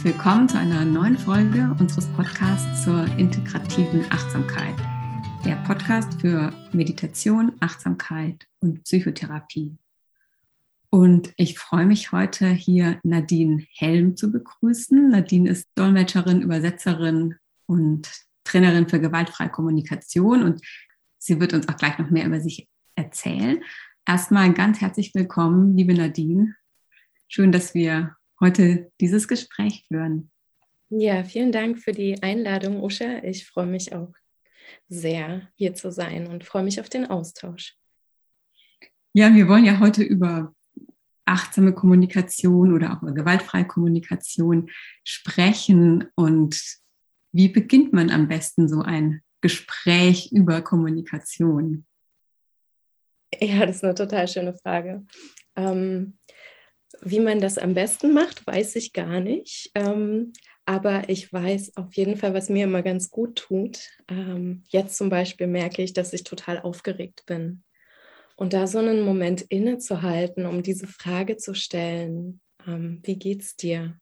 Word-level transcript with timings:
herzlich 0.00 0.14
willkommen 0.14 0.48
zu 0.48 0.58
einer 0.58 0.82
neuen 0.86 1.18
Folge 1.18 1.76
unseres 1.78 2.06
Podcasts 2.16 2.84
zur 2.84 3.04
integrativen 3.18 4.02
Achtsamkeit. 4.08 4.74
Der 5.44 5.56
Podcast 5.66 6.18
für 6.22 6.54
Meditation, 6.72 7.52
Achtsamkeit 7.60 8.46
und 8.60 8.82
Psychotherapie. 8.84 9.76
Und 10.88 11.34
ich 11.36 11.58
freue 11.58 11.84
mich 11.84 12.12
heute 12.12 12.48
hier 12.48 12.98
Nadine 13.02 13.66
Helm 13.76 14.16
zu 14.16 14.32
begrüßen. 14.32 15.10
Nadine 15.10 15.50
ist 15.50 15.68
Dolmetscherin, 15.74 16.40
Übersetzerin 16.40 17.34
und 17.66 18.10
Trainerin 18.44 18.88
für 18.88 19.00
gewaltfreie 19.00 19.50
Kommunikation 19.50 20.44
und 20.44 20.62
sie 21.18 21.38
wird 21.40 21.52
uns 21.52 21.68
auch 21.68 21.76
gleich 21.76 21.98
noch 21.98 22.08
mehr 22.08 22.24
über 22.24 22.40
sich 22.40 22.70
erzählen. 22.94 23.62
Erstmal 24.06 24.54
ganz 24.54 24.80
herzlich 24.80 25.14
willkommen, 25.14 25.76
liebe 25.76 25.92
Nadine. 25.92 26.54
Schön, 27.28 27.52
dass 27.52 27.74
wir 27.74 28.16
heute 28.40 28.90
dieses 29.00 29.28
Gespräch 29.28 29.84
führen. 29.88 30.30
Ja, 30.88 31.22
vielen 31.22 31.52
Dank 31.52 31.78
für 31.78 31.92
die 31.92 32.22
Einladung, 32.22 32.82
Usha. 32.82 33.22
Ich 33.22 33.46
freue 33.46 33.66
mich 33.66 33.94
auch 33.94 34.12
sehr, 34.88 35.48
hier 35.54 35.74
zu 35.74 35.92
sein 35.92 36.26
und 36.26 36.44
freue 36.44 36.64
mich 36.64 36.80
auf 36.80 36.88
den 36.88 37.06
Austausch. 37.06 37.76
Ja, 39.12 39.34
wir 39.34 39.48
wollen 39.48 39.64
ja 39.64 39.80
heute 39.80 40.02
über 40.02 40.54
achtsame 41.24 41.72
Kommunikation 41.72 42.74
oder 42.74 42.92
auch 42.92 43.02
über 43.02 43.12
gewaltfreie 43.12 43.66
Kommunikation 43.66 44.70
sprechen. 45.04 46.08
Und 46.16 46.60
wie 47.32 47.48
beginnt 47.48 47.92
man 47.92 48.10
am 48.10 48.28
besten 48.28 48.68
so 48.68 48.82
ein 48.82 49.22
Gespräch 49.40 50.32
über 50.32 50.60
Kommunikation? 50.60 51.86
Ja, 53.38 53.64
das 53.64 53.76
ist 53.76 53.84
eine 53.84 53.94
total 53.94 54.26
schöne 54.26 54.54
Frage. 54.54 55.06
Ähm, 55.56 56.18
wie 57.02 57.20
man 57.20 57.40
das 57.40 57.58
am 57.58 57.74
besten 57.74 58.12
macht, 58.12 58.46
weiß 58.46 58.76
ich 58.76 58.92
gar 58.92 59.20
nicht. 59.20 59.70
Ähm, 59.74 60.32
aber 60.66 61.08
ich 61.08 61.32
weiß 61.32 61.76
auf 61.76 61.94
jeden 61.94 62.16
Fall, 62.16 62.34
was 62.34 62.48
mir 62.48 62.64
immer 62.64 62.82
ganz 62.82 63.10
gut 63.10 63.36
tut. 63.36 63.80
Ähm, 64.08 64.62
jetzt 64.68 64.96
zum 64.96 65.08
Beispiel 65.08 65.46
merke 65.46 65.82
ich, 65.82 65.92
dass 65.92 66.12
ich 66.12 66.24
total 66.24 66.60
aufgeregt 66.60 67.24
bin. 67.26 67.62
Und 68.36 68.52
da 68.52 68.66
so 68.66 68.78
einen 68.78 69.02
Moment 69.02 69.42
innezuhalten, 69.42 70.46
um 70.46 70.62
diese 70.62 70.86
Frage 70.86 71.36
zu 71.36 71.54
stellen, 71.54 72.40
ähm, 72.66 73.00
wie 73.02 73.18
geht's 73.18 73.56
dir? 73.56 73.98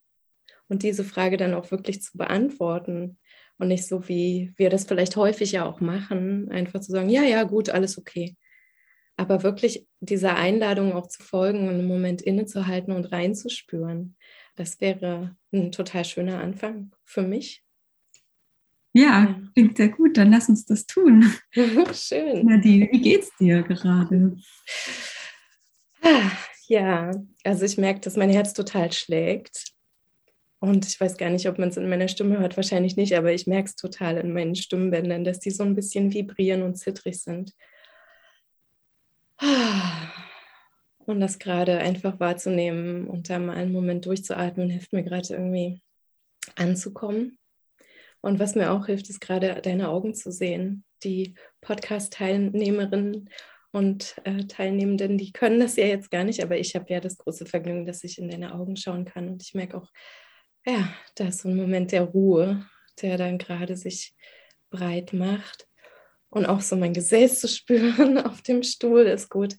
Und 0.68 0.82
diese 0.82 1.04
Frage 1.04 1.36
dann 1.36 1.54
auch 1.54 1.70
wirklich 1.70 2.02
zu 2.02 2.16
beantworten 2.18 3.18
und 3.58 3.68
nicht 3.68 3.86
so, 3.86 4.08
wie 4.08 4.52
wir 4.56 4.70
das 4.70 4.84
vielleicht 4.84 5.16
häufig 5.16 5.52
ja 5.52 5.64
auch 5.64 5.80
machen, 5.80 6.50
einfach 6.50 6.80
zu 6.80 6.92
sagen, 6.92 7.08
ja, 7.08 7.22
ja, 7.22 7.44
gut, 7.44 7.70
alles 7.70 7.98
okay 7.98 8.36
aber 9.18 9.42
wirklich 9.42 9.86
dieser 10.00 10.36
Einladung 10.36 10.92
auch 10.92 11.08
zu 11.08 11.22
folgen 11.22 11.68
und 11.68 11.74
einen 11.74 11.88
Moment 11.88 12.22
innezuhalten 12.22 12.92
und 12.94 13.06
reinzuspüren, 13.06 14.16
das 14.54 14.80
wäre 14.80 15.36
ein 15.52 15.72
total 15.72 16.04
schöner 16.04 16.40
Anfang 16.40 16.92
für 17.04 17.22
mich. 17.22 17.64
Ja, 18.94 19.40
klingt 19.54 19.76
sehr 19.76 19.88
gut. 19.88 20.16
Dann 20.16 20.30
lass 20.30 20.48
uns 20.48 20.64
das 20.64 20.86
tun. 20.86 21.32
Schön. 21.92 22.46
Nadine, 22.46 22.88
wie 22.90 23.00
geht's 23.00 23.30
dir 23.38 23.62
gerade? 23.62 24.36
Ah, 26.02 26.30
ja, 26.68 27.10
also 27.44 27.64
ich 27.64 27.76
merke, 27.76 28.00
dass 28.00 28.16
mein 28.16 28.30
Herz 28.30 28.54
total 28.54 28.92
schlägt. 28.92 29.72
Und 30.60 30.86
ich 30.86 31.00
weiß 31.00 31.16
gar 31.16 31.30
nicht, 31.30 31.48
ob 31.48 31.58
man 31.58 31.68
es 31.68 31.76
in 31.76 31.88
meiner 31.88 32.08
Stimme 32.08 32.38
hört, 32.38 32.56
wahrscheinlich 32.56 32.96
nicht, 32.96 33.14
aber 33.14 33.32
ich 33.32 33.46
merke 33.46 33.68
es 33.68 33.76
total 33.76 34.16
in 34.16 34.32
meinen 34.32 34.56
Stimmbändern, 34.56 35.22
dass 35.22 35.38
die 35.38 35.50
so 35.50 35.62
ein 35.62 35.76
bisschen 35.76 36.12
vibrieren 36.12 36.62
und 36.62 36.76
zittrig 36.76 37.20
sind. 37.20 37.52
Und 39.40 41.20
das 41.20 41.38
gerade 41.38 41.78
einfach 41.78 42.20
wahrzunehmen 42.20 43.06
und 43.06 43.30
da 43.30 43.38
mal 43.38 43.56
einen 43.56 43.72
Moment 43.72 44.04
durchzuatmen, 44.06 44.68
hilft 44.68 44.92
mir 44.92 45.04
gerade 45.04 45.32
irgendwie 45.34 45.80
anzukommen. 46.56 47.38
Und 48.20 48.38
was 48.38 48.54
mir 48.54 48.72
auch 48.72 48.86
hilft, 48.86 49.08
ist 49.08 49.20
gerade 49.20 49.60
deine 49.62 49.88
Augen 49.88 50.14
zu 50.14 50.30
sehen. 50.32 50.84
Die 51.04 51.34
Podcast-Teilnehmerinnen 51.60 53.30
und 53.70 54.16
äh, 54.24 54.44
Teilnehmenden, 54.44 55.18
die 55.18 55.32
können 55.32 55.60
das 55.60 55.76
ja 55.76 55.86
jetzt 55.86 56.10
gar 56.10 56.24
nicht, 56.24 56.42
aber 56.42 56.58
ich 56.58 56.74
habe 56.74 56.92
ja 56.92 57.00
das 57.00 57.16
große 57.16 57.46
Vergnügen, 57.46 57.86
dass 57.86 58.02
ich 58.02 58.18
in 58.18 58.28
deine 58.28 58.54
Augen 58.54 58.76
schauen 58.76 59.04
kann. 59.04 59.28
Und 59.28 59.42
ich 59.42 59.54
merke 59.54 59.76
auch, 59.76 59.88
ja, 60.66 60.92
da 61.14 61.28
ist 61.28 61.40
so 61.40 61.48
ein 61.48 61.56
Moment 61.56 61.92
der 61.92 62.02
Ruhe, 62.02 62.66
der 63.00 63.16
dann 63.16 63.38
gerade 63.38 63.76
sich 63.76 64.14
breit 64.70 65.12
macht. 65.12 65.67
Und 66.30 66.46
auch 66.46 66.60
so 66.60 66.76
mein 66.76 66.92
Gesäß 66.92 67.40
zu 67.40 67.48
spüren 67.48 68.18
auf 68.26 68.42
dem 68.42 68.62
Stuhl 68.62 69.02
ist 69.02 69.30
gut. 69.30 69.56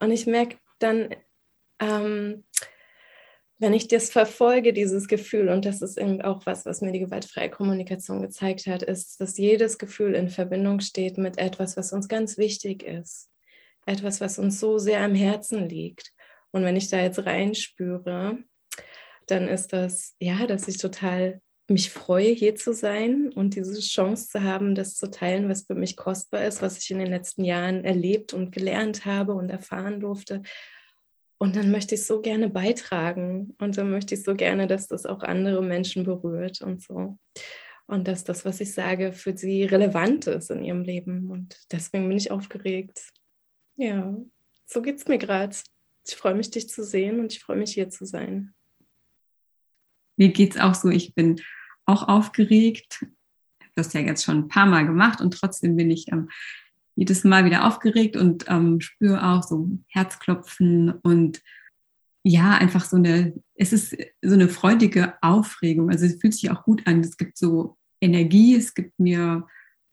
Und 0.00 0.10
ich 0.10 0.26
merke 0.26 0.58
dann, 0.78 1.14
ähm, 1.80 2.44
wenn 3.58 3.74
ich 3.74 3.86
das 3.86 4.10
verfolge, 4.10 4.72
dieses 4.72 5.06
Gefühl, 5.06 5.48
und 5.48 5.64
das 5.64 5.82
ist 5.82 5.96
eben 5.96 6.20
auch 6.20 6.46
was, 6.46 6.66
was 6.66 6.80
mir 6.80 6.90
die 6.90 6.98
gewaltfreie 6.98 7.48
Kommunikation 7.48 8.20
gezeigt 8.20 8.66
hat, 8.66 8.82
ist, 8.82 9.20
dass 9.20 9.38
jedes 9.38 9.78
Gefühl 9.78 10.16
in 10.16 10.28
Verbindung 10.28 10.80
steht 10.80 11.16
mit 11.16 11.38
etwas, 11.38 11.76
was 11.76 11.92
uns 11.92 12.08
ganz 12.08 12.38
wichtig 12.38 12.82
ist. 12.82 13.30
Etwas, 13.86 14.20
was 14.20 14.40
uns 14.40 14.58
so 14.58 14.78
sehr 14.78 15.00
am 15.00 15.14
Herzen 15.14 15.68
liegt. 15.68 16.12
Und 16.50 16.64
wenn 16.64 16.74
ich 16.74 16.88
da 16.88 17.00
jetzt 17.00 17.24
reinspüre, 17.24 18.38
dann 19.28 19.48
ist 19.48 19.72
das, 19.72 20.16
ja, 20.18 20.46
dass 20.48 20.66
ich 20.66 20.78
total 20.78 21.40
mich 21.72 21.90
freue, 21.90 22.32
hier 22.32 22.54
zu 22.54 22.72
sein 22.72 23.32
und 23.32 23.56
diese 23.56 23.80
Chance 23.80 24.28
zu 24.28 24.42
haben, 24.42 24.74
das 24.74 24.96
zu 24.96 25.10
teilen, 25.10 25.48
was 25.48 25.66
für 25.66 25.74
mich 25.74 25.96
kostbar 25.96 26.44
ist, 26.44 26.62
was 26.62 26.78
ich 26.78 26.90
in 26.90 26.98
den 26.98 27.08
letzten 27.08 27.44
Jahren 27.44 27.84
erlebt 27.84 28.32
und 28.32 28.52
gelernt 28.52 29.04
habe 29.04 29.32
und 29.34 29.50
erfahren 29.50 30.00
durfte. 30.00 30.42
Und 31.38 31.56
dann 31.56 31.72
möchte 31.72 31.96
ich 31.96 32.06
so 32.06 32.20
gerne 32.20 32.48
beitragen 32.48 33.56
und 33.58 33.76
dann 33.76 33.90
möchte 33.90 34.14
ich 34.14 34.22
so 34.22 34.36
gerne, 34.36 34.68
dass 34.68 34.86
das 34.86 35.06
auch 35.06 35.22
andere 35.22 35.62
Menschen 35.62 36.04
berührt 36.04 36.60
und 36.60 36.80
so. 36.80 37.18
Und 37.86 38.06
dass 38.06 38.22
das, 38.22 38.44
was 38.44 38.60
ich 38.60 38.72
sage, 38.72 39.12
für 39.12 39.36
sie 39.36 39.64
relevant 39.64 40.28
ist 40.28 40.50
in 40.50 40.62
ihrem 40.62 40.82
Leben. 40.82 41.30
Und 41.30 41.58
deswegen 41.72 42.08
bin 42.08 42.16
ich 42.16 42.30
aufgeregt. 42.30 43.12
Ja, 43.76 44.16
so 44.66 44.82
geht 44.82 44.98
es 44.98 45.08
mir 45.08 45.18
gerade. 45.18 45.56
Ich 46.06 46.14
freue 46.14 46.34
mich, 46.34 46.50
dich 46.50 46.68
zu 46.68 46.84
sehen 46.84 47.18
und 47.18 47.32
ich 47.32 47.40
freue 47.40 47.56
mich, 47.56 47.74
hier 47.74 47.90
zu 47.90 48.06
sein. 48.06 48.54
Mir 50.16 50.28
geht 50.28 50.54
es 50.54 50.60
auch 50.60 50.74
so, 50.74 50.90
ich 50.90 51.14
bin 51.14 51.40
auch 51.86 52.08
aufgeregt. 52.08 53.06
Das 53.74 53.92
ja 53.92 54.00
jetzt 54.00 54.24
schon 54.24 54.38
ein 54.38 54.48
paar 54.48 54.66
Mal 54.66 54.86
gemacht 54.86 55.20
und 55.20 55.32
trotzdem 55.32 55.76
bin 55.76 55.90
ich 55.90 56.10
ähm, 56.12 56.28
jedes 56.94 57.24
Mal 57.24 57.44
wieder 57.44 57.66
aufgeregt 57.66 58.16
und 58.16 58.44
ähm, 58.48 58.80
spüre 58.80 59.26
auch 59.26 59.42
so 59.42 59.70
Herzklopfen 59.88 60.90
und 60.90 61.40
ja, 62.24 62.52
einfach 62.52 62.84
so 62.84 62.96
eine, 62.96 63.34
es 63.54 63.72
ist 63.72 63.96
so 64.22 64.34
eine 64.34 64.48
freudige 64.48 65.14
Aufregung. 65.22 65.90
Also 65.90 66.06
es 66.06 66.20
fühlt 66.20 66.34
sich 66.34 66.50
auch 66.50 66.62
gut 66.62 66.86
an. 66.86 67.00
Es 67.00 67.16
gibt 67.16 67.36
so 67.36 67.76
Energie, 68.00 68.54
es 68.54 68.74
gibt 68.74 68.98
mir 69.00 69.46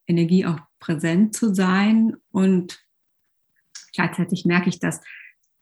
Energie 0.06 0.46
auch 0.46 0.60
präsent 0.80 1.36
zu 1.36 1.54
sein 1.54 2.16
und 2.32 2.86
gleichzeitig 3.94 4.46
merke 4.46 4.70
ich, 4.70 4.80
dass 4.80 5.02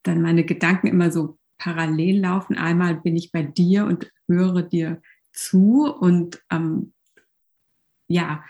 dann 0.04 0.22
meine 0.22 0.44
Gedanken 0.44 0.88
immer 0.88 1.12
so 1.12 1.38
parallel 1.58 2.20
laufen. 2.20 2.58
Einmal 2.58 2.96
bin 2.96 3.16
ich 3.16 3.32
bei 3.32 3.44
dir 3.44 3.86
und 3.86 4.12
höre 4.28 4.62
dir 4.62 5.02
zu 5.38 5.86
und 5.86 6.42
ähm, 6.52 6.94
ja, 8.08 8.44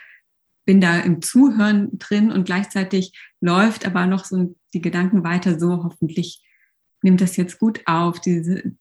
bin 0.65 0.81
da 0.81 0.99
im 0.99 1.21
Zuhören 1.21 1.97
drin 1.97 2.31
und 2.31 2.45
gleichzeitig 2.45 3.13
läuft 3.39 3.85
aber 3.85 4.05
noch 4.05 4.25
so 4.25 4.55
die 4.73 4.81
Gedanken 4.81 5.23
weiter 5.23 5.59
so, 5.59 5.83
hoffentlich 5.83 6.43
nimmt 7.01 7.21
das 7.21 7.37
jetzt 7.37 7.59
gut 7.59 7.81
auf, 7.85 8.19
diese, 8.19 8.75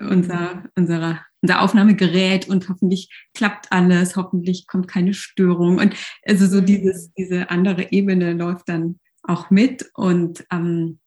unser, 0.00 0.64
unsere, 0.74 1.20
unser 1.42 1.60
Aufnahmegerät 1.60 2.48
und 2.48 2.68
hoffentlich 2.68 3.28
klappt 3.34 3.70
alles, 3.70 4.16
hoffentlich 4.16 4.66
kommt 4.66 4.88
keine 4.88 5.14
Störung. 5.14 5.78
Und 5.78 5.94
also 6.26 6.46
so 6.46 6.60
dieses, 6.60 7.12
diese 7.12 7.50
andere 7.50 7.92
Ebene 7.92 8.32
läuft 8.32 8.68
dann 8.68 8.98
auch 9.22 9.50
mit 9.50 9.90
und 9.94 10.44
ähm, 10.50 10.98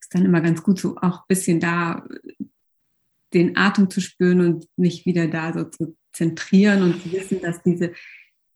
ist 0.00 0.14
dann 0.14 0.24
immer 0.24 0.40
ganz 0.40 0.62
gut, 0.62 0.78
so 0.78 0.96
auch 0.96 1.20
ein 1.20 1.28
bisschen 1.28 1.60
da 1.60 2.06
den 3.34 3.56
Atem 3.56 3.90
zu 3.90 4.00
spüren 4.00 4.40
und 4.40 4.68
mich 4.76 5.04
wieder 5.04 5.28
da 5.28 5.52
so 5.52 5.64
zu 5.64 5.96
zentrieren 6.12 6.82
und 6.82 7.02
zu 7.02 7.12
wissen, 7.12 7.40
dass 7.40 7.62
diese 7.62 7.92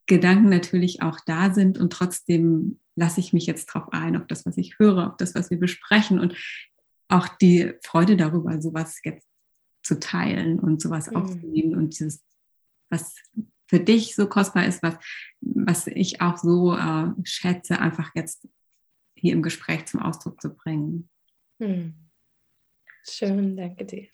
Gedanken 0.06 0.48
natürlich 0.48 1.02
auch 1.02 1.18
da 1.26 1.52
sind 1.52 1.78
und 1.78 1.92
trotzdem 1.92 2.80
lasse 2.96 3.20
ich 3.20 3.32
mich 3.32 3.46
jetzt 3.46 3.66
drauf 3.66 3.92
ein, 3.92 4.16
auf 4.16 4.26
das, 4.26 4.46
was 4.46 4.56
ich 4.56 4.78
höre, 4.78 5.08
auf 5.08 5.16
das, 5.16 5.34
was 5.34 5.50
wir 5.50 5.58
besprechen 5.58 6.18
und 6.18 6.34
auch 7.08 7.28
die 7.28 7.74
Freude 7.82 8.16
darüber, 8.16 8.60
sowas 8.60 9.00
jetzt 9.04 9.26
zu 9.82 9.98
teilen 9.98 10.58
und 10.58 10.80
sowas 10.80 11.10
mhm. 11.10 11.16
aufzunehmen 11.16 11.76
und 11.76 11.98
dieses, 11.98 12.24
was 12.90 13.16
für 13.66 13.80
dich 13.80 14.14
so 14.14 14.26
kostbar 14.26 14.66
ist, 14.66 14.82
was, 14.82 14.96
was 15.40 15.86
ich 15.88 16.20
auch 16.20 16.38
so 16.38 16.74
äh, 16.74 17.10
schätze, 17.24 17.80
einfach 17.80 18.10
jetzt 18.14 18.48
hier 19.14 19.32
im 19.32 19.42
Gespräch 19.42 19.86
zum 19.86 20.00
Ausdruck 20.00 20.40
zu 20.40 20.54
bringen. 20.54 21.08
Mhm. 21.58 21.94
Schön, 23.04 23.56
danke 23.56 23.84
dir 23.84 24.08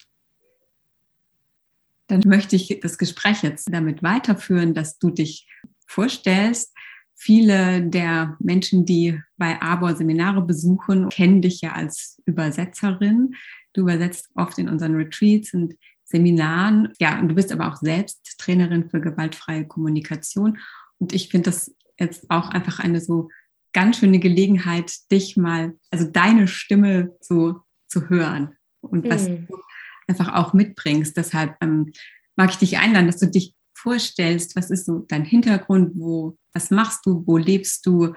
dann 2.07 2.21
möchte 2.25 2.55
ich 2.55 2.79
das 2.81 2.97
Gespräch 2.97 3.43
jetzt 3.43 3.67
damit 3.71 4.03
weiterführen, 4.03 4.73
dass 4.73 4.97
du 4.99 5.09
dich 5.09 5.47
vorstellst. 5.87 6.73
Viele 7.15 7.81
der 7.81 8.37
Menschen, 8.39 8.85
die 8.85 9.19
bei 9.37 9.61
ABOR 9.61 9.95
Seminare 9.95 10.41
besuchen, 10.41 11.09
kennen 11.09 11.41
dich 11.41 11.61
ja 11.61 11.71
als 11.71 12.21
Übersetzerin. 12.25 13.35
Du 13.73 13.81
übersetzt 13.81 14.29
oft 14.35 14.57
in 14.57 14.69
unseren 14.69 14.95
Retreats 14.95 15.53
und 15.53 15.75
Seminaren. 16.03 16.93
Ja, 16.99 17.19
und 17.19 17.29
du 17.29 17.35
bist 17.35 17.51
aber 17.51 17.67
auch 17.67 17.77
selbst 17.77 18.37
Trainerin 18.37 18.89
für 18.89 19.01
gewaltfreie 19.01 19.65
Kommunikation. 19.65 20.59
Und 20.99 21.13
ich 21.13 21.29
finde 21.29 21.51
das 21.51 21.75
jetzt 21.97 22.29
auch 22.29 22.49
einfach 22.49 22.79
eine 22.79 23.01
so 23.01 23.29
ganz 23.73 23.97
schöne 23.99 24.19
Gelegenheit, 24.19 24.93
dich 25.11 25.35
mal, 25.35 25.75
also 25.91 26.09
deine 26.09 26.47
Stimme 26.47 27.15
so 27.19 27.61
zu 27.87 28.09
hören 28.09 28.55
und 28.81 29.09
was 29.09 29.27
mhm. 29.27 29.47
du 29.47 29.57
einfach 30.07 30.33
auch 30.33 30.53
mitbringst. 30.53 31.15
Deshalb 31.17 31.55
ähm, 31.61 31.91
mag 32.35 32.51
ich 32.51 32.57
dich 32.57 32.77
einladen, 32.77 33.07
dass 33.07 33.19
du 33.19 33.27
dich 33.27 33.55
vorstellst, 33.73 34.55
was 34.55 34.71
ist 34.71 34.85
so 34.85 35.05
dein 35.07 35.25
Hintergrund, 35.25 35.91
wo, 35.95 36.37
was 36.53 36.71
machst 36.71 37.05
du, 37.05 37.23
wo 37.25 37.37
lebst 37.37 37.85
du? 37.85 38.15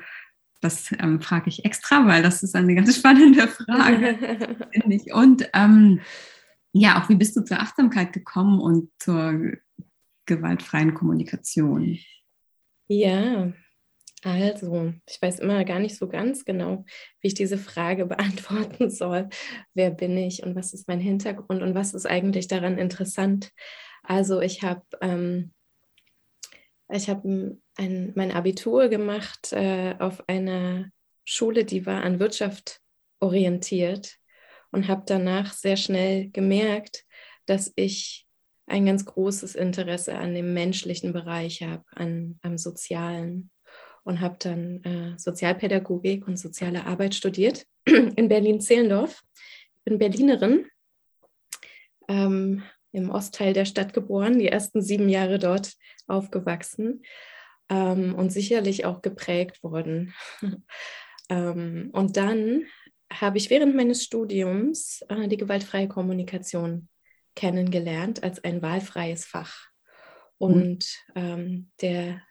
Das 0.60 0.92
ähm, 0.98 1.20
frage 1.20 1.48
ich 1.48 1.64
extra, 1.64 2.06
weil 2.06 2.22
das 2.22 2.42
ist 2.42 2.54
eine 2.54 2.74
ganz 2.74 2.96
spannende 2.98 3.48
Frage, 3.48 4.18
finde 4.72 4.96
ich. 4.96 5.12
Und 5.12 5.48
ähm, 5.54 6.00
ja, 6.72 7.02
auch 7.02 7.08
wie 7.08 7.16
bist 7.16 7.36
du 7.36 7.44
zur 7.44 7.60
Achtsamkeit 7.60 8.12
gekommen 8.12 8.60
und 8.60 8.90
zur 8.98 9.52
gewaltfreien 10.26 10.94
Kommunikation? 10.94 11.98
Ja, 12.88 13.52
also, 14.24 14.92
ich 15.06 15.22
weiß 15.22 15.38
immer 15.38 15.64
gar 15.64 15.78
nicht 15.78 15.96
so 15.96 16.08
ganz 16.08 16.44
genau, 16.44 16.84
wie 17.20 17.28
ich 17.28 17.34
diese 17.34 17.58
Frage 17.58 18.06
beantworten 18.06 18.90
soll. 18.90 19.28
Wer 19.74 19.90
bin 19.90 20.16
ich 20.16 20.42
und 20.42 20.56
was 20.56 20.72
ist 20.72 20.88
mein 20.88 21.00
Hintergrund 21.00 21.62
und 21.62 21.74
was 21.74 21.94
ist 21.94 22.06
eigentlich 22.06 22.48
daran 22.48 22.78
interessant? 22.78 23.50
Also, 24.02 24.40
ich 24.40 24.62
habe 24.62 24.82
ähm, 25.00 25.52
hab 26.90 27.24
ein, 27.24 28.12
mein 28.14 28.32
Abitur 28.32 28.88
gemacht 28.88 29.52
äh, 29.52 29.94
auf 29.98 30.28
einer 30.28 30.90
Schule, 31.24 31.64
die 31.64 31.86
war 31.86 32.02
an 32.02 32.18
Wirtschaft 32.18 32.80
orientiert 33.20 34.16
und 34.72 34.88
habe 34.88 35.02
danach 35.06 35.52
sehr 35.52 35.76
schnell 35.76 36.30
gemerkt, 36.30 37.04
dass 37.46 37.72
ich 37.76 38.26
ein 38.66 38.86
ganz 38.86 39.04
großes 39.04 39.54
Interesse 39.54 40.16
an 40.16 40.34
dem 40.34 40.52
menschlichen 40.54 41.12
Bereich 41.12 41.62
habe, 41.62 41.84
an, 41.94 42.38
am 42.42 42.58
Sozialen 42.58 43.50
und 44.08 44.22
habe 44.22 44.36
dann 44.38 44.82
äh, 44.84 45.18
Sozialpädagogik 45.18 46.26
und 46.26 46.38
soziale 46.38 46.86
Arbeit 46.86 47.14
studiert 47.14 47.66
in 47.84 48.28
Berlin-Zehlendorf. 48.28 49.22
Ich 49.76 49.84
bin 49.84 49.98
Berlinerin, 49.98 50.66
ähm, 52.08 52.62
im 52.92 53.10
Ostteil 53.10 53.52
der 53.52 53.66
Stadt 53.66 53.92
geboren, 53.92 54.38
die 54.38 54.48
ersten 54.48 54.80
sieben 54.80 55.10
Jahre 55.10 55.38
dort 55.38 55.74
aufgewachsen 56.06 57.02
ähm, 57.68 58.14
und 58.14 58.32
sicherlich 58.32 58.86
auch 58.86 59.02
geprägt 59.02 59.62
worden. 59.62 60.14
ähm, 61.28 61.90
und 61.92 62.16
dann 62.16 62.64
habe 63.12 63.36
ich 63.36 63.50
während 63.50 63.76
meines 63.76 64.02
Studiums 64.04 65.02
äh, 65.10 65.28
die 65.28 65.36
gewaltfreie 65.36 65.86
Kommunikation 65.86 66.88
kennengelernt 67.36 68.22
als 68.22 68.42
ein 68.42 68.62
wahlfreies 68.62 69.26
Fach. 69.26 69.68
Und 70.38 70.86
ähm, 71.14 71.70
der 71.82 72.22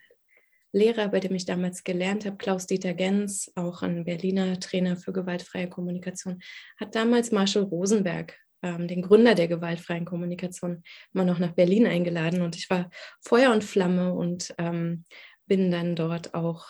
Lehrer, 0.71 1.09
bei 1.09 1.19
dem 1.19 1.33
ich 1.33 1.45
damals 1.45 1.83
gelernt 1.83 2.25
habe, 2.25 2.37
Klaus-Dieter 2.37 2.93
Gens, 2.93 3.51
auch 3.55 3.81
ein 3.81 4.05
Berliner 4.05 4.59
Trainer 4.59 4.97
für 4.97 5.13
gewaltfreie 5.13 5.69
Kommunikation, 5.69 6.39
hat 6.79 6.95
damals 6.95 7.31
Marshall 7.31 7.63
Rosenberg, 7.63 8.37
ähm, 8.61 8.87
den 8.87 9.01
Gründer 9.01 9.35
der 9.35 9.47
gewaltfreien 9.47 10.05
Kommunikation, 10.05 10.83
mal 11.13 11.25
noch 11.25 11.39
nach 11.39 11.53
Berlin 11.53 11.87
eingeladen. 11.87 12.41
Und 12.41 12.55
ich 12.55 12.69
war 12.69 12.89
Feuer 13.21 13.51
und 13.51 13.63
Flamme 13.63 14.13
und 14.13 14.53
ähm, 14.57 15.05
bin 15.45 15.71
dann 15.71 15.95
dort 15.95 16.33
auch 16.33 16.67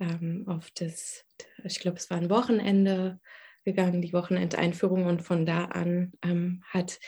ähm, 0.00 0.44
auf 0.46 0.70
das, 0.72 1.24
ich 1.64 1.80
glaube, 1.80 1.98
es 1.98 2.10
war 2.10 2.18
ein 2.18 2.30
Wochenende 2.30 3.20
gegangen, 3.64 4.00
die 4.00 4.12
Wochenendeinführung. 4.12 5.06
Und 5.06 5.22
von 5.22 5.44
da 5.44 5.66
an 5.66 6.12
ähm, 6.22 6.62
hat 6.68 6.98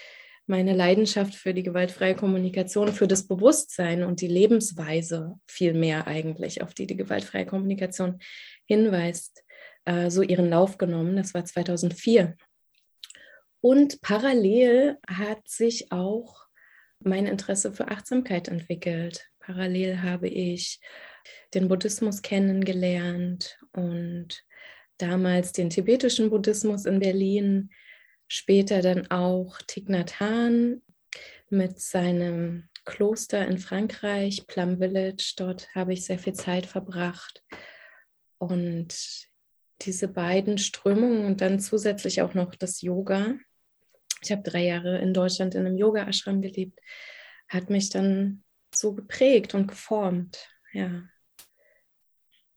meine 0.49 0.75
Leidenschaft 0.75 1.35
für 1.35 1.53
die 1.53 1.63
gewaltfreie 1.63 2.15
Kommunikation, 2.15 2.93
für 2.93 3.07
das 3.07 3.27
Bewusstsein 3.27 4.03
und 4.03 4.21
die 4.21 4.29
Lebensweise 4.29 5.35
viel 5.47 5.75
mehr 5.75 6.07
eigentlich, 6.07 6.63
auf 6.63 6.75
die 6.75 6.87
die 6.87 6.97
gewaltfreie 6.97 7.47
Kommunikation 7.47 8.19
hinweist, 8.65 9.45
äh, 9.85 10.11
so 10.11 10.23
ihren 10.23 10.49
Lauf 10.49 10.79
genommen. 10.79 11.17
Das 11.17 11.35
war 11.35 11.45
2004. 11.45 12.35
Und 13.61 14.01
parallel 14.01 14.99
hat 15.07 15.49
sich 15.49 15.93
auch 15.93 16.47
mein 17.01 17.27
Interesse 17.27 17.73
für 17.73 17.89
Achtsamkeit 17.89 18.49
entwickelt. 18.49 19.29
Parallel 19.41 20.03
habe 20.03 20.29
ich 20.29 20.81
den 21.55 21.69
Buddhismus 21.69 22.23
kennengelernt 22.23 23.59
und 23.73 24.45
damals 24.99 25.53
den 25.53 25.71
tibetischen 25.71 26.31
Buddhismus 26.31 26.85
in 26.85 27.01
Berlin 27.01 27.71
später 28.29 28.83
dann 28.83 29.11
auch 29.11 29.59
Thich 29.67 29.87
mit 31.51 31.81
seinem 31.81 32.69
Kloster 32.85 33.47
in 33.47 33.59
Frankreich, 33.59 34.47
Plum 34.47 34.79
Village. 34.79 35.35
Dort 35.37 35.75
habe 35.75 35.93
ich 35.93 36.05
sehr 36.05 36.19
viel 36.19 36.35
Zeit 36.35 36.67
verbracht. 36.67 37.43
Und 38.39 39.29
diese 39.83 40.09
beiden 40.09 40.59
Strömungen 40.59 41.25
und 41.25 41.41
dann 41.41 41.61
zusätzlich 41.61 42.23
auch 42.23 42.35
noch 42.35 42.55
das 42.55 42.83
Yoga. 42.83 43.35
Ich 44.23 44.33
habe 44.33 44.43
drei 44.43 44.65
Jahre 44.65 44.99
in 44.99 45.15
Deutschland 45.15 45.55
in 45.55 45.67
einem 45.67 45.77
Yoga-Ashram 45.77 46.43
gelebt, 46.43 46.79
hat 47.49 47.71
mich 47.71 47.91
dann 47.91 48.43
so 48.75 48.95
geprägt 48.95 49.55
und 49.55 49.69
geformt. 49.69 50.49
Ja. 50.73 51.03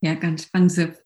Ja, 0.01 0.15
ganz 0.15 0.43
spannend. 0.43 0.97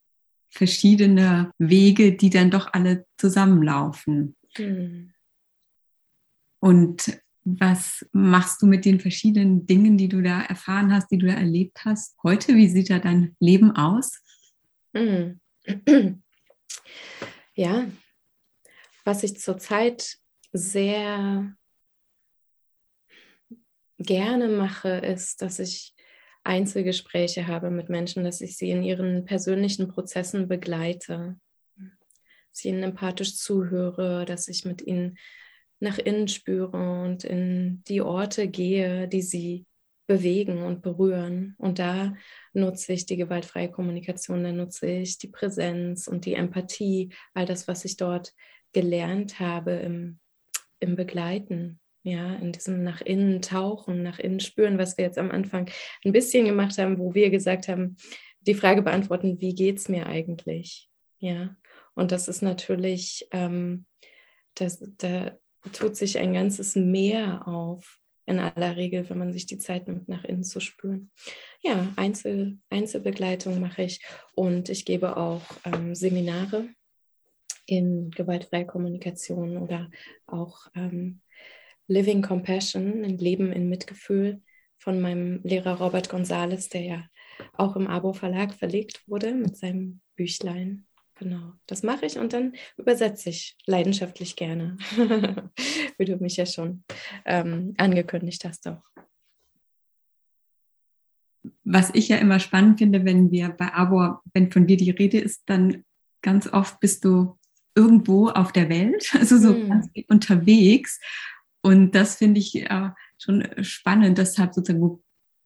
Verschiedene 0.49 1.51
Wege, 1.57 2.15
die 2.15 2.29
dann 2.29 2.49
doch 2.49 2.71
alle 2.71 3.05
zusammenlaufen. 3.17 4.37
Mhm. 4.57 5.13
Und 6.59 7.21
was 7.43 8.05
machst 8.11 8.61
du 8.61 8.65
mit 8.65 8.85
den 8.85 8.99
verschiedenen 8.99 9.67
Dingen, 9.67 9.97
die 9.97 10.09
du 10.09 10.21
da 10.21 10.41
erfahren 10.41 10.91
hast, 10.91 11.11
die 11.11 11.19
du 11.19 11.27
da 11.27 11.33
erlebt 11.33 11.85
hast 11.85 12.15
heute? 12.23 12.55
Wie 12.55 12.67
sieht 12.67 12.89
da 12.89 12.99
dein 12.99 13.35
Leben 13.39 13.71
aus? 13.75 14.19
Mhm. 14.93 15.39
Ja, 17.57 17.87
was 19.05 19.23
ich 19.23 19.39
zurzeit 19.39 20.17
sehr 20.51 21.55
gerne 23.97 24.49
mache, 24.49 24.89
ist, 24.89 25.41
dass 25.41 25.59
ich 25.59 25.95
Einzelgespräche 26.43 27.47
habe 27.47 27.71
mit 27.71 27.87
Menschen, 27.87 28.25
dass 28.25 28.41
ich 28.41 28.57
sie 28.57 28.71
in 28.71 28.83
ihren 28.83 29.23
persönlichen 29.23 29.87
Prozessen 29.87 30.49
begleite 30.49 31.39
ich 32.59 32.65
ihnen 32.65 32.83
empathisch 32.83 33.35
zuhöre, 33.35 34.25
dass 34.25 34.47
ich 34.47 34.65
mit 34.65 34.81
ihnen 34.81 35.17
nach 35.79 35.97
innen 35.97 36.27
spüre 36.27 36.77
und 37.01 37.23
in 37.23 37.83
die 37.87 38.01
Orte 38.01 38.47
gehe, 38.47 39.07
die 39.07 39.21
sie 39.21 39.65
bewegen 40.07 40.63
und 40.63 40.81
berühren. 40.81 41.55
Und 41.57 41.79
da 41.79 42.15
nutze 42.53 42.93
ich 42.93 43.05
die 43.05 43.17
gewaltfreie 43.17 43.71
Kommunikation, 43.71 44.43
da 44.43 44.51
nutze 44.51 44.87
ich 44.87 45.17
die 45.17 45.27
Präsenz 45.27 46.07
und 46.07 46.25
die 46.25 46.35
Empathie, 46.35 47.13
all 47.33 47.45
das, 47.45 47.67
was 47.67 47.85
ich 47.85 47.97
dort 47.97 48.33
gelernt 48.71 49.39
habe 49.39 49.71
im, 49.71 50.19
im 50.79 50.95
Begleiten. 50.95 51.79
Ja, 52.03 52.35
in 52.35 52.51
diesem 52.51 52.83
nach 52.83 53.01
innen 53.01 53.41
tauchen, 53.41 54.03
nach 54.03 54.19
innen 54.19 54.39
spüren, 54.39 54.77
was 54.77 54.95
wir 54.95 55.05
jetzt 55.05 55.17
am 55.17 55.31
Anfang 55.31 55.71
ein 56.03 56.11
bisschen 56.11 56.45
gemacht 56.45 56.77
haben, 56.77 56.99
wo 56.99 57.15
wir 57.15 57.31
gesagt 57.31 57.67
haben, 57.67 57.97
die 58.41 58.53
Frage 58.53 58.83
beantworten, 58.83 59.41
wie 59.41 59.55
geht 59.55 59.77
es 59.77 59.89
mir 59.89 60.05
eigentlich? 60.05 60.87
Ja, 61.17 61.55
und 61.95 62.11
das 62.11 62.27
ist 62.27 62.41
natürlich, 62.41 63.27
ähm, 63.31 63.85
das, 64.53 64.83
da 64.97 65.37
tut 65.73 65.95
sich 65.95 66.17
ein 66.19 66.33
ganzes 66.33 66.75
Meer 66.75 67.47
auf, 67.47 67.99
in 68.27 68.39
aller 68.39 68.75
Regel, 68.75 69.07
wenn 69.09 69.19
man 69.19 69.33
sich 69.33 69.45
die 69.45 69.59
Zeit 69.59 69.87
nimmt, 69.87 70.07
nach 70.09 70.23
innen 70.23 70.43
zu 70.43 70.59
spüren. 70.59 71.11
Ja, 71.61 71.93
Einzel, 71.95 72.57
Einzelbegleitung 72.69 73.59
mache 73.59 73.83
ich 73.83 74.03
und 74.33 74.69
ich 74.69 74.85
gebe 74.85 75.17
auch 75.17 75.43
ähm, 75.63 75.95
Seminare 75.95 76.69
in 77.67 78.11
gewaltfreier 78.11 78.65
Kommunikation 78.65 79.57
oder 79.57 79.89
auch 80.25 80.67
ähm, 80.75 81.21
Living 81.87 82.21
Compassion, 82.21 83.03
ein 83.03 83.17
Leben 83.17 83.51
in 83.51 83.69
Mitgefühl 83.69 84.41
von 84.77 85.01
meinem 85.01 85.41
Lehrer 85.43 85.79
Robert 85.79 86.09
Gonzales, 86.09 86.69
der 86.69 86.81
ja 86.81 87.09
auch 87.53 87.75
im 87.75 87.87
Abo 87.87 88.13
Verlag 88.13 88.53
verlegt 88.53 89.03
wurde 89.07 89.33
mit 89.33 89.55
seinem 89.57 90.01
Büchlein 90.15 90.87
Genau, 91.17 91.53
das 91.65 91.81
mache 91.81 92.05
ich 92.05 92.17
und 92.19 92.33
dann 92.33 92.53
übersetze 92.77 93.29
ich 93.29 93.57
leidenschaftlich 93.65 94.35
gerne, 94.35 94.77
wie 95.97 96.05
du 96.05 96.17
mich 96.17 96.35
ja 96.35 96.45
schon 96.45 96.83
ähm, 97.25 97.73
angekündigt 97.77 98.43
hast 98.43 98.67
auch. 98.67 98.83
Was 101.63 101.91
ich 101.93 102.09
ja 102.09 102.17
immer 102.17 102.39
spannend 102.39 102.79
finde, 102.79 103.05
wenn 103.05 103.31
wir 103.31 103.49
bei 103.49 103.73
Abo, 103.73 104.19
wenn 104.33 104.51
von 104.51 104.67
dir 104.67 104.75
die 104.75 104.91
Rede 104.91 105.19
ist, 105.19 105.43
dann 105.45 105.85
ganz 106.21 106.51
oft 106.51 106.81
bist 106.81 107.05
du 107.05 107.37
irgendwo 107.75 108.29
auf 108.29 108.51
der 108.51 108.67
Welt, 108.67 109.09
also 109.17 109.37
so 109.37 109.53
mm. 109.53 109.69
ganz 109.69 109.89
unterwegs. 110.09 110.99
Und 111.61 111.95
das 111.95 112.17
finde 112.17 112.39
ich 112.41 112.55
äh, 112.55 112.89
schon 113.17 113.47
spannend. 113.63 114.17
Deshalb 114.17 114.53
sozusagen 114.53 114.81
wo, 114.81 115.01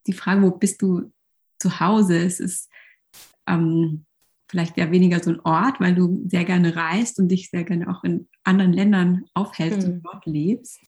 die 0.08 0.14
Frage, 0.14 0.42
wo 0.42 0.52
bist 0.52 0.82
du 0.82 1.12
zu 1.60 1.80
Hause? 1.80 2.18
Es 2.18 2.40
ist 2.40 2.70
ähm, 3.48 4.06
vielleicht 4.50 4.78
ja 4.78 4.92
weniger 4.92 5.22
so 5.22 5.32
ein 5.32 5.40
Ort, 5.42 5.80
weil 5.80 5.96
du 5.96 6.28
sehr 6.28 6.44
gerne 6.44 6.76
reist 6.76 7.20
und 7.20 7.30
dich 7.30 7.50
sehr 7.50 7.64
gerne 7.64 7.90
auch 7.90 8.04
in 8.04 8.28
anderen 8.44 8.74
Ländern 8.74 9.26
aufhältst 9.34 9.88
mhm. 9.88 9.94
und 9.94 10.02
dort 10.04 10.26
lebst. 10.26 10.82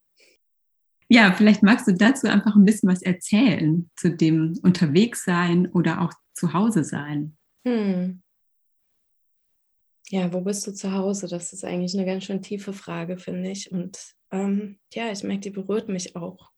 Ja, 1.07 1.33
vielleicht 1.33 1.61
magst 1.61 1.87
du 1.87 1.93
dazu 1.93 2.27
einfach 2.27 2.55
ein 2.55 2.65
bisschen 2.65 2.89
was 2.89 3.01
erzählen, 3.01 3.89
zu 3.97 4.15
dem 4.15 4.57
Unterwegssein 4.63 5.67
oder 5.67 6.01
auch 6.01 6.13
zu 6.33 6.53
Hause 6.53 6.83
sein. 6.83 7.37
Hm. 7.67 8.21
Ja, 10.09 10.31
wo 10.33 10.41
bist 10.41 10.65
du 10.65 10.73
zu 10.73 10.93
Hause? 10.93 11.27
Das 11.27 11.53
ist 11.53 11.63
eigentlich 11.63 11.93
eine 11.93 12.05
ganz 12.05 12.23
schön 12.23 12.41
tiefe 12.41 12.73
Frage, 12.73 13.17
finde 13.17 13.51
ich. 13.51 13.71
Und 13.71 13.97
ähm, 14.31 14.79
ja, 14.93 15.11
ich 15.11 15.23
merke, 15.23 15.41
die 15.41 15.49
berührt 15.51 15.89
mich 15.89 16.15
auch, 16.15 16.51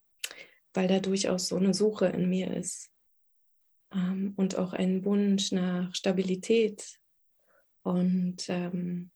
weil 0.73 0.87
da 0.87 0.99
durchaus 0.99 1.47
so 1.47 1.57
eine 1.57 1.73
Suche 1.73 2.05
in 2.07 2.29
mir 2.29 2.55
ist. 2.55 2.92
Ähm, 3.93 4.33
und 4.35 4.57
auch 4.57 4.73
ein 4.73 5.05
Wunsch 5.05 5.51
nach 5.51 5.93
Stabilität 5.95 6.99
und 7.83 8.49
ähm, 8.49 9.11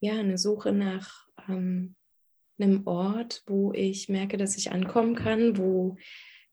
ja, 0.00 0.14
eine 0.14 0.38
Suche 0.38 0.72
nach 0.72 1.26
ähm, 1.48 1.96
einem 2.58 2.86
Ort, 2.86 3.42
wo 3.46 3.72
ich 3.72 4.08
merke, 4.08 4.36
dass 4.36 4.56
ich 4.56 4.70
ankommen 4.70 5.14
kann, 5.14 5.56
wo 5.56 5.96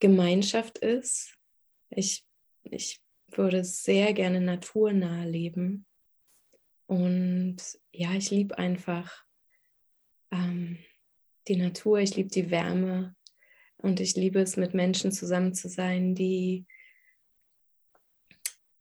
Gemeinschaft 0.00 0.78
ist. 0.78 1.38
Ich, 1.90 2.24
ich 2.62 3.00
würde 3.28 3.64
sehr 3.64 4.12
gerne 4.12 4.40
naturnah 4.40 5.24
leben. 5.24 5.86
Und 6.86 7.56
ja, 7.92 8.12
ich 8.12 8.30
liebe 8.30 8.58
einfach 8.58 9.24
ähm, 10.30 10.78
die 11.48 11.56
Natur, 11.56 12.00
ich 12.00 12.16
liebe 12.16 12.30
die 12.30 12.50
Wärme 12.50 13.14
und 13.84 14.00
ich 14.00 14.16
liebe 14.16 14.40
es, 14.40 14.56
mit 14.56 14.72
Menschen 14.72 15.12
zusammen 15.12 15.52
zu 15.52 15.68
sein, 15.68 16.14
die, 16.14 16.64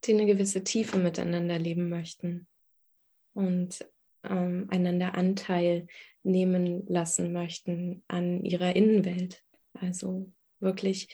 die 0.06 0.14
eine 0.14 0.26
gewisse 0.26 0.64
Tiefe 0.64 0.98
miteinander 0.98 1.60
leben 1.60 1.90
möchten 1.90 2.48
und 3.34 3.86
ähm, 4.24 4.68
einander 4.70 5.16
Anteil 5.16 5.88
nehmen 6.24 6.88
lassen 6.88 7.34
möchten 7.34 8.02
an 8.08 8.46
ihrer 8.46 8.78
Innenwelt. 8.78 9.44
Also 9.74 10.32
wirklich 10.62 11.10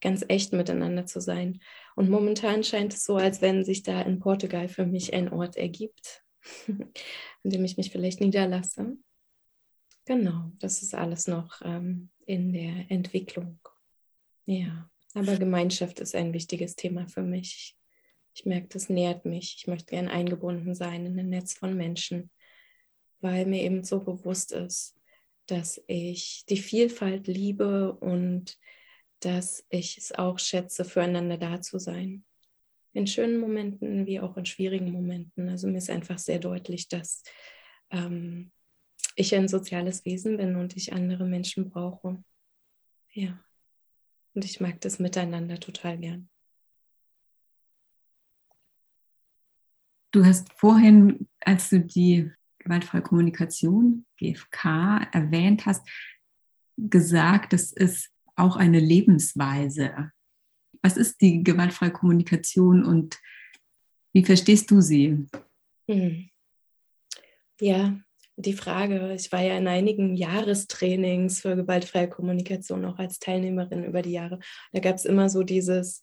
ganz 0.00 0.24
echt 0.26 0.52
miteinander 0.52 1.06
zu 1.06 1.20
sein. 1.20 1.60
Und 1.94 2.10
momentan 2.10 2.64
scheint 2.64 2.92
es 2.92 3.04
so, 3.04 3.16
als 3.18 3.40
wenn 3.40 3.64
sich 3.64 3.84
da 3.84 4.02
in 4.02 4.18
Portugal 4.18 4.68
für 4.68 4.84
mich 4.84 5.14
ein 5.14 5.32
Ort 5.32 5.56
ergibt, 5.56 6.24
an 6.66 6.90
dem 7.44 7.64
ich 7.64 7.76
mich 7.76 7.92
vielleicht 7.92 8.20
niederlasse. 8.20 8.96
Genau, 10.08 10.50
das 10.58 10.82
ist 10.82 10.94
alles 10.94 11.26
noch 11.26 11.60
ähm, 11.62 12.08
in 12.24 12.50
der 12.54 12.90
Entwicklung. 12.90 13.58
Ja, 14.46 14.88
aber 15.12 15.36
Gemeinschaft 15.36 16.00
ist 16.00 16.14
ein 16.14 16.32
wichtiges 16.32 16.76
Thema 16.76 17.06
für 17.08 17.20
mich. 17.20 17.76
Ich 18.34 18.46
merke, 18.46 18.68
das 18.68 18.88
nährt 18.88 19.26
mich. 19.26 19.56
Ich 19.58 19.66
möchte 19.66 19.90
gern 19.90 20.08
eingebunden 20.08 20.74
sein 20.74 21.04
in 21.04 21.18
ein 21.18 21.28
Netz 21.28 21.52
von 21.52 21.76
Menschen, 21.76 22.30
weil 23.20 23.44
mir 23.44 23.62
eben 23.62 23.84
so 23.84 24.00
bewusst 24.00 24.52
ist, 24.52 24.96
dass 25.44 25.78
ich 25.88 26.46
die 26.48 26.56
Vielfalt 26.56 27.26
liebe 27.26 27.92
und 27.92 28.56
dass 29.20 29.66
ich 29.68 29.98
es 29.98 30.12
auch 30.12 30.38
schätze, 30.38 30.86
füreinander 30.86 31.36
da 31.36 31.60
zu 31.60 31.78
sein. 31.78 32.24
In 32.94 33.06
schönen 33.06 33.38
Momenten 33.38 34.06
wie 34.06 34.20
auch 34.20 34.38
in 34.38 34.46
schwierigen 34.46 34.90
Momenten. 34.90 35.50
Also 35.50 35.68
mir 35.68 35.76
ist 35.76 35.90
einfach 35.90 36.18
sehr 36.18 36.38
deutlich, 36.38 36.88
dass 36.88 37.24
ähm, 37.90 38.52
ich 39.18 39.34
ein 39.34 39.48
soziales 39.48 40.04
Wesen 40.04 40.36
bin 40.36 40.56
und 40.56 40.76
ich 40.76 40.92
andere 40.92 41.26
Menschen 41.26 41.70
brauche. 41.70 42.22
Ja. 43.12 43.38
Und 44.34 44.44
ich 44.44 44.60
mag 44.60 44.80
das 44.80 45.00
Miteinander 45.00 45.58
total 45.58 45.98
gern. 45.98 46.28
Du 50.12 50.24
hast 50.24 50.52
vorhin, 50.52 51.28
als 51.40 51.68
du 51.68 51.80
die 51.80 52.30
gewaltfreie 52.60 53.02
Kommunikation, 53.02 54.06
GFK, 54.18 55.08
erwähnt 55.12 55.66
hast, 55.66 55.86
gesagt, 56.76 57.52
das 57.52 57.72
ist 57.72 58.10
auch 58.36 58.56
eine 58.56 58.78
Lebensweise. 58.78 60.12
Was 60.80 60.96
ist 60.96 61.20
die 61.20 61.42
gewaltfreie 61.42 61.90
Kommunikation 61.90 62.84
und 62.84 63.18
wie 64.12 64.24
verstehst 64.24 64.70
du 64.70 64.80
sie? 64.80 65.26
Hm. 65.88 66.30
Ja, 67.60 67.98
die 68.38 68.52
Frage, 68.52 69.14
ich 69.14 69.32
war 69.32 69.42
ja 69.42 69.56
in 69.58 69.66
einigen 69.66 70.14
Jahrestrainings 70.14 71.40
für 71.40 71.56
gewaltfreie 71.56 72.08
Kommunikation 72.08 72.84
auch 72.84 72.98
als 72.98 73.18
Teilnehmerin 73.18 73.82
über 73.84 74.00
die 74.00 74.12
Jahre. 74.12 74.38
Da 74.72 74.78
gab 74.78 74.94
es 74.94 75.04
immer 75.04 75.28
so 75.28 75.42
dieses, 75.42 76.02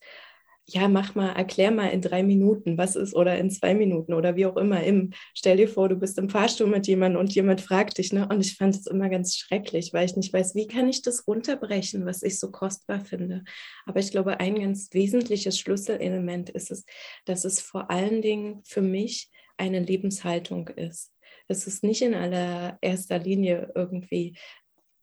ja, 0.66 0.90
mach 0.90 1.16
mal, 1.16 1.30
erklär 1.30 1.72
mal 1.72 1.90
in 1.90 2.02
drei 2.02 2.24
Minuten, 2.24 2.78
was 2.78 2.98
ist 2.98 3.16
oder 3.16 3.38
in 3.38 3.50
zwei 3.52 3.74
Minuten 3.74 4.14
oder 4.14 4.36
wie 4.36 4.48
auch 4.48 4.58
immer. 4.58 4.84
Im, 4.84 5.14
stell 5.34 5.56
dir 5.56 5.70
vor, 5.70 5.88
du 5.88 5.96
bist 5.96 6.18
im 6.18 6.30
Fahrstuhl 6.30 6.68
mit 6.68 6.88
jemandem 6.88 7.22
und 7.22 7.34
jemand 7.34 7.62
fragt 7.62 8.00
dich, 8.00 8.12
ne? 8.12 8.28
Und 8.28 8.42
ich 8.42 8.58
fand 8.58 8.76
es 8.76 8.88
immer 8.88 9.10
ganz 9.10 9.38
schrecklich, 9.38 9.94
weil 9.94 10.06
ich 10.06 10.18
nicht 10.18 10.34
weiß, 10.34 10.56
wie 10.56 10.68
kann 10.68 10.90
ich 10.90 11.04
das 11.04 11.28
runterbrechen, 11.28 12.06
was 12.06 12.22
ich 12.22 12.38
so 12.38 12.52
kostbar 12.52 13.06
finde. 13.06 13.44
Aber 13.86 14.00
ich 14.02 14.12
glaube, 14.12 14.42
ein 14.42 14.56
ganz 14.56 14.90
wesentliches 14.92 15.58
Schlüsselelement 15.58 16.50
ist 16.50 16.72
es, 16.72 16.84
dass 17.24 17.46
es 17.46 17.62
vor 17.62 17.90
allen 17.90 18.22
Dingen 18.22 18.62
für 18.66 18.82
mich 18.82 19.30
eine 19.58 19.80
Lebenshaltung 19.80 20.68
ist. 20.70 21.15
Es 21.48 21.68
ist 21.68 21.84
nicht 21.84 22.02
in 22.02 22.16
allererster 22.16 23.20
Linie 23.20 23.72
irgendwie 23.76 24.36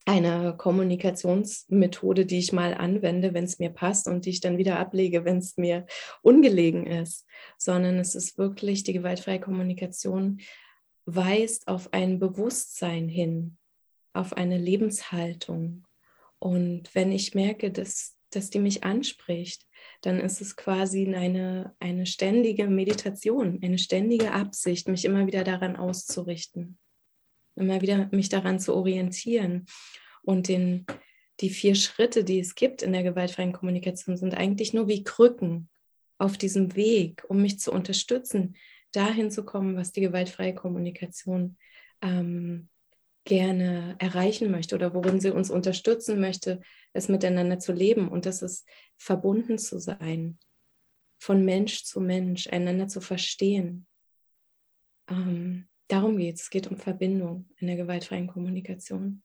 eine 0.04 0.56
Kommunikationsmethode, 0.56 2.26
die 2.26 2.38
ich 2.38 2.52
mal 2.52 2.74
anwende, 2.74 3.34
wenn 3.34 3.44
es 3.44 3.58
mir 3.58 3.70
passt 3.70 4.08
und 4.08 4.26
die 4.26 4.30
ich 4.30 4.40
dann 4.40 4.58
wieder 4.58 4.78
ablege, 4.78 5.24
wenn 5.24 5.38
es 5.38 5.56
mir 5.56 5.86
ungelegen 6.22 6.86
ist, 6.86 7.26
sondern 7.56 7.98
es 7.98 8.14
ist 8.14 8.36
wirklich 8.38 8.82
die 8.82 8.92
gewaltfreie 8.92 9.40
Kommunikation 9.40 10.40
weist 11.04 11.68
auf 11.68 11.92
ein 11.92 12.18
Bewusstsein 12.18 13.08
hin, 13.08 13.58
auf 14.12 14.32
eine 14.36 14.58
Lebenshaltung. 14.58 15.84
Und 16.38 16.92
wenn 16.94 17.12
ich 17.12 17.34
merke, 17.34 17.70
dass, 17.70 18.16
dass 18.30 18.50
die 18.50 18.60
mich 18.60 18.84
anspricht, 18.84 19.66
dann 20.02 20.20
ist 20.20 20.40
es 20.40 20.56
quasi 20.56 21.12
eine, 21.14 21.74
eine 21.80 22.06
ständige 22.06 22.66
Meditation, 22.66 23.58
eine 23.62 23.78
ständige 23.78 24.32
Absicht, 24.32 24.88
mich 24.88 25.04
immer 25.04 25.26
wieder 25.26 25.42
daran 25.42 25.76
auszurichten 25.76 26.78
immer 27.56 27.80
wieder 27.80 28.08
mich 28.12 28.28
daran 28.28 28.58
zu 28.58 28.74
orientieren. 28.74 29.66
Und 30.22 30.48
den, 30.48 30.86
die 31.40 31.50
vier 31.50 31.74
Schritte, 31.74 32.24
die 32.24 32.40
es 32.40 32.54
gibt 32.54 32.82
in 32.82 32.92
der 32.92 33.02
gewaltfreien 33.02 33.52
Kommunikation, 33.52 34.16
sind 34.16 34.34
eigentlich 34.34 34.72
nur 34.72 34.88
wie 34.88 35.04
Krücken 35.04 35.68
auf 36.18 36.38
diesem 36.38 36.76
Weg, 36.76 37.24
um 37.28 37.42
mich 37.42 37.58
zu 37.58 37.72
unterstützen, 37.72 38.56
dahin 38.92 39.30
zu 39.30 39.44
kommen, 39.44 39.76
was 39.76 39.92
die 39.92 40.02
gewaltfreie 40.02 40.54
Kommunikation 40.54 41.56
ähm, 42.00 42.68
gerne 43.24 43.96
erreichen 43.98 44.50
möchte 44.50 44.74
oder 44.74 44.94
worin 44.94 45.20
sie 45.20 45.30
uns 45.30 45.50
unterstützen 45.50 46.20
möchte, 46.20 46.60
es 46.92 47.08
miteinander 47.08 47.58
zu 47.58 47.72
leben. 47.72 48.08
Und 48.08 48.26
das 48.26 48.42
ist 48.42 48.66
verbunden 48.96 49.58
zu 49.58 49.78
sein, 49.78 50.38
von 51.18 51.44
Mensch 51.44 51.84
zu 51.84 52.00
Mensch, 52.00 52.48
einander 52.48 52.88
zu 52.88 53.00
verstehen. 53.00 53.86
Ähm, 55.08 55.68
Darum 55.92 56.16
geht 56.16 56.36
es. 56.36 56.44
Es 56.44 56.50
geht 56.50 56.68
um 56.68 56.78
Verbindung 56.78 57.50
in 57.58 57.66
der 57.66 57.76
gewaltfreien 57.76 58.26
Kommunikation. 58.26 59.22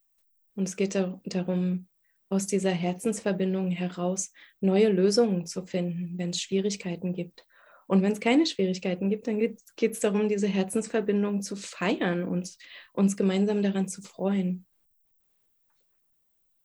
Und 0.53 0.67
es 0.67 0.75
geht 0.75 0.95
darum, 0.95 1.87
aus 2.27 2.45
dieser 2.45 2.71
Herzensverbindung 2.71 3.71
heraus 3.71 4.33
neue 4.59 4.89
Lösungen 4.89 5.45
zu 5.45 5.65
finden, 5.65 6.17
wenn 6.17 6.31
es 6.31 6.41
Schwierigkeiten 6.41 7.13
gibt. 7.13 7.46
Und 7.87 8.01
wenn 8.01 8.11
es 8.11 8.19
keine 8.19 8.45
Schwierigkeiten 8.45 9.09
gibt, 9.09 9.27
dann 9.27 9.39
geht 9.39 9.91
es 9.93 9.99
darum, 9.99 10.27
diese 10.27 10.47
Herzensverbindung 10.47 11.41
zu 11.41 11.55
feiern 11.55 12.23
und 12.23 12.57
uns 12.93 13.15
gemeinsam 13.15 13.63
daran 13.63 13.87
zu 13.87 14.01
freuen. 14.01 14.65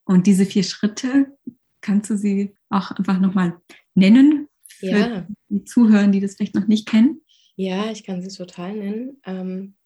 Und 0.04 0.26
diese 0.26 0.44
vier 0.44 0.64
Schritte, 0.64 1.36
kannst 1.80 2.10
du 2.10 2.16
sie 2.16 2.54
auch 2.68 2.90
einfach 2.90 3.20
nochmal 3.20 3.58
nennen 3.94 4.48
für 4.66 4.86
ja. 4.86 5.26
die 5.48 5.64
Zuhörer, 5.64 6.08
die 6.08 6.20
das 6.20 6.34
vielleicht 6.34 6.54
noch 6.54 6.66
nicht 6.66 6.88
kennen? 6.88 7.22
Ja, 7.56 7.90
ich 7.90 8.02
kann 8.04 8.22
sie 8.22 8.36
total 8.36 8.74
nennen. 8.74 9.20
Ähm, 9.24 9.76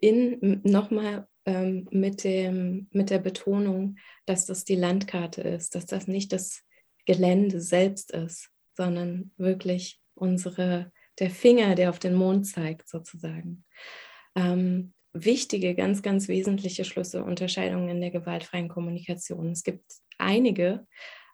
in 0.00 0.60
nochmal 0.64 1.28
ähm, 1.44 1.86
mit, 1.90 2.24
dem, 2.24 2.88
mit 2.90 3.10
der 3.10 3.18
Betonung, 3.18 3.98
dass 4.24 4.46
das 4.46 4.64
die 4.64 4.74
Landkarte 4.74 5.42
ist, 5.42 5.74
dass 5.74 5.86
das 5.86 6.08
nicht 6.08 6.32
das 6.32 6.62
Gelände 7.04 7.60
selbst 7.60 8.10
ist, 8.10 8.50
sondern 8.76 9.30
wirklich 9.36 10.00
unsere, 10.16 10.92
der 11.18 11.30
Finger, 11.30 11.74
der 11.74 11.90
auf 11.90 11.98
den 11.98 12.14
Mond 12.14 12.46
zeigt, 12.46 12.88
sozusagen. 12.88 13.64
Ähm, 14.34 14.92
wichtige, 15.12 15.74
ganz, 15.74 16.02
ganz 16.02 16.28
wesentliche 16.28 16.84
Schlüsse, 16.84 17.24
Unterscheidungen 17.24 17.88
in 17.88 18.00
der 18.00 18.10
gewaltfreien 18.10 18.68
Kommunikation. 18.68 19.50
Es 19.50 19.62
gibt 19.62 19.84
einige, 20.18 20.86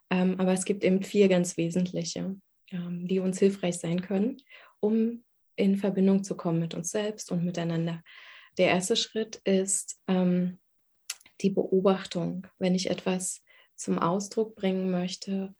ähm, 0.09 0.39
aber 0.39 0.53
es 0.53 0.65
gibt 0.65 0.83
eben 0.83 1.03
vier 1.03 1.27
ganz 1.27 1.57
wesentliche, 1.57 2.35
ähm, 2.71 3.07
die 3.07 3.19
uns 3.19 3.39
hilfreich 3.39 3.77
sein 3.79 4.01
können, 4.01 4.37
um 4.79 5.23
in 5.55 5.77
Verbindung 5.77 6.23
zu 6.23 6.35
kommen 6.35 6.59
mit 6.59 6.73
uns 6.73 6.91
selbst 6.91 7.31
und 7.31 7.43
miteinander. 7.43 8.03
Der 8.57 8.67
erste 8.67 8.95
Schritt 8.95 9.37
ist 9.43 9.99
ähm, 10.07 10.59
die 11.41 11.49
Beobachtung. 11.49 12.47
Wenn 12.59 12.75
ich 12.75 12.89
etwas 12.89 13.43
zum 13.75 13.99
Ausdruck 13.99 14.55
bringen 14.55 14.91
möchte, 14.91 15.55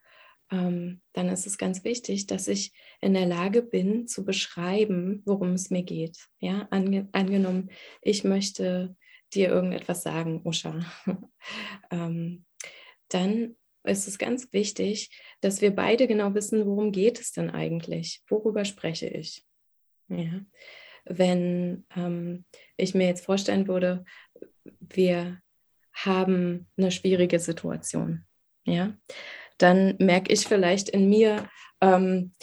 ähm, 0.52 1.02
dann 1.14 1.30
ist 1.30 1.48
es 1.48 1.58
ganz 1.58 1.84
wichtig, 1.84 2.28
dass 2.28 2.48
ich 2.48 2.74
in 3.02 3.14
der 3.14 3.26
Lage 3.26 3.62
bin 3.62 4.08
zu 4.08 4.26
beschreiben, 4.26 5.22
worum 5.26 5.54
es 5.54 5.70
mir 5.70 5.84
geht. 5.84 6.18
Ja, 6.40 6.68
Ange 6.72 7.08
angenommen, 7.12 7.70
ich 8.02 8.24
möchte 8.24 8.96
dir 9.34 9.50
irgendetwas 9.50 10.04
sagen, 10.04 10.42
Usha, 10.44 10.80
ähm, 11.92 12.46
dann 13.10 13.56
ist 13.84 14.08
es 14.08 14.18
ganz 14.18 14.52
wichtig, 14.54 15.10
dass 15.42 15.62
wir 15.62 15.76
beide 15.76 16.08
genau 16.08 16.34
wissen, 16.34 16.66
worum 16.66 16.92
geht 16.92 17.20
es 17.20 17.32
denn 17.32 17.50
eigentlich? 17.50 18.22
Worüber 18.30 18.64
spreche 18.66 19.08
ich? 19.08 19.46
Ja. 20.08 20.42
Wenn 21.06 21.86
ähm, 21.96 22.46
ich 22.78 22.94
mir 22.94 23.08
jetzt 23.08 23.26
vorstellen 23.26 23.68
würde, 23.68 24.06
wir 24.80 25.42
haben 25.92 26.68
eine 26.78 26.92
schwierige 26.92 27.40
Situation, 27.40 28.26
ja, 28.66 28.98
dann 29.58 29.96
merke 30.00 30.32
ich 30.32 30.48
vielleicht 30.48 30.90
in 30.90 31.10
mir, 31.10 31.48
ähm, 31.82 32.34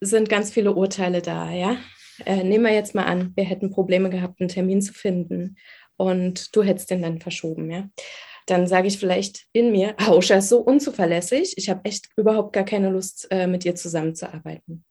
sind 0.00 0.28
ganz 0.28 0.50
viele 0.50 0.72
Urteile 0.72 1.22
da, 1.22 1.50
ja. 1.50 1.76
Äh, 2.24 2.42
nehmen 2.42 2.64
wir 2.64 2.72
jetzt 2.72 2.94
mal 2.94 3.04
an, 3.04 3.32
wir 3.36 3.44
hätten 3.44 3.70
Probleme 3.70 4.10
gehabt, 4.10 4.40
einen 4.40 4.48
Termin 4.48 4.82
zu 4.82 4.92
finden 4.92 5.56
und 5.96 6.54
du 6.54 6.62
hättest 6.62 6.90
den 6.90 7.02
dann 7.02 7.20
verschoben, 7.20 7.70
ja 7.70 7.88
dann 8.48 8.66
sage 8.66 8.88
ich 8.88 8.98
vielleicht 8.98 9.46
in 9.52 9.70
mir, 9.70 9.94
Osha 10.08 10.36
ist 10.36 10.48
so 10.48 10.60
unzuverlässig, 10.60 11.54
ich 11.56 11.68
habe 11.68 11.84
echt 11.84 12.08
überhaupt 12.16 12.52
gar 12.52 12.64
keine 12.64 12.90
Lust, 12.90 13.28
äh, 13.30 13.46
mit 13.46 13.64
ihr 13.64 13.74
zusammenzuarbeiten. 13.74 14.84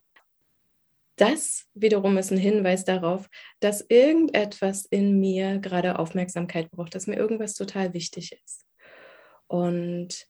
Das 1.17 1.65
wiederum 1.73 2.17
ist 2.19 2.31
ein 2.31 2.37
Hinweis 2.37 2.85
darauf, 2.85 3.27
dass 3.59 3.83
irgendetwas 3.89 4.85
in 4.85 5.19
mir 5.19 5.57
gerade 5.57 5.97
Aufmerksamkeit 5.97 6.69
braucht, 6.69 6.93
dass 6.93 7.07
mir 7.07 7.15
irgendwas 7.15 7.55
total 7.55 7.95
wichtig 7.95 8.39
ist. 8.45 8.66
Und 9.47 10.27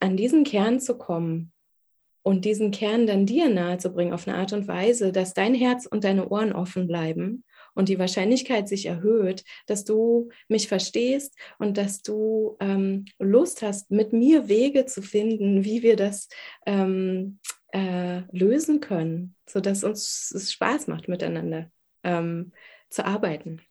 an 0.00 0.16
diesen 0.16 0.44
Kern 0.44 0.80
zu 0.80 0.96
kommen 0.96 1.52
und 2.22 2.44
diesen 2.44 2.70
Kern 2.70 3.06
dann 3.06 3.26
dir 3.26 3.48
nahezubringen 3.48 4.14
auf 4.14 4.28
eine 4.28 4.38
Art 4.38 4.52
und 4.52 4.68
Weise, 4.68 5.12
dass 5.12 5.34
dein 5.34 5.54
Herz 5.54 5.86
und 5.86 6.04
deine 6.04 6.28
Ohren 6.28 6.52
offen 6.52 6.86
bleiben 6.86 7.44
und 7.74 7.88
die 7.88 7.98
Wahrscheinlichkeit 7.98 8.68
sich 8.68 8.86
erhöht, 8.86 9.44
dass 9.66 9.84
du 9.84 10.28
mich 10.48 10.68
verstehst 10.68 11.36
und 11.58 11.76
dass 11.78 12.02
du 12.02 12.56
ähm, 12.60 13.06
Lust 13.18 13.62
hast, 13.62 13.90
mit 13.90 14.12
mir 14.12 14.48
Wege 14.48 14.86
zu 14.86 15.02
finden, 15.02 15.64
wie 15.64 15.82
wir 15.82 15.96
das 15.96 16.28
ähm, 16.66 17.38
äh, 17.72 18.20
lösen 18.30 18.80
können, 18.80 19.34
sodass 19.48 19.82
uns 19.82 20.30
es 20.34 20.52
Spaß 20.52 20.86
macht, 20.86 21.08
miteinander 21.08 21.70
ähm, 22.04 22.52
zu 22.88 23.04
arbeiten. 23.04 23.62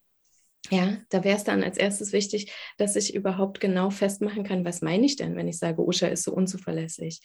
Ja, 0.71 0.97
da 1.09 1.23
wäre 1.25 1.35
es 1.35 1.43
dann 1.43 1.63
als 1.63 1.77
erstes 1.77 2.13
wichtig, 2.13 2.53
dass 2.77 2.95
ich 2.95 3.13
überhaupt 3.13 3.59
genau 3.59 3.89
festmachen 3.89 4.43
kann, 4.43 4.63
was 4.63 4.81
meine 4.81 5.05
ich 5.05 5.17
denn, 5.17 5.35
wenn 5.35 5.49
ich 5.49 5.59
sage, 5.59 5.85
Usha 5.85 6.07
ist 6.07 6.23
so 6.23 6.33
unzuverlässig. 6.33 7.19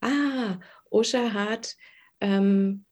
Ah, 0.00 0.60
Usha 0.88 1.32
hat 1.32 1.74
ähm, 2.20 2.84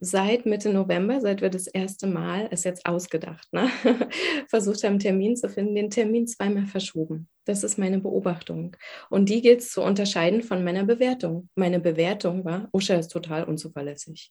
seit 0.00 0.44
Mitte 0.44 0.70
November, 0.70 1.20
seit 1.22 1.40
wir 1.40 1.48
das 1.48 1.66
erste 1.66 2.06
Mal, 2.06 2.46
ist 2.48 2.66
jetzt 2.66 2.84
ausgedacht, 2.84 3.50
ne? 3.52 3.70
versucht 4.48 4.84
haben, 4.84 4.98
Termin 4.98 5.34
zu 5.36 5.48
finden, 5.48 5.74
den 5.74 5.90
Termin 5.90 6.26
zweimal 6.26 6.66
verschoben. 6.66 7.26
Das 7.46 7.64
ist 7.64 7.78
meine 7.78 8.00
Beobachtung. 8.00 8.76
Und 9.08 9.30
die 9.30 9.40
gilt 9.40 9.60
es 9.60 9.70
zu 9.70 9.82
unterscheiden 9.82 10.42
von 10.42 10.62
meiner 10.62 10.84
Bewertung. 10.84 11.48
Meine 11.54 11.80
Bewertung 11.80 12.44
war, 12.44 12.68
Usha 12.72 12.96
ist 12.96 13.08
total 13.08 13.44
unzuverlässig. 13.44 14.30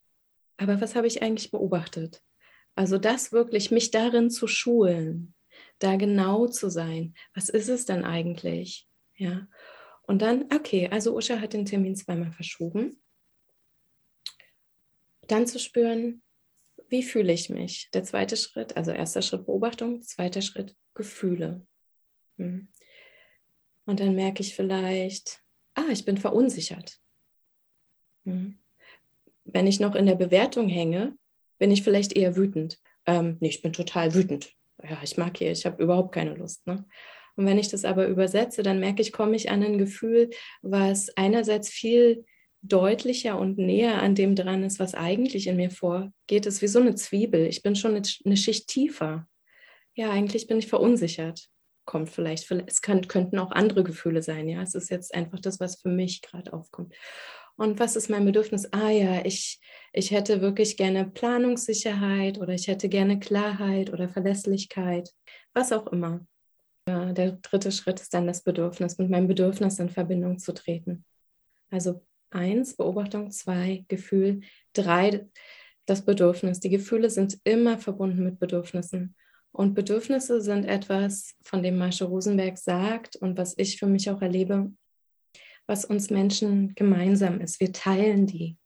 Aber 0.57 0.79
was 0.79 0.95
habe 0.95 1.07
ich 1.07 1.23
eigentlich 1.23 1.51
beobachtet? 1.51 2.21
Also 2.75 2.97
das 2.97 3.31
wirklich, 3.31 3.71
mich 3.71 3.91
darin 3.91 4.29
zu 4.29 4.47
schulen, 4.47 5.33
da 5.79 5.95
genau 5.95 6.47
zu 6.47 6.69
sein. 6.69 7.13
Was 7.33 7.49
ist 7.49 7.69
es 7.69 7.85
denn 7.85 8.03
eigentlich? 8.05 8.87
Ja. 9.15 9.47
Und 10.03 10.21
dann, 10.21 10.45
okay, 10.53 10.87
also 10.89 11.15
Usha 11.15 11.39
hat 11.39 11.53
den 11.53 11.65
Termin 11.65 11.95
zweimal 11.95 12.31
verschoben 12.31 13.01
dann 15.31 15.47
zu 15.47 15.59
spüren, 15.59 16.21
wie 16.89 17.03
fühle 17.03 17.31
ich 17.31 17.49
mich? 17.49 17.89
Der 17.93 18.03
zweite 18.03 18.35
Schritt, 18.35 18.75
also 18.75 18.91
erster 18.91 19.21
Schritt 19.21 19.45
Beobachtung, 19.45 20.01
zweiter 20.01 20.41
Schritt 20.41 20.75
Gefühle. 20.95 21.65
Hm. 22.37 22.67
Und 23.85 23.99
dann 23.99 24.15
merke 24.15 24.41
ich 24.41 24.55
vielleicht, 24.55 25.41
ah, 25.75 25.87
ich 25.91 26.05
bin 26.05 26.17
verunsichert. 26.17 26.99
Hm. 28.25 28.59
Wenn 29.45 29.67
ich 29.67 29.79
noch 29.79 29.95
in 29.95 30.05
der 30.05 30.15
Bewertung 30.15 30.67
hänge, 30.67 31.17
bin 31.59 31.69
ich 31.71 31.83
vielleicht 31.83 32.13
eher 32.13 32.35
wütend. 32.35 32.79
Ähm, 33.05 33.37
nee, 33.39 33.49
ich 33.49 33.61
bin 33.61 33.73
total 33.73 34.15
wütend. 34.15 34.53
Ja, 34.81 34.99
ich 35.03 35.17
mag 35.17 35.37
hier, 35.37 35.51
ich 35.51 35.65
habe 35.65 35.83
überhaupt 35.83 36.13
keine 36.13 36.33
Lust. 36.33 36.65
Ne? 36.65 36.85
Und 37.35 37.45
wenn 37.45 37.59
ich 37.59 37.69
das 37.69 37.85
aber 37.85 38.07
übersetze, 38.07 38.63
dann 38.63 38.79
merke 38.79 39.01
ich, 39.01 39.11
komme 39.11 39.35
ich 39.35 39.49
an 39.49 39.63
ein 39.63 39.77
Gefühl, 39.77 40.29
was 40.61 41.15
einerseits 41.15 41.69
viel 41.69 42.25
deutlicher 42.61 43.39
und 43.39 43.57
näher 43.57 44.01
an 44.01 44.15
dem 44.15 44.35
dran 44.35 44.63
ist, 44.63 44.79
was 44.79 44.93
eigentlich 44.93 45.47
in 45.47 45.55
mir 45.55 45.71
vorgeht, 45.71 46.45
ist 46.45 46.61
wie 46.61 46.67
so 46.67 46.79
eine 46.79 46.95
Zwiebel. 46.95 47.45
Ich 47.45 47.61
bin 47.61 47.75
schon 47.75 48.01
eine 48.25 48.37
Schicht 48.37 48.67
tiefer. 48.67 49.27
Ja, 49.95 50.11
eigentlich 50.11 50.47
bin 50.47 50.59
ich 50.59 50.67
verunsichert. 50.67 51.47
Kommt 51.85 52.09
vielleicht, 52.09 52.51
es 52.67 52.81
kann, 52.81 53.07
könnten 53.07 53.39
auch 53.39 53.51
andere 53.51 53.83
Gefühle 53.83 54.21
sein. 54.21 54.47
Ja, 54.47 54.61
es 54.61 54.75
ist 54.75 54.89
jetzt 54.89 55.13
einfach 55.13 55.39
das, 55.39 55.59
was 55.59 55.81
für 55.81 55.89
mich 55.89 56.21
gerade 56.21 56.53
aufkommt. 56.53 56.93
Und 57.55 57.79
was 57.79 57.95
ist 57.95 58.09
mein 58.09 58.25
Bedürfnis? 58.25 58.71
Ah 58.71 58.89
ja, 58.89 59.25
ich, 59.25 59.59
ich 59.93 60.11
hätte 60.11 60.41
wirklich 60.41 60.77
gerne 60.77 61.05
Planungssicherheit 61.05 62.39
oder 62.39 62.53
ich 62.53 62.67
hätte 62.67 62.89
gerne 62.89 63.19
Klarheit 63.19 63.91
oder 63.91 64.09
Verlässlichkeit, 64.09 65.09
was 65.53 65.71
auch 65.71 65.87
immer. 65.87 66.25
Ja, 66.87 67.13
der 67.13 67.33
dritte 67.33 67.71
Schritt 67.71 67.99
ist 67.99 68.13
dann 68.13 68.27
das 68.27 68.43
Bedürfnis, 68.43 68.97
mit 68.97 69.09
meinem 69.09 69.27
Bedürfnis 69.27 69.79
in 69.79 69.89
Verbindung 69.89 70.39
zu 70.39 70.53
treten. 70.53 71.05
Also 71.69 72.01
Eins, 72.31 72.75
Beobachtung. 72.75 73.31
Zwei, 73.31 73.85
Gefühl. 73.87 74.41
Drei, 74.73 75.27
das 75.85 76.05
Bedürfnis. 76.05 76.59
Die 76.59 76.69
Gefühle 76.69 77.09
sind 77.09 77.39
immer 77.43 77.77
verbunden 77.77 78.23
mit 78.23 78.39
Bedürfnissen. 78.39 79.15
Und 79.51 79.73
Bedürfnisse 79.73 80.41
sind 80.41 80.65
etwas, 80.65 81.35
von 81.41 81.63
dem 81.63 81.77
Marsha 81.77 82.05
Rosenberg 82.05 82.57
sagt 82.57 83.15
und 83.15 83.37
was 83.37 83.57
ich 83.57 83.79
für 83.79 83.87
mich 83.87 84.09
auch 84.11 84.21
erlebe, 84.21 84.71
was 85.65 85.85
uns 85.85 86.11
Menschen 86.11 86.75
gemeinsam 86.75 87.41
ist. 87.41 87.59
Wir 87.59 87.73
teilen 87.73 88.27
die. 88.27 88.57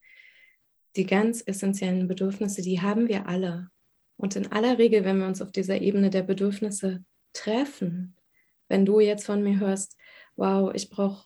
Die 0.96 1.06
ganz 1.06 1.44
essentiellen 1.46 2.08
Bedürfnisse, 2.08 2.62
die 2.62 2.82
haben 2.82 3.08
wir 3.08 3.28
alle. 3.28 3.70
Und 4.18 4.36
in 4.36 4.52
aller 4.52 4.78
Regel, 4.78 5.04
wenn 5.04 5.20
wir 5.20 5.28
uns 5.28 5.42
auf 5.42 5.52
dieser 5.52 5.82
Ebene 5.82 6.10
der 6.10 6.24
Bedürfnisse 6.24 7.04
treffen, 7.34 8.16
wenn 8.70 8.86
du 8.86 9.00
jetzt 9.00 9.26
von 9.26 9.44
mir 9.44 9.60
hörst, 9.60 9.98
wow, 10.36 10.72
ich 10.74 10.90
brauche 10.90 11.26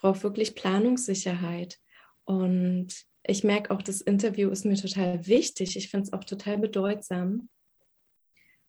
brauche 0.00 0.22
wirklich 0.22 0.54
Planungssicherheit. 0.54 1.78
Und 2.24 2.88
ich 3.22 3.44
merke 3.44 3.70
auch, 3.70 3.82
das 3.82 4.00
Interview 4.00 4.50
ist 4.50 4.64
mir 4.64 4.76
total 4.76 5.26
wichtig. 5.26 5.76
Ich 5.76 5.90
finde 5.90 6.04
es 6.04 6.12
auch 6.12 6.24
total 6.24 6.58
bedeutsam. 6.58 7.48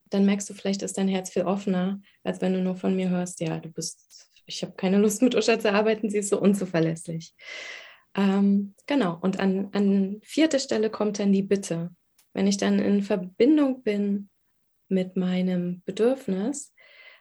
Dann 0.09 0.25
merkst 0.25 0.49
du, 0.49 0.53
vielleicht 0.53 0.81
ist 0.81 0.97
dein 0.97 1.07
Herz 1.07 1.29
viel 1.29 1.43
offener, 1.43 2.01
als 2.23 2.41
wenn 2.41 2.53
du 2.53 2.61
nur 2.61 2.75
von 2.75 2.95
mir 2.95 3.09
hörst, 3.09 3.39
ja, 3.39 3.59
du 3.59 3.69
bist, 3.69 4.27
ich 4.45 4.61
habe 4.61 4.73
keine 4.73 4.97
Lust 4.97 5.21
mit 5.21 5.35
Usha 5.35 5.57
zu 5.57 5.71
arbeiten, 5.71 6.09
sie 6.09 6.17
ist 6.17 6.29
so 6.29 6.39
unzuverlässig. 6.39 7.33
Ähm, 8.15 8.75
genau, 8.87 9.17
und 9.21 9.39
an, 9.39 9.69
an 9.73 10.19
vierter 10.23 10.59
Stelle 10.59 10.89
kommt 10.89 11.19
dann 11.19 11.31
die 11.31 11.43
Bitte. 11.43 11.95
Wenn 12.33 12.47
ich 12.47 12.57
dann 12.57 12.79
in 12.79 13.03
Verbindung 13.03 13.83
bin 13.83 14.29
mit 14.87 15.15
meinem 15.15 15.81
Bedürfnis, 15.85 16.73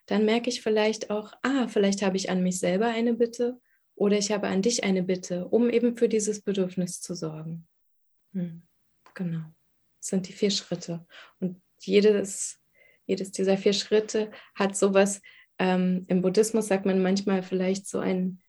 dann 0.06 0.24
merke 0.24 0.50
ich 0.50 0.62
vielleicht 0.62 1.10
auch, 1.10 1.32
ah, 1.42 1.68
vielleicht 1.68 2.02
habe 2.02 2.16
ich 2.16 2.30
an 2.30 2.42
mich 2.42 2.58
selber 2.58 2.86
eine 2.86 3.14
Bitte 3.14 3.60
oder 3.94 4.18
ich 4.18 4.32
habe 4.32 4.48
an 4.48 4.62
dich 4.62 4.82
eine 4.82 5.02
Bitte, 5.02 5.46
um 5.46 5.70
eben 5.70 5.96
für 5.96 6.08
dieses 6.08 6.42
Bedürfnis 6.42 7.00
zu 7.00 7.14
sorgen. 7.14 7.68
Hm, 8.32 8.62
genau. 9.14 9.42
Das 10.00 10.08
sind 10.08 10.26
die 10.26 10.32
vier 10.32 10.50
Schritte. 10.50 11.06
Und 11.38 11.60
jedes, 11.80 12.58
jedes 13.06 13.30
dieser 13.32 13.56
vier 13.56 13.72
Schritte 13.72 14.30
hat 14.54 14.76
sowas, 14.76 15.20
ähm, 15.58 16.06
im 16.08 16.22
Buddhismus 16.22 16.68
sagt 16.68 16.86
man 16.86 17.02
manchmal 17.02 17.42
vielleicht 17.42 17.86
so 17.86 17.98
ein, 17.98 18.40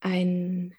ein, 0.00 0.74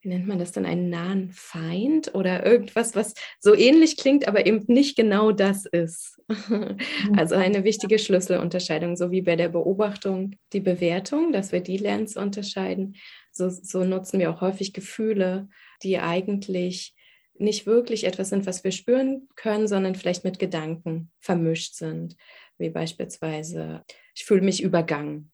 wie 0.00 0.08
nennt 0.08 0.26
man 0.26 0.38
das 0.38 0.52
dann, 0.52 0.64
einen 0.64 0.90
nahen 0.90 1.30
Feind 1.32 2.14
oder 2.14 2.46
irgendwas, 2.46 2.94
was 2.94 3.14
so 3.40 3.54
ähnlich 3.54 3.96
klingt, 3.96 4.28
aber 4.28 4.46
eben 4.46 4.64
nicht 4.66 4.96
genau 4.96 5.32
das 5.32 5.66
ist. 5.66 6.20
also 7.16 7.34
eine 7.34 7.64
wichtige 7.64 7.98
Schlüsselunterscheidung, 7.98 8.96
so 8.96 9.10
wie 9.10 9.22
bei 9.22 9.36
der 9.36 9.48
Beobachtung 9.48 10.36
die 10.52 10.60
Bewertung, 10.60 11.32
dass 11.32 11.52
wir 11.52 11.60
die 11.60 11.78
lernen 11.78 12.06
zu 12.06 12.20
unterscheiden 12.20 12.94
so, 13.38 13.48
so 13.48 13.84
nutzen 13.84 14.20
wir 14.20 14.30
auch 14.30 14.42
häufig 14.42 14.74
Gefühle, 14.74 15.48
die 15.82 15.98
eigentlich 15.98 16.94
nicht 17.38 17.66
wirklich 17.66 18.04
etwas 18.04 18.30
sind, 18.30 18.46
was 18.46 18.64
wir 18.64 18.72
spüren 18.72 19.28
können, 19.36 19.68
sondern 19.68 19.94
vielleicht 19.94 20.24
mit 20.24 20.38
Gedanken 20.38 21.12
vermischt 21.20 21.74
sind, 21.74 22.16
wie 22.58 22.68
beispielsweise, 22.68 23.84
ich 24.14 24.24
fühle 24.24 24.42
mich 24.42 24.62
übergangen. 24.62 25.30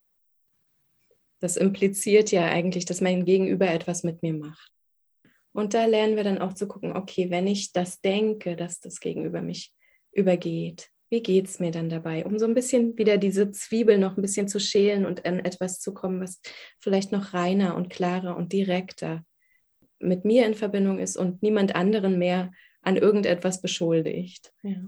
Das 1.39 1.57
impliziert 1.57 2.31
ja 2.31 2.45
eigentlich, 2.45 2.85
dass 2.85 3.01
mein 3.01 3.25
Gegenüber 3.25 3.67
etwas 3.69 4.03
mit 4.03 4.21
mir 4.23 4.33
macht. 4.33 4.71
Und 5.53 5.73
da 5.73 5.85
lernen 5.85 6.15
wir 6.15 6.23
dann 6.23 6.39
auch 6.39 6.53
zu 6.53 6.67
gucken, 6.67 6.95
okay, 6.95 7.29
wenn 7.29 7.47
ich 7.47 7.71
das 7.71 8.01
denke, 8.01 8.55
dass 8.55 8.79
das 8.79 8.99
Gegenüber 8.99 9.41
mich 9.41 9.73
übergeht, 10.11 10.89
wie 11.09 11.21
geht 11.21 11.47
es 11.47 11.59
mir 11.59 11.71
dann 11.71 11.89
dabei, 11.89 12.25
um 12.25 12.37
so 12.39 12.45
ein 12.45 12.53
bisschen 12.53 12.97
wieder 12.97 13.17
diese 13.17 13.51
Zwiebel 13.51 13.97
noch 13.97 14.17
ein 14.17 14.21
bisschen 14.21 14.47
zu 14.47 14.59
schälen 14.59 15.05
und 15.05 15.25
an 15.25 15.39
etwas 15.39 15.79
zu 15.79 15.93
kommen, 15.93 16.19
was 16.19 16.41
vielleicht 16.79 17.11
noch 17.11 17.33
reiner 17.33 17.75
und 17.75 17.89
klarer 17.89 18.35
und 18.35 18.51
direkter 18.51 19.23
mit 19.99 20.25
mir 20.25 20.45
in 20.45 20.55
Verbindung 20.55 20.99
ist 20.99 21.15
und 21.15 21.41
niemand 21.41 21.75
anderen 21.75 22.17
mehr 22.17 22.51
an 22.81 22.97
irgendetwas 22.97 23.61
beschuldigt. 23.61 24.53
Ja. 24.63 24.83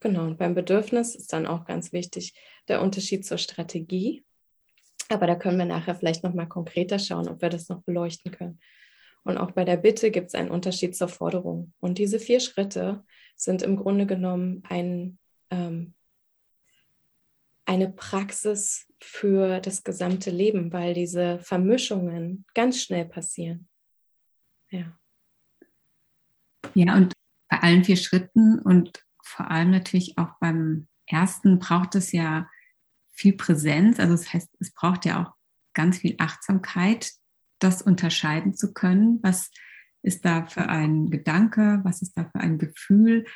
Genau, 0.00 0.24
und 0.24 0.38
beim 0.38 0.54
Bedürfnis 0.54 1.14
ist 1.14 1.32
dann 1.32 1.46
auch 1.46 1.66
ganz 1.66 1.92
wichtig 1.92 2.34
der 2.68 2.80
Unterschied 2.80 3.26
zur 3.26 3.36
Strategie. 3.36 4.24
Aber 5.10 5.26
da 5.26 5.34
können 5.34 5.58
wir 5.58 5.64
nachher 5.64 5.96
vielleicht 5.96 6.22
nochmal 6.22 6.48
konkreter 6.48 6.98
schauen, 6.98 7.28
ob 7.28 7.42
wir 7.42 7.48
das 7.48 7.68
noch 7.68 7.82
beleuchten 7.82 8.30
können. 8.30 8.60
Und 9.24 9.38
auch 9.38 9.50
bei 9.50 9.64
der 9.64 9.76
Bitte 9.76 10.10
gibt 10.10 10.28
es 10.28 10.34
einen 10.34 10.50
Unterschied 10.50 10.96
zur 10.96 11.08
Forderung. 11.08 11.74
Und 11.80 11.98
diese 11.98 12.20
vier 12.20 12.40
Schritte 12.40 13.04
sind 13.36 13.62
im 13.62 13.76
Grunde 13.76 14.06
genommen 14.06 14.62
ein, 14.68 15.18
ähm, 15.50 15.94
eine 17.66 17.90
Praxis 17.90 18.86
für 19.02 19.60
das 19.60 19.82
gesamte 19.82 20.30
Leben, 20.30 20.72
weil 20.72 20.94
diese 20.94 21.40
Vermischungen 21.40 22.46
ganz 22.54 22.80
schnell 22.80 23.04
passieren. 23.04 23.68
Ja. 24.70 24.96
Ja, 26.74 26.94
und 26.94 27.12
bei 27.48 27.58
allen 27.58 27.84
vier 27.84 27.96
Schritten 27.96 28.60
und 28.60 29.04
vor 29.24 29.50
allem 29.50 29.72
natürlich 29.72 30.16
auch 30.18 30.38
beim 30.38 30.86
ersten 31.06 31.58
braucht 31.58 31.96
es 31.96 32.12
ja 32.12 32.48
viel 33.20 33.34
Präsenz. 33.34 34.00
Also 34.00 34.14
das 34.14 34.32
heißt, 34.32 34.48
es 34.60 34.72
braucht 34.72 35.04
ja 35.04 35.22
auch 35.22 35.34
ganz 35.74 35.98
viel 35.98 36.14
Achtsamkeit, 36.18 37.12
das 37.58 37.82
unterscheiden 37.82 38.54
zu 38.54 38.72
können. 38.72 39.18
Was 39.22 39.50
ist 40.02 40.24
da 40.24 40.46
für 40.46 40.68
ein 40.68 41.10
Gedanke? 41.10 41.80
Was 41.84 42.00
ist 42.00 42.16
da 42.16 42.24
für 42.24 42.40
ein 42.40 42.58
Gefühl? 42.58 43.26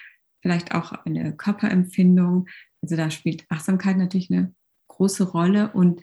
Vielleicht 0.41 0.75
auch 0.75 0.93
eine 0.93 1.37
Körperempfindung. 1.37 2.49
Also 2.83 2.97
da 2.97 3.11
spielt 3.11 3.45
Achtsamkeit 3.51 3.99
natürlich 3.99 4.31
eine 4.31 4.55
große 4.89 5.25
Rolle. 5.25 5.73
Und 5.73 6.01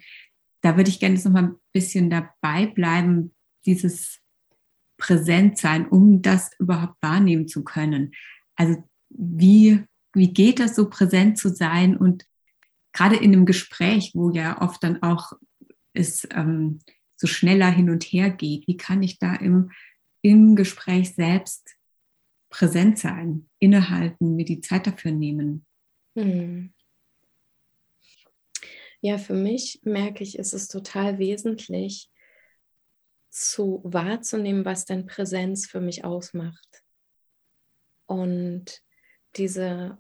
da 0.62 0.78
würde 0.78 0.90
ich 0.90 1.00
gerne 1.00 1.16
noch 1.16 1.32
mal 1.32 1.44
ein 1.44 1.56
bisschen 1.74 2.12
dabei 2.12 2.68
bleiben, 2.68 3.34
dieses 3.66 4.20
präsent 4.98 5.58
sein, 5.58 5.88
um 5.88 6.22
das 6.22 6.52
überhaupt 6.60 7.02
wahrnehmen 7.02 7.48
zu 7.48 7.64
können. 7.64 8.12
Also 8.56 8.84
wie, 9.10 9.84
wie 10.14 10.32
geht 10.32 10.60
das 10.60 10.76
so 10.76 10.88
präsent 10.88 11.40
zu 11.40 11.50
sein 11.50 11.98
und 11.98 12.26
gerade 12.94 13.16
in 13.16 13.34
einem 13.34 13.46
Gespräch, 13.46 14.12
wo 14.14 14.32
ja 14.32 14.62
oft 14.62 14.84
dann 14.84 15.02
auch 15.02 15.34
es 15.94 16.28
ähm, 16.32 16.80
so 17.18 17.28
schneller 17.28 17.70
hin 17.70 17.90
und 17.90 18.04
her 18.04 18.30
geht, 18.30 18.68
wie 18.68 18.78
kann 18.78 19.04
ich 19.04 19.20
da 19.20 19.36
im, 19.36 19.72
im 20.22 20.56
Gespräch 20.56 21.14
selbst 21.14 21.76
präsent 22.50 23.00
sein, 23.00 23.50
innehalten, 23.60 24.36
mir 24.36 24.46
die 24.46 24.62
Zeit 24.62 24.88
dafür 24.88 25.12
nehmen? 25.12 25.66
Hm. 26.16 26.74
Ja, 29.02 29.18
für 29.18 29.34
mich 29.34 29.82
merke 29.84 30.24
ich, 30.24 30.38
ist 30.38 30.54
es 30.54 30.68
total 30.68 31.18
wesentlich, 31.18 32.12
zu 33.32 33.82
wahrzunehmen, 33.84 34.66
was 34.66 34.86
denn 34.86 35.06
Präsenz 35.06 35.66
für 35.66 35.80
mich 35.80 36.04
ausmacht. 36.04 36.84
Und 38.06 38.82
diese, 39.38 39.98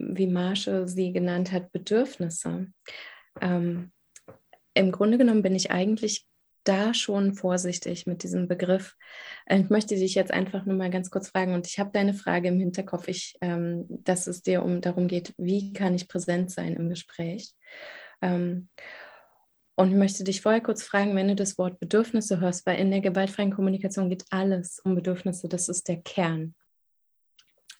wie 0.00 0.26
Marsche 0.26 0.88
sie 0.88 1.12
genannt 1.12 1.52
hat, 1.52 1.72
Bedürfnisse. 1.72 2.68
Ähm, 3.40 3.92
Im 4.74 4.92
Grunde 4.92 5.18
genommen 5.18 5.42
bin 5.42 5.54
ich 5.54 5.70
eigentlich 5.70 6.26
da 6.64 6.92
schon 6.94 7.34
vorsichtig 7.34 8.06
mit 8.06 8.22
diesem 8.22 8.48
Begriff. 8.48 8.96
Äh, 9.46 9.60
ich 9.60 9.70
möchte 9.70 9.94
dich 9.94 10.14
jetzt 10.14 10.32
einfach 10.32 10.66
nur 10.66 10.76
mal 10.76 10.90
ganz 10.90 11.10
kurz 11.10 11.28
fragen 11.28 11.54
und 11.54 11.66
ich 11.66 11.78
habe 11.78 11.90
deine 11.92 12.14
Frage 12.14 12.48
im 12.48 12.58
Hinterkopf, 12.58 13.08
ich, 13.08 13.36
ähm, 13.40 13.86
dass 13.88 14.26
es 14.26 14.42
dir 14.42 14.62
um 14.62 14.80
darum 14.80 15.08
geht, 15.08 15.34
wie 15.38 15.72
kann 15.72 15.94
ich 15.94 16.08
präsent 16.08 16.50
sein 16.50 16.74
im 16.74 16.88
Gespräch. 16.88 17.52
Ähm, 18.22 18.68
und 19.76 19.90
ich 19.90 19.96
möchte 19.96 20.24
dich 20.24 20.42
vorher 20.42 20.60
kurz 20.60 20.82
fragen, 20.82 21.16
wenn 21.16 21.28
du 21.28 21.34
das 21.34 21.56
Wort 21.56 21.80
Bedürfnisse 21.80 22.40
hörst, 22.40 22.66
weil 22.66 22.78
in 22.78 22.90
der 22.90 23.00
gewaltfreien 23.00 23.52
Kommunikation 23.52 24.10
geht 24.10 24.24
alles 24.28 24.78
um 24.80 24.94
Bedürfnisse, 24.94 25.48
das 25.48 25.70
ist 25.70 25.88
der 25.88 26.02
Kern. 26.02 26.54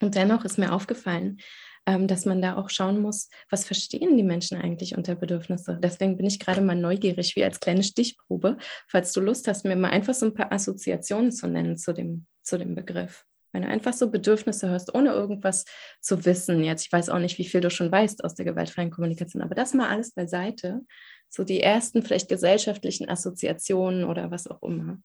Und 0.01 0.15
dennoch 0.15 0.47
ist 0.47 0.57
mir 0.57 0.73
aufgefallen, 0.73 1.41
dass 1.87 2.25
man 2.25 2.41
da 2.41 2.57
auch 2.57 2.71
schauen 2.71 3.01
muss, 3.01 3.29
was 3.49 3.65
verstehen 3.65 4.17
die 4.17 4.23
Menschen 4.23 4.59
eigentlich 4.59 4.97
unter 4.97 5.15
Bedürfnisse. 5.15 5.79
Deswegen 5.83 6.17
bin 6.17 6.27
ich 6.27 6.39
gerade 6.39 6.61
mal 6.61 6.77
neugierig, 6.77 7.35
wie 7.37 7.45
als 7.45 7.59
kleine 7.59 7.83
Stichprobe, 7.83 8.59
falls 8.87 9.13
du 9.13 9.21
Lust 9.21 9.49
hast, 9.49 9.65
mir 9.65 9.77
mal 9.77 9.91
einfach 9.91 10.15
so 10.15 10.27
ein 10.27 10.35
paar 10.35 10.53
Assoziationen 10.53 11.33
zu 11.33 11.49
nennen 11.49 11.77
zu 11.77 11.93
dem, 11.93 12.27
zu 12.43 12.59
dem 12.59 12.75
Begriff. 12.75 13.25
Wenn 13.53 13.63
du 13.63 13.69
einfach 13.69 13.93
so 13.93 14.11
Bedürfnisse 14.11 14.69
hörst, 14.69 14.95
ohne 14.95 15.11
irgendwas 15.11 15.65
zu 16.01 16.25
wissen, 16.25 16.63
jetzt, 16.63 16.87
ich 16.87 16.93
weiß 16.93 17.09
auch 17.09 17.19
nicht, 17.19 17.39
wie 17.39 17.45
viel 17.45 17.61
du 17.61 17.71
schon 17.71 17.91
weißt 17.91 18.23
aus 18.25 18.35
der 18.35 18.45
gewaltfreien 18.45 18.91
Kommunikation, 18.91 19.43
aber 19.43 19.55
das 19.55 19.75
mal 19.75 19.89
alles 19.89 20.13
beiseite, 20.13 20.83
so 21.29 21.45
die 21.45 21.61
ersten 21.61 22.03
vielleicht 22.03 22.29
gesellschaftlichen 22.29 23.09
Assoziationen 23.09 24.05
oder 24.05 24.31
was 24.31 24.47
auch 24.47 24.63
immer. 24.63 24.99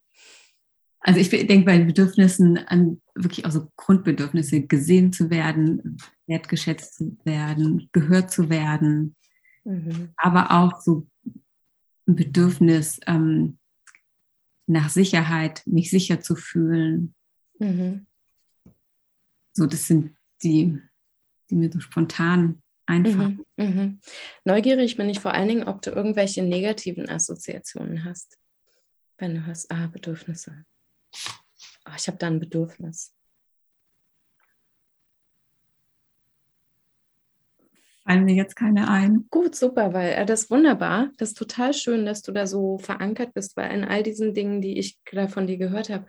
Also 1.07 1.19
ich 1.19 1.29
denke 1.29 1.65
bei 1.65 1.77
den 1.77 1.85
Bedürfnissen 1.85 2.57
an 2.57 2.99
wirklich 3.13 3.45
auch 3.45 3.51
so 3.51 3.71
Grundbedürfnisse, 3.75 4.63
gesehen 4.63 5.13
zu 5.13 5.29
werden, 5.29 5.97
wertgeschätzt 6.25 6.95
zu 6.95 7.15
werden, 7.23 7.89
gehört 7.91 8.31
zu 8.31 8.49
werden, 8.49 9.15
mhm. 9.65 10.09
aber 10.17 10.49
auch 10.49 10.81
so 10.81 11.07
ein 12.07 12.15
Bedürfnis 12.15 12.99
ähm, 13.05 13.59
nach 14.65 14.89
Sicherheit, 14.89 15.61
mich 15.67 15.91
sicher 15.91 16.21
zu 16.21 16.35
fühlen. 16.35 17.13
Mhm. 17.59 18.07
So, 19.53 19.67
das 19.67 19.85
sind 19.85 20.15
die, 20.41 20.81
die 21.51 21.55
mir 21.55 21.71
so 21.71 21.81
spontan 21.81 22.63
einfallen. 22.87 23.45
Mhm, 23.57 23.63
mhm. 23.63 23.99
Neugierig 24.43 24.97
bin 24.97 25.07
ich 25.07 25.19
vor 25.19 25.35
allen 25.35 25.49
Dingen, 25.49 25.67
ob 25.67 25.83
du 25.83 25.91
irgendwelche 25.91 26.41
negativen 26.41 27.07
Assoziationen 27.07 28.05
hast. 28.05 28.39
Wenn 29.19 29.35
du 29.35 29.45
hast, 29.45 29.69
ah, 29.69 29.85
Bedürfnisse. 29.85 30.65
Oh, 31.87 31.93
ich 31.95 32.07
habe 32.07 32.17
da 32.17 32.27
ein 32.27 32.39
Bedürfnis. 32.39 33.15
fallen 38.05 38.25
mir 38.25 38.35
jetzt 38.35 38.55
keine 38.55 38.87
ein. 38.87 39.25
Gut, 39.31 39.55
super, 39.55 39.93
weil 39.93 40.11
äh, 40.13 40.25
das 40.25 40.43
ist 40.43 40.51
wunderbar. 40.51 41.11
Das 41.17 41.29
ist 41.29 41.37
total 41.37 41.73
schön, 41.73 42.05
dass 42.05 42.21
du 42.21 42.31
da 42.31 42.45
so 42.45 42.77
verankert 42.77 43.33
bist, 43.33 43.57
weil 43.57 43.71
in 43.71 43.83
all 43.83 44.03
diesen 44.03 44.33
Dingen, 44.33 44.61
die 44.61 44.77
ich 44.77 44.99
da 45.11 45.27
von 45.27 45.47
dir 45.47 45.57
gehört 45.57 45.89
habe, 45.89 46.05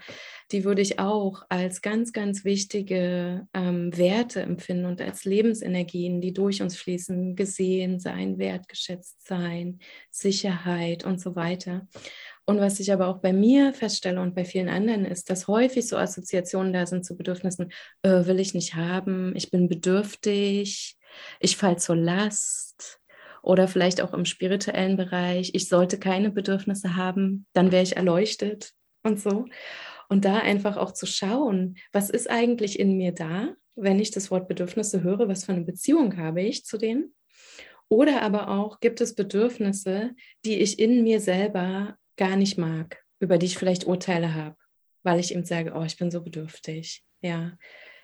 die 0.52 0.64
würde 0.64 0.82
ich 0.82 0.98
auch 0.98 1.42
als 1.48 1.82
ganz, 1.82 2.12
ganz 2.12 2.44
wichtige 2.44 3.48
ähm, 3.54 3.96
Werte 3.96 4.42
empfinden 4.42 4.84
und 4.84 5.00
als 5.00 5.24
Lebensenergien, 5.24 6.20
die 6.20 6.32
durch 6.32 6.60
uns 6.62 6.76
fließen, 6.76 7.34
gesehen 7.34 7.98
sein, 7.98 8.38
wertgeschätzt 8.38 9.26
sein, 9.26 9.78
Sicherheit 10.10 11.04
und 11.04 11.20
so 11.20 11.34
weiter. 11.34 11.88
Und 12.48 12.60
was 12.60 12.78
ich 12.78 12.92
aber 12.92 13.08
auch 13.08 13.18
bei 13.18 13.32
mir 13.32 13.74
feststelle 13.74 14.20
und 14.20 14.36
bei 14.36 14.44
vielen 14.44 14.68
anderen 14.68 15.04
ist, 15.04 15.28
dass 15.28 15.48
häufig 15.48 15.88
so 15.88 15.96
Assoziationen 15.96 16.72
da 16.72 16.86
sind 16.86 17.04
zu 17.04 17.16
Bedürfnissen, 17.16 17.72
äh, 18.02 18.24
will 18.26 18.38
ich 18.38 18.54
nicht 18.54 18.76
haben, 18.76 19.34
ich 19.34 19.50
bin 19.50 19.68
bedürftig, 19.68 20.96
ich 21.40 21.56
falle 21.56 21.76
zur 21.76 21.96
Last 21.96 23.00
oder 23.42 23.66
vielleicht 23.66 24.00
auch 24.00 24.14
im 24.14 24.24
spirituellen 24.24 24.96
Bereich, 24.96 25.50
ich 25.54 25.68
sollte 25.68 25.98
keine 25.98 26.30
Bedürfnisse 26.30 26.94
haben, 26.94 27.46
dann 27.52 27.72
wäre 27.72 27.82
ich 27.82 27.96
erleuchtet 27.96 28.72
und 29.02 29.20
so. 29.20 29.46
Und 30.08 30.24
da 30.24 30.38
einfach 30.38 30.76
auch 30.76 30.92
zu 30.92 31.06
schauen, 31.06 31.76
was 31.92 32.10
ist 32.10 32.30
eigentlich 32.30 32.78
in 32.78 32.96
mir 32.96 33.10
da, 33.12 33.54
wenn 33.74 33.98
ich 33.98 34.12
das 34.12 34.30
Wort 34.30 34.46
Bedürfnisse 34.46 35.02
höre, 35.02 35.28
was 35.28 35.44
für 35.44 35.52
eine 35.52 35.64
Beziehung 35.64 36.16
habe 36.16 36.42
ich 36.42 36.64
zu 36.64 36.78
denen? 36.78 37.12
Oder 37.88 38.22
aber 38.22 38.48
auch, 38.48 38.78
gibt 38.80 39.00
es 39.00 39.14
Bedürfnisse, 39.16 40.10
die 40.44 40.56
ich 40.60 40.78
in 40.78 41.02
mir 41.02 41.20
selber 41.20 41.96
gar 42.16 42.36
nicht 42.36 42.58
mag, 42.58 43.04
über 43.20 43.38
die 43.38 43.46
ich 43.46 43.58
vielleicht 43.58 43.86
Urteile 43.86 44.34
habe, 44.34 44.56
weil 45.02 45.20
ich 45.20 45.32
eben 45.32 45.44
sage, 45.44 45.72
oh, 45.74 45.84
ich 45.84 45.96
bin 45.96 46.10
so 46.10 46.22
bedürftig. 46.22 47.04
Ja, 47.20 47.56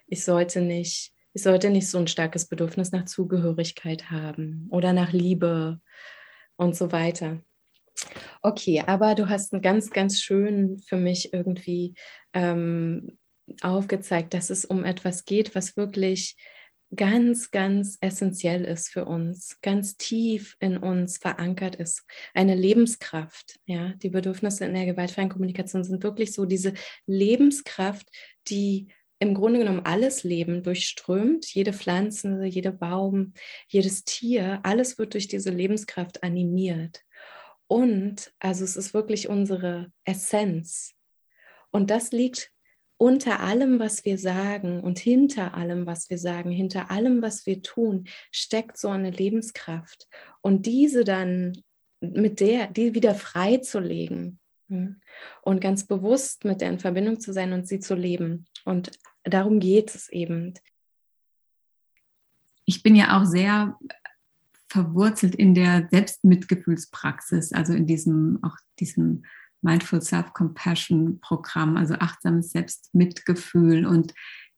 ich 0.07 0.25
sollte 0.25 0.61
nicht 0.61 1.13
ich 1.35 1.43
sollte 1.43 1.71
nicht 1.71 1.89
so 1.89 1.99
ein 1.99 2.09
starkes 2.09 2.47
Bedürfnis 2.47 2.93
nach 2.93 3.07
Zugehörigkeit 3.07 4.11
haben 4.11 4.69
oder 4.71 4.93
nach 4.93 5.13
Liebe 5.13 5.81
und 6.57 6.77
so 6.77 6.93
weiter. 6.93 7.41
Okay, 8.43 8.83
aber 8.87 9.15
du 9.15 9.29
hast 9.29 9.53
ganz, 9.63 9.91
ganz 9.91 10.21
schön 10.21 10.79
für 10.79 10.97
mich 10.97 11.33
irgendwie 11.33 11.95
ähm, 12.35 13.19
aufgezeigt, 13.63 14.35
dass 14.35 14.51
es 14.51 14.65
um 14.65 14.85
etwas 14.85 15.25
geht, 15.25 15.55
was 15.55 15.77
wirklich 15.77 16.37
ganz, 16.95 17.51
ganz 17.51 17.97
essentiell 18.01 18.65
ist 18.65 18.91
für 18.91 19.05
uns, 19.05 19.59
ganz 19.63 19.97
tief 19.97 20.57
in 20.61 20.77
uns 20.77 21.19
verankert 21.19 21.77
ist. 21.77 22.05
Eine 22.35 22.55
Lebenskraft. 22.55 23.59
Ja, 23.67 23.95
die 23.95 24.11
Bedürfnisse 24.11 24.65
in 24.65 24.75
der 24.75 24.87
gewaltfreien 24.87 25.29
Kommunikation 25.29 25.85
sind 25.85 26.03
wirklich 26.03 26.33
so 26.33 26.45
diese 26.45 26.75
Lebenskraft, 27.07 28.09
die 28.49 28.89
im 29.19 29.35
Grunde 29.35 29.61
genommen 29.61 29.85
alles 29.85 30.25
Leben 30.25 30.63
durchströmt, 30.65 31.47
jede 31.55 31.73
Pflanze, 31.73 32.45
jeder 32.45 32.73
Baum, 32.73 33.35
jedes 33.69 34.05
Tier, 34.05 34.61
alles 34.65 34.99
wird 34.99 35.15
durch 35.15 35.29
diese 35.29 35.51
Lebenskraft 35.51 36.25
animiert. 36.25 37.03
Und 37.69 38.33
also 38.41 38.65
es 38.65 38.77
ist 38.77 38.95
wirklich 38.95 39.29
unsere 39.29 39.93
Essenz. 40.05 40.95
Und 41.71 41.91
das 41.91 42.11
liegt 42.11 42.51
unter 42.97 43.41
allem, 43.41 43.79
was 43.79 44.05
wir 44.05 44.19
sagen 44.19 44.81
und 44.81 44.99
hinter 44.99 45.55
allem, 45.55 45.87
was 45.87 46.09
wir 46.09 46.19
sagen, 46.19 46.51
hinter 46.51 46.91
allem, 46.91 47.21
was 47.23 47.47
wir 47.47 47.63
tun, 47.63 48.05
steckt 48.31 48.79
so 48.79 48.89
eine 48.89 49.11
Lebenskraft. 49.11 50.09
Und 50.41 50.67
diese 50.67 51.05
dann 51.05 51.53
mit 52.01 52.41
der, 52.41 52.69
die 52.69 52.95
wieder 52.95 53.15
freizulegen 53.15 54.39
und 55.43 55.61
ganz 55.61 55.85
bewusst 55.87 56.45
mit 56.45 56.61
der 56.61 56.71
in 56.71 56.79
Verbindung 56.79 57.21
zu 57.21 57.33
sein 57.33 57.53
und 57.53 57.69
sie 57.69 57.81
zu 57.81 57.95
leben. 57.95 58.47
Und 58.65 58.93
darum 59.25 59.61
geht 59.61 59.95
es 59.95 60.09
eben. 60.09 60.55
ich 62.65 62.83
bin 62.83 62.95
ja 62.95 63.21
auch 63.21 63.25
sehr 63.25 63.79
verwurzelt 64.69 65.35
in 65.35 65.55
der 65.55 65.89
Selbstmitgefühlspraxis, 65.91 67.53
also 67.53 67.75
in 67.75 67.87
diesem, 67.87 68.39
auch 68.43 68.57
diesem 68.79 69.25
Mindful 69.63 70.03
Self-Compassion 70.03 71.21
Programm, 71.21 71.77
also 71.77 71.95
achtsames 71.95 72.51
Selbstmitgefühl. 72.51 73.87
Und 73.87 74.13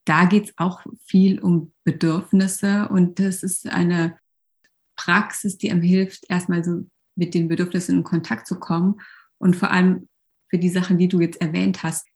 da 0.05 0.25
geht 0.25 0.47
es 0.47 0.55
auch 0.57 0.85
viel 1.07 1.38
um 1.38 1.73
Bedürfnisse. 1.85 2.88
Und 2.88 3.21
das 3.21 3.43
ist 3.43 3.69
eine 3.69 4.19
Praxis, 4.97 5.59
die 5.59 5.71
einem 5.71 5.83
hilft, 5.83 6.25
erstmal 6.29 6.64
so 6.64 6.87
mit 7.17 7.35
den 7.35 7.49
Bedürfnissen 7.49 7.99
in 7.99 8.05
Kontakt 8.05 8.47
zu 8.47 8.59
kommen. 8.59 9.01
Und 9.38 9.57
vor 9.57 9.71
allem 9.71 10.09
für 10.49 10.59
die 10.59 10.71
Sachen, 10.71 10.99
die 10.99 11.09
du 11.09 11.21
jetzt 11.21 11.40
erwähnt 11.40 11.83
hast, 11.83 12.07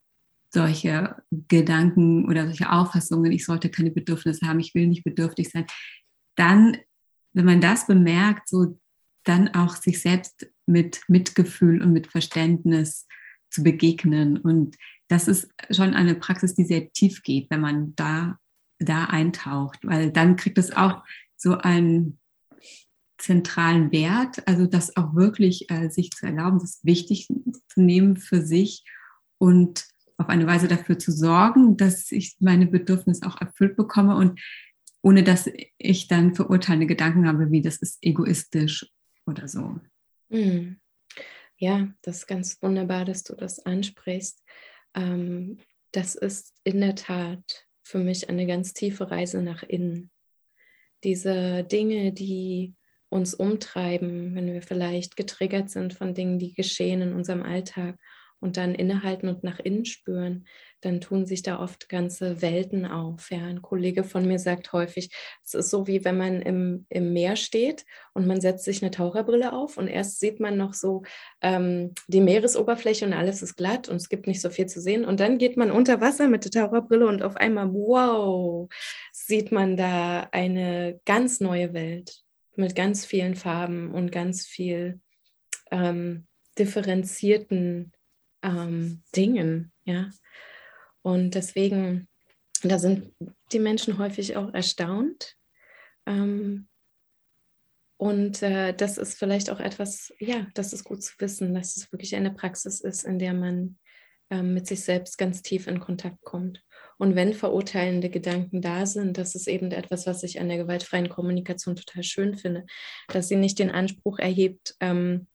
solche 0.51 1.17
Gedanken 1.31 2.27
oder 2.27 2.47
solche 2.47 2.73
Auffassungen, 2.73 3.33
ich 3.33 3.45
sollte 3.45 3.71
keine 3.71 3.91
Bedürfnisse 3.91 4.47
haben, 4.47 4.61
ich 4.61 4.75
will 4.75 4.87
nicht 4.87 5.05
bedürftig 5.05 5.51
sein, 5.51 5.67
dann, 6.37 6.77
wenn 7.33 7.45
man 7.45 7.61
das 7.61 7.87
bemerkt, 7.87 8.49
so 8.49 8.79
dann 9.25 9.49
auch 9.49 9.77
sich 9.77 10.01
selbst 10.01 10.47
mit 10.69 11.01
Mitgefühl 11.09 11.83
und 11.83 11.93
mit 11.93 12.07
Verständnis 12.07 13.07
zu 13.51 13.63
begegnen. 13.63 14.37
Und 14.37 14.77
das 15.09 15.27
ist 15.27 15.49
schon 15.71 15.95
eine 15.95 16.15
Praxis, 16.15 16.55
die 16.55 16.65
sehr 16.65 16.93
tief 16.93 17.23
geht, 17.23 17.51
wenn 17.51 17.61
man 17.61 17.95
da, 17.97 18.39
da 18.79 19.07
eintaucht, 19.07 19.81
weil 19.83 20.13
dann 20.13 20.37
kriegt 20.37 20.59
es 20.59 20.71
auch 20.77 21.03
so 21.37 21.57
einen 21.57 22.19
zentralen 23.17 23.91
Wert, 23.91 24.47
also 24.47 24.67
das 24.67 24.97
auch 24.97 25.15
wirklich 25.15 25.71
äh, 25.71 25.89
sich 25.89 26.11
zu 26.11 26.27
erlauben, 26.27 26.61
das 26.61 26.85
wichtig 26.85 27.27
zu 27.27 27.81
nehmen 27.81 28.17
für 28.17 28.43
sich 28.43 28.85
und 29.39 29.87
auf 30.19 30.29
eine 30.29 30.47
Weise 30.47 30.69
dafür 30.69 30.99
zu 30.99 31.13
sorgen, 31.13 31.77
dass 31.77 32.13
ich 32.13 32.37
meine 32.41 32.67
Bedürfnisse 32.67 33.27
auch 33.27 33.41
erfüllt 33.41 33.77
bekomme 33.77 34.17
und 34.17 34.41
ohne 35.03 35.23
dass 35.23 35.49
ich 35.79 36.09
dann 36.09 36.35
verurteilende 36.35 36.87
Gedanken 36.87 37.27
habe, 37.27 37.51
wie 37.51 37.63
das 37.63 37.77
ist 37.79 37.99
egoistisch 38.03 38.91
oder 39.27 39.47
so. 39.47 39.81
Mhm. 40.29 40.81
Ja, 41.57 41.89
das 42.03 42.19
ist 42.19 42.27
ganz 42.27 42.63
wunderbar, 42.63 43.05
dass 43.05 43.25
du 43.25 43.35
das 43.35 43.59
ansprichst. 43.65 44.45
Ähm, 44.95 45.59
das 45.93 46.15
ist 46.15 46.55
in 46.65 46.81
der 46.81 46.95
Tat 46.95 47.67
für 47.83 47.99
mich 47.99 48.29
eine 48.29 48.47
ganz 48.47 48.75
tiefe 48.75 49.11
Reise 49.11 49.43
nach 49.43 49.63
innen. 49.63 50.11
Diese 51.03 51.65
Dinge, 51.65 52.13
die 52.13 52.75
uns 53.09 53.35
umtreiben, 53.35 54.35
wenn 54.35 54.53
wir 54.53 54.63
vielleicht 54.63 55.17
getriggert 55.17 55.71
sind 55.71 55.95
von 55.95 56.15
Dingen, 56.15 56.39
die 56.39 56.55
geschehen 56.55 57.01
in 57.01 57.13
unserem 57.15 57.43
Alltag 57.43 57.99
und 58.41 58.57
dann 58.57 58.75
innehalten 58.75 59.29
und 59.29 59.43
nach 59.45 59.59
innen 59.59 59.85
spüren, 59.85 60.47
dann 60.81 61.01
tun 61.01 61.27
sich 61.27 61.43
da 61.43 61.59
oft 61.59 61.89
ganze 61.89 62.41
Welten 62.41 62.87
auf. 62.87 63.31
Ja, 63.31 63.45
ein 63.45 63.63
Kollege 63.63 64.05
von 64.05 64.27
mir 64.27 64.39
sagt 64.39 64.73
häufig, 64.73 65.11
es 65.45 65.55
ist 65.55 65.71
so 65.71 65.87
wie 65.87 66.05
wenn 66.05 66.17
man 66.17 66.41
im, 66.41 66.87
im 66.89 67.13
Meer 67.13 67.37
steht 67.37 67.85
und 68.15 68.27
man 68.27 68.41
setzt 68.41 68.65
sich 68.65 68.83
eine 68.83 68.93
Taucherbrille 68.93 69.53
auf 69.53 69.77
und 69.77 69.89
erst 69.89 70.21
sieht 70.21 70.39
man 70.39 70.57
noch 70.57 70.75
so 70.75 71.03
ähm, 71.41 71.95
die 72.07 72.21
Meeresoberfläche 72.21 73.07
und 73.07 73.13
alles 73.13 73.43
ist 73.43 73.57
glatt 73.57 73.89
und 73.89 73.97
es 73.97 74.09
gibt 74.09 74.27
nicht 74.27 74.41
so 74.41 74.51
viel 74.51 74.67
zu 74.67 74.81
sehen. 74.81 75.05
Und 75.05 75.21
dann 75.21 75.39
geht 75.39 75.57
man 75.57 75.71
unter 75.71 76.01
Wasser 76.01 76.29
mit 76.29 76.45
der 76.45 76.53
Taucherbrille 76.53 77.07
und 77.07 77.23
auf 77.23 77.37
einmal, 77.37 77.73
wow, 77.73 78.69
sieht 79.13 79.51
man 79.51 79.77
da 79.77 80.29
eine 80.31 81.01
ganz 81.05 81.41
neue 81.41 81.75
Welt 81.75 82.23
mit 82.55 82.75
ganz 82.75 83.05
vielen 83.05 83.35
Farben 83.35 83.93
und 83.93 84.13
ganz 84.13 84.47
viel 84.47 85.01
ähm, 85.71 86.27
differenzierten 86.59 87.93
ähm, 88.43 89.03
Dingen, 89.15 89.73
ja. 89.85 90.11
Und 91.03 91.35
deswegen, 91.35 92.09
da 92.63 92.79
sind 92.79 93.13
die 93.53 93.59
Menschen 93.59 93.99
häufig 93.99 94.37
auch 94.37 94.53
erstaunt. 94.53 95.37
Ähm, 96.07 96.69
und 97.97 98.43
äh, 98.43 98.73
das 98.75 98.97
ist 98.97 99.19
vielleicht 99.19 99.51
auch 99.51 99.59
etwas, 99.59 100.13
ja, 100.21 100.47
das 100.55 100.73
ist 100.73 100.85
gut 100.85 101.03
zu 101.03 101.15
wissen, 101.19 101.55
dass 101.55 101.77
es 101.77 101.91
wirklich 101.91 102.15
eine 102.15 102.33
Praxis 102.33 102.81
ist, 102.81 103.05
in 103.05 103.19
der 103.19 103.35
man 103.35 103.79
ähm, 104.31 104.55
mit 104.55 104.67
sich 104.67 104.85
selbst 104.85 105.19
ganz 105.19 105.43
tief 105.43 105.67
in 105.67 105.81
Kontakt 105.81 106.23
kommt. 106.23 106.63
Und 106.99 107.15
wenn 107.15 107.33
verurteilende 107.33 108.11
Gedanken 108.11 108.61
da 108.61 108.87
sind, 108.87 109.19
das 109.19 109.35
ist 109.35 109.49
eben 109.49 109.71
etwas, 109.73 110.07
was 110.07 110.23
ich 110.23 110.41
an 110.41 110.49
der 110.49 110.59
gewaltfreien 110.59 111.09
Kommunikation 111.09 111.77
total 111.77 112.03
schön 112.03 112.37
finde, 112.37 112.67
dass 113.09 113.29
sie 113.29 113.37
nicht 113.37 113.59
den 113.59 113.71
Anspruch 113.71 114.19
erhebt, 114.19 114.77
ähm, 114.81 115.27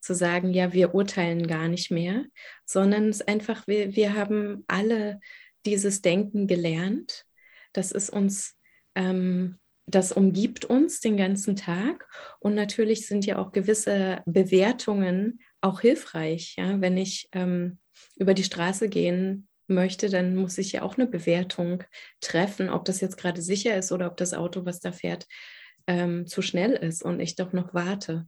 zu 0.00 0.14
sagen, 0.14 0.52
ja, 0.52 0.72
wir 0.72 0.94
urteilen 0.94 1.46
gar 1.46 1.68
nicht 1.68 1.90
mehr, 1.90 2.24
sondern 2.64 3.08
es 3.08 3.20
ist 3.20 3.28
einfach, 3.28 3.66
wir, 3.66 3.94
wir 3.94 4.14
haben 4.14 4.64
alle 4.66 5.20
dieses 5.66 6.02
Denken 6.02 6.46
gelernt. 6.46 7.24
Das 7.72 7.92
ist 7.92 8.10
uns, 8.10 8.56
ähm, 8.94 9.58
das 9.86 10.12
umgibt 10.12 10.64
uns 10.64 11.00
den 11.00 11.16
ganzen 11.16 11.56
Tag. 11.56 12.08
Und 12.38 12.54
natürlich 12.54 13.06
sind 13.06 13.26
ja 13.26 13.38
auch 13.38 13.52
gewisse 13.52 14.22
Bewertungen 14.26 15.40
auch 15.60 15.80
hilfreich. 15.80 16.56
Ja? 16.56 16.80
Wenn 16.80 16.96
ich 16.96 17.28
ähm, 17.32 17.78
über 18.16 18.34
die 18.34 18.44
Straße 18.44 18.88
gehen 18.88 19.48
möchte, 19.66 20.08
dann 20.08 20.34
muss 20.34 20.58
ich 20.58 20.72
ja 20.72 20.82
auch 20.82 20.96
eine 20.96 21.06
Bewertung 21.06 21.84
treffen, 22.20 22.70
ob 22.70 22.84
das 22.84 23.00
jetzt 23.00 23.16
gerade 23.16 23.40
sicher 23.40 23.76
ist 23.76 23.92
oder 23.92 24.06
ob 24.06 24.16
das 24.16 24.34
Auto, 24.34 24.64
was 24.64 24.80
da 24.80 24.92
fährt, 24.92 25.26
ähm, 25.86 26.26
zu 26.26 26.42
schnell 26.42 26.72
ist 26.72 27.02
und 27.02 27.20
ich 27.20 27.36
doch 27.36 27.52
noch 27.52 27.72
warte. 27.74 28.26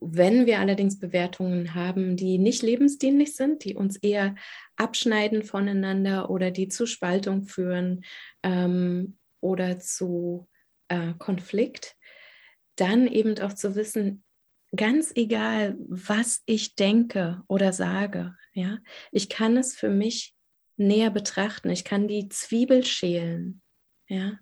Wenn 0.00 0.46
wir 0.46 0.60
allerdings 0.60 0.98
Bewertungen 0.98 1.74
haben, 1.74 2.16
die 2.16 2.38
nicht 2.38 2.62
lebensdienlich 2.62 3.36
sind, 3.36 3.64
die 3.64 3.74
uns 3.74 3.96
eher 3.96 4.34
abschneiden 4.76 5.42
voneinander 5.42 6.30
oder 6.30 6.50
die 6.50 6.68
zu 6.68 6.86
Spaltung 6.86 7.44
führen 7.44 8.04
ähm, 8.42 9.18
oder 9.40 9.78
zu 9.78 10.48
äh, 10.88 11.12
Konflikt, 11.18 11.96
dann 12.76 13.06
eben 13.06 13.38
auch 13.40 13.52
zu 13.52 13.74
wissen, 13.76 14.24
ganz 14.74 15.12
egal, 15.14 15.76
was 15.88 16.42
ich 16.46 16.76
denke 16.76 17.42
oder 17.46 17.72
sage, 17.72 18.34
ja, 18.54 18.78
ich 19.12 19.28
kann 19.28 19.56
es 19.56 19.76
für 19.76 19.90
mich 19.90 20.34
näher 20.76 21.10
betrachten. 21.10 21.70
Ich 21.70 21.84
kann 21.84 22.08
die 22.08 22.28
Zwiebel 22.28 22.84
schälen, 22.84 23.60
ja, 24.08 24.38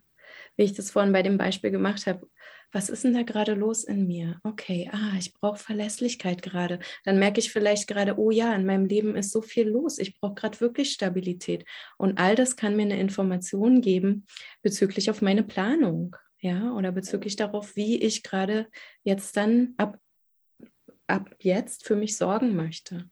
wie 0.56 0.62
ich 0.62 0.74
das 0.74 0.90
vorhin 0.90 1.12
bei 1.12 1.22
dem 1.22 1.36
Beispiel 1.36 1.70
gemacht 1.70 2.06
habe 2.06 2.28
was 2.70 2.90
ist 2.90 3.04
denn 3.04 3.14
da 3.14 3.22
gerade 3.22 3.54
los 3.54 3.84
in 3.84 4.06
mir? 4.06 4.38
Okay, 4.42 4.90
ah, 4.92 5.14
ich 5.18 5.32
brauche 5.32 5.58
Verlässlichkeit 5.58 6.42
gerade. 6.42 6.80
Dann 7.04 7.18
merke 7.18 7.40
ich 7.40 7.50
vielleicht 7.50 7.86
gerade, 7.86 8.18
oh 8.18 8.30
ja, 8.30 8.54
in 8.54 8.66
meinem 8.66 8.84
Leben 8.84 9.16
ist 9.16 9.30
so 9.30 9.40
viel 9.40 9.68
los. 9.68 9.98
Ich 9.98 10.20
brauche 10.20 10.34
gerade 10.34 10.60
wirklich 10.60 10.92
Stabilität. 10.92 11.64
Und 11.96 12.18
all 12.18 12.34
das 12.34 12.56
kann 12.56 12.76
mir 12.76 12.82
eine 12.82 13.00
Information 13.00 13.80
geben 13.80 14.26
bezüglich 14.62 15.08
auf 15.08 15.22
meine 15.22 15.42
Planung, 15.42 16.14
ja, 16.40 16.72
oder 16.74 16.92
bezüglich 16.92 17.36
darauf, 17.36 17.74
wie 17.74 17.96
ich 18.02 18.22
gerade 18.22 18.68
jetzt 19.02 19.36
dann 19.36 19.74
ab, 19.78 19.98
ab 21.06 21.34
jetzt 21.40 21.86
für 21.86 21.96
mich 21.96 22.16
sorgen 22.16 22.54
möchte. 22.54 23.08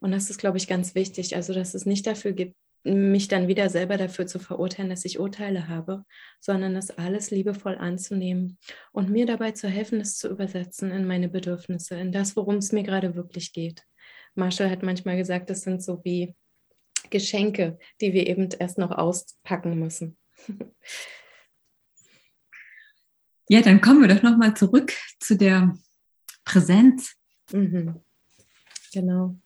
Und 0.00 0.12
das 0.12 0.28
ist, 0.28 0.38
glaube 0.38 0.58
ich, 0.58 0.68
ganz 0.68 0.94
wichtig. 0.94 1.34
Also, 1.34 1.54
dass 1.54 1.72
es 1.72 1.86
nicht 1.86 2.06
dafür 2.06 2.32
gibt, 2.32 2.56
mich 2.84 3.28
dann 3.28 3.48
wieder 3.48 3.70
selber 3.70 3.96
dafür 3.96 4.26
zu 4.26 4.38
verurteilen, 4.38 4.90
dass 4.90 5.06
ich 5.06 5.18
Urteile 5.18 5.68
habe, 5.68 6.04
sondern 6.38 6.74
das 6.74 6.90
alles 6.90 7.30
liebevoll 7.30 7.76
anzunehmen 7.76 8.58
und 8.92 9.08
mir 9.08 9.24
dabei 9.24 9.52
zu 9.52 9.68
helfen, 9.68 10.00
es 10.00 10.18
zu 10.18 10.28
übersetzen 10.28 10.90
in 10.90 11.06
meine 11.06 11.28
Bedürfnisse, 11.28 11.96
in 11.96 12.12
das, 12.12 12.36
worum 12.36 12.56
es 12.56 12.72
mir 12.72 12.82
gerade 12.82 13.14
wirklich 13.14 13.52
geht. 13.52 13.84
Marshall 14.34 14.70
hat 14.70 14.82
manchmal 14.82 15.16
gesagt, 15.16 15.48
das 15.48 15.62
sind 15.62 15.82
so 15.82 16.04
wie 16.04 16.34
Geschenke, 17.08 17.78
die 18.00 18.12
wir 18.12 18.26
eben 18.26 18.48
erst 18.58 18.78
noch 18.78 18.90
auspacken 18.90 19.78
müssen. 19.78 20.16
Ja, 23.46 23.60
dann 23.60 23.82
kommen 23.82 24.00
wir 24.00 24.08
doch 24.08 24.22
nochmal 24.22 24.56
zurück 24.56 24.94
zu 25.20 25.36
der 25.36 25.76
Präsenz. 26.46 27.14
Mhm. 27.52 28.00
Genau. 28.90 29.36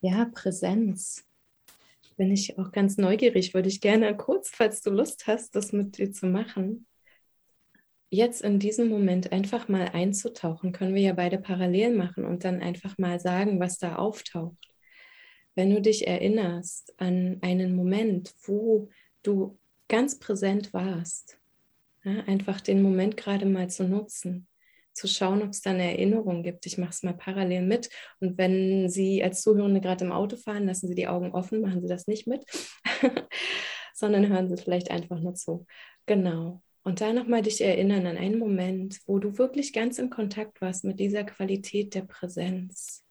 Ja, 0.00 0.24
Präsenz 0.24 1.22
bin 2.16 2.30
ich 2.30 2.58
auch 2.58 2.72
ganz 2.72 2.96
neugierig, 2.96 3.54
würde 3.54 3.68
ich 3.68 3.80
gerne 3.80 4.16
kurz, 4.16 4.50
falls 4.50 4.82
du 4.82 4.90
Lust 4.90 5.26
hast, 5.26 5.54
das 5.54 5.72
mit 5.72 5.98
dir 5.98 6.12
zu 6.12 6.26
machen. 6.26 6.86
Jetzt 8.10 8.42
in 8.42 8.58
diesem 8.58 8.88
Moment 8.88 9.32
einfach 9.32 9.68
mal 9.68 9.88
einzutauchen, 9.88 10.72
können 10.72 10.94
wir 10.94 11.02
ja 11.02 11.12
beide 11.14 11.38
parallel 11.38 11.96
machen 11.96 12.24
und 12.24 12.44
dann 12.44 12.60
einfach 12.60 12.96
mal 12.98 13.18
sagen, 13.18 13.58
was 13.60 13.78
da 13.78 13.96
auftaucht. 13.96 14.68
Wenn 15.54 15.70
du 15.70 15.80
dich 15.80 16.06
erinnerst 16.06 16.94
an 16.98 17.38
einen 17.42 17.74
Moment, 17.74 18.34
wo 18.44 18.88
du 19.22 19.58
ganz 19.88 20.18
präsent 20.18 20.72
warst, 20.72 21.38
ja, 22.04 22.22
einfach 22.24 22.60
den 22.60 22.82
Moment 22.82 23.16
gerade 23.16 23.46
mal 23.46 23.68
zu 23.68 23.84
nutzen 23.84 24.46
zu 24.94 25.08
schauen, 25.08 25.42
ob 25.42 25.50
es 25.50 25.60
da 25.60 25.70
eine 25.70 25.90
Erinnerung 25.90 26.42
gibt. 26.42 26.66
Ich 26.66 26.78
mache 26.78 26.90
es 26.90 27.02
mal 27.02 27.14
parallel 27.14 27.62
mit. 27.62 27.90
Und 28.20 28.38
wenn 28.38 28.88
Sie 28.88 29.22
als 29.22 29.42
Zuhörende 29.42 29.80
gerade 29.80 30.04
im 30.04 30.12
Auto 30.12 30.36
fahren, 30.36 30.66
lassen 30.66 30.88
Sie 30.88 30.94
die 30.94 31.08
Augen 31.08 31.32
offen, 31.32 31.60
machen 31.60 31.82
Sie 31.82 31.88
das 31.88 32.06
nicht 32.06 32.26
mit, 32.26 32.44
sondern 33.94 34.28
hören 34.28 34.48
Sie 34.48 34.62
vielleicht 34.62 34.90
einfach 34.90 35.18
nur 35.18 35.34
zu. 35.34 35.66
Genau. 36.06 36.62
Und 36.84 37.00
da 37.00 37.12
nochmal 37.12 37.42
dich 37.42 37.60
erinnern 37.62 38.06
an 38.06 38.18
einen 38.18 38.38
Moment, 38.38 39.00
wo 39.06 39.18
du 39.18 39.38
wirklich 39.38 39.72
ganz 39.72 39.98
in 39.98 40.10
Kontakt 40.10 40.60
warst 40.60 40.84
mit 40.84 41.00
dieser 41.00 41.24
Qualität 41.24 41.94
der 41.94 42.02
Präsenz. 42.02 43.02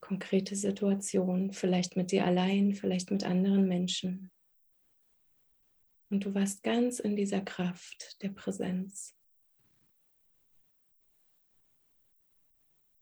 Konkrete 0.00 0.56
Situation, 0.56 1.52
vielleicht 1.52 1.96
mit 1.96 2.10
dir 2.10 2.24
allein, 2.24 2.74
vielleicht 2.74 3.10
mit 3.10 3.24
anderen 3.24 3.68
Menschen. 3.68 4.30
Und 6.10 6.24
du 6.24 6.34
warst 6.34 6.62
ganz 6.62 6.98
in 6.98 7.16
dieser 7.16 7.40
Kraft 7.40 8.20
der 8.22 8.30
Präsenz. 8.30 9.17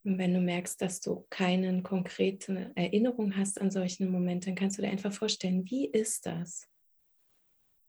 Und 0.06 0.18
wenn 0.18 0.34
du 0.34 0.40
merkst, 0.40 0.80
dass 0.80 1.00
du 1.00 1.26
keine 1.30 1.82
konkrete 1.82 2.70
Erinnerung 2.76 3.36
hast 3.36 3.60
an 3.60 3.72
solchen 3.72 4.08
Momenten, 4.08 4.50
dann 4.50 4.54
kannst 4.54 4.78
du 4.78 4.82
dir 4.82 4.88
einfach 4.88 5.12
vorstellen, 5.12 5.68
wie 5.68 5.88
ist 5.88 6.26
das, 6.26 6.68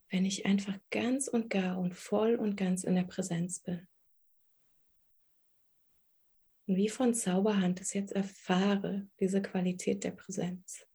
wenn 0.10 0.26
ich 0.26 0.48
einfach 0.48 0.74
ganz 0.90 1.28
und 1.28 1.52
gar 1.52 1.78
und 1.78 1.94
voll 1.94 2.34
und 2.34 2.56
ganz 2.56 2.84
in 2.84 2.96
der 2.96 3.04
Präsenz 3.04 3.60
bin. 3.60 3.88
Und 6.66 6.78
wie 6.78 6.90
von 6.90 7.14
Zauberhand 7.14 7.82
es 7.82 7.94
jetzt 7.94 8.14
erfahre, 8.14 9.08
diese 9.20 9.44
Qualität 9.44 10.04
der 10.04 10.10
Präsenz. 10.10 10.88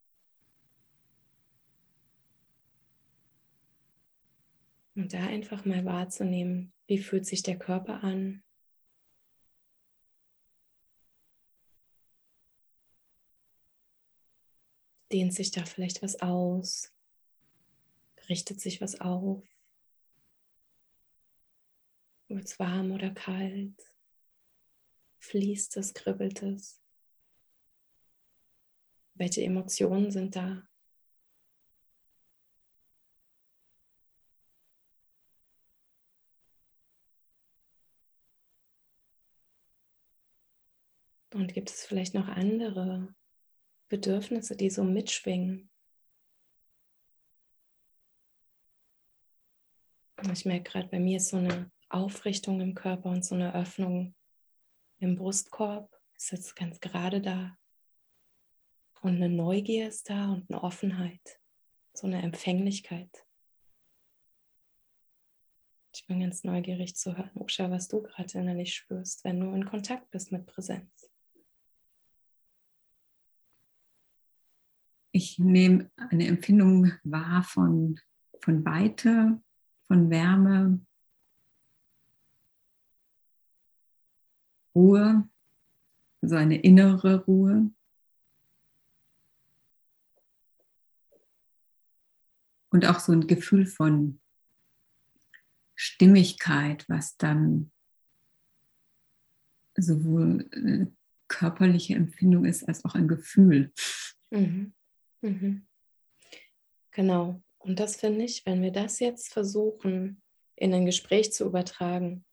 Und 4.96 5.14
da 5.14 5.24
einfach 5.24 5.64
mal 5.64 5.84
wahrzunehmen, 5.84 6.72
wie 6.88 6.98
fühlt 6.98 7.26
sich 7.26 7.44
der 7.44 7.60
Körper 7.60 8.02
an? 8.02 8.42
Dehnt 15.12 15.34
sich 15.34 15.50
da 15.50 15.64
vielleicht 15.66 16.02
was 16.02 16.20
aus? 16.22 16.90
Richtet 18.30 18.60
sich 18.60 18.80
was 18.80 18.98
auf? 18.98 19.42
Wird 22.28 22.46
es 22.46 22.58
warm 22.58 22.92
oder 22.92 23.10
kalt? 23.10 23.92
Fließt 25.18 25.76
es, 25.76 25.92
kribbelt 25.92 26.42
es? 26.42 26.80
Welche 29.14 29.42
Emotionen 29.42 30.10
sind 30.10 30.34
da? 30.34 30.66
Und 41.34 41.52
gibt 41.52 41.68
es 41.68 41.84
vielleicht 41.84 42.14
noch 42.14 42.28
andere 42.28 43.14
Bedürfnisse, 43.92 44.56
die 44.56 44.70
so 44.70 44.84
mitschwingen? 44.84 45.70
Ich 50.32 50.46
merke 50.46 50.70
gerade, 50.70 50.88
bei 50.88 50.98
mir 50.98 51.18
ist 51.18 51.28
so 51.28 51.36
eine 51.36 51.70
Aufrichtung 51.90 52.62
im 52.62 52.74
Körper 52.74 53.10
und 53.10 53.22
so 53.22 53.34
eine 53.34 53.54
Öffnung 53.54 54.14
im 54.98 55.16
Brustkorb. 55.16 55.94
Ist 56.14 56.32
jetzt 56.32 56.56
ganz 56.56 56.80
gerade 56.80 57.20
da. 57.20 57.58
Und 59.02 59.16
eine 59.16 59.28
Neugier 59.28 59.88
ist 59.88 60.08
da 60.08 60.32
und 60.32 60.50
eine 60.50 60.62
Offenheit, 60.62 61.38
so 61.92 62.06
eine 62.06 62.22
Empfänglichkeit. 62.22 63.26
Ich 65.94 66.06
bin 66.06 66.20
ganz 66.20 66.44
neugierig 66.44 66.96
zu 66.96 67.14
hören, 67.14 67.32
Usha, 67.34 67.70
was 67.70 67.88
du 67.88 68.00
gerade 68.00 68.38
innerlich 68.38 68.74
spürst, 68.74 69.22
wenn 69.24 69.38
du 69.38 69.52
in 69.52 69.66
Kontakt 69.66 70.10
bist 70.10 70.32
mit 70.32 70.46
Präsenz. 70.46 71.11
Ich 75.12 75.38
nehme 75.38 75.90
eine 75.96 76.26
Empfindung 76.26 76.92
wahr 77.04 77.44
von, 77.44 78.00
von 78.40 78.64
Weite, 78.64 79.40
von 79.86 80.10
Wärme, 80.10 80.80
Ruhe, 84.74 85.28
so 86.22 86.34
eine 86.34 86.60
innere 86.60 87.24
Ruhe. 87.24 87.70
Und 92.70 92.86
auch 92.86 93.00
so 93.00 93.12
ein 93.12 93.26
Gefühl 93.26 93.66
von 93.66 94.18
Stimmigkeit, 95.74 96.88
was 96.88 97.18
dann 97.18 97.70
sowohl 99.76 100.48
eine 100.52 100.90
körperliche 101.28 101.94
Empfindung 101.96 102.46
ist 102.46 102.66
als 102.66 102.82
auch 102.86 102.94
ein 102.94 103.08
Gefühl. 103.08 103.72
Mhm. 104.30 104.72
Mhm. 105.22 105.66
Genau. 106.90 107.40
Und 107.58 107.80
das 107.80 107.96
finde 107.96 108.24
ich, 108.24 108.44
wenn 108.44 108.60
wir 108.60 108.72
das 108.72 108.98
jetzt 109.00 109.32
versuchen, 109.32 110.20
in 110.56 110.74
ein 110.74 110.84
Gespräch 110.84 111.32
zu 111.32 111.44
übertragen, 111.44 112.24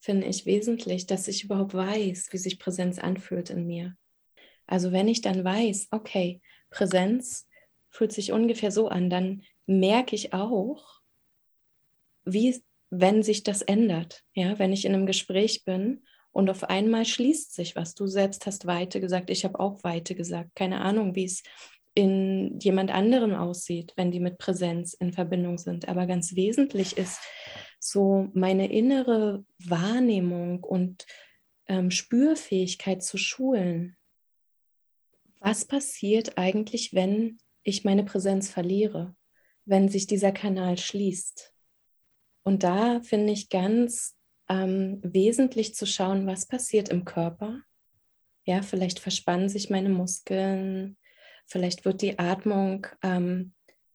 finde 0.00 0.26
ich 0.26 0.44
wesentlich, 0.44 1.06
dass 1.06 1.28
ich 1.28 1.44
überhaupt 1.44 1.74
weiß, 1.74 2.28
wie 2.32 2.38
sich 2.38 2.58
Präsenz 2.58 2.98
anfühlt 2.98 3.50
in 3.50 3.66
mir. 3.66 3.96
Also 4.66 4.92
wenn 4.92 5.08
ich 5.08 5.22
dann 5.22 5.44
weiß, 5.44 5.88
okay, 5.90 6.42
Präsenz 6.70 7.46
fühlt 7.88 8.12
sich 8.12 8.32
ungefähr 8.32 8.70
so 8.70 8.88
an, 8.88 9.08
dann 9.08 9.42
merke 9.66 10.14
ich 10.14 10.32
auch, 10.32 11.00
wie, 12.24 12.62
wenn 12.90 13.22
sich 13.22 13.44
das 13.44 13.62
ändert. 13.62 14.24
Ja, 14.34 14.58
wenn 14.58 14.72
ich 14.72 14.84
in 14.84 14.94
einem 14.94 15.06
Gespräch 15.06 15.64
bin 15.64 16.04
und 16.32 16.50
auf 16.50 16.64
einmal 16.64 17.06
schließt 17.06 17.54
sich 17.54 17.76
was. 17.76 17.94
Du 17.94 18.06
selbst 18.06 18.46
hast 18.46 18.66
Weite 18.66 19.00
gesagt, 19.00 19.30
ich 19.30 19.44
habe 19.44 19.60
auch 19.60 19.84
Weite 19.84 20.14
gesagt. 20.14 20.54
Keine 20.54 20.80
Ahnung, 20.80 21.14
wie 21.14 21.24
es 21.24 21.42
in 21.94 22.58
jemand 22.58 22.90
anderem 22.90 23.34
aussieht, 23.34 23.92
wenn 23.96 24.10
die 24.10 24.20
mit 24.20 24.38
Präsenz 24.38 24.94
in 24.94 25.12
Verbindung 25.12 25.58
sind. 25.58 25.88
Aber 25.88 26.06
ganz 26.06 26.34
wesentlich 26.34 26.96
ist 26.96 27.20
so 27.78 28.28
meine 28.34 28.70
innere 28.72 29.44
Wahrnehmung 29.58 30.64
und 30.64 31.06
ähm, 31.68 31.90
Spürfähigkeit 31.90 33.02
zu 33.02 33.16
schulen. 33.16 33.96
Was 35.38 35.64
passiert 35.64 36.36
eigentlich, 36.36 36.94
wenn 36.94 37.38
ich 37.62 37.84
meine 37.84 38.04
Präsenz 38.04 38.50
verliere, 38.50 39.14
wenn 39.64 39.88
sich 39.88 40.06
dieser 40.06 40.32
Kanal 40.32 40.78
schließt? 40.78 41.52
Und 42.42 42.62
da 42.62 43.00
finde 43.00 43.32
ich 43.32 43.50
ganz 43.50 44.16
ähm, 44.48 45.00
wesentlich 45.02 45.74
zu 45.74 45.86
schauen, 45.86 46.26
was 46.26 46.46
passiert 46.46 46.88
im 46.88 47.04
Körper. 47.04 47.60
Ja, 48.44 48.62
vielleicht 48.62 48.98
verspannen 48.98 49.48
sich 49.48 49.70
meine 49.70 49.88
Muskeln, 49.88 50.96
Vielleicht 51.46 51.84
wird 51.84 52.02
die 52.02 52.18
Atmung 52.18 52.86
ähm, 53.02 53.52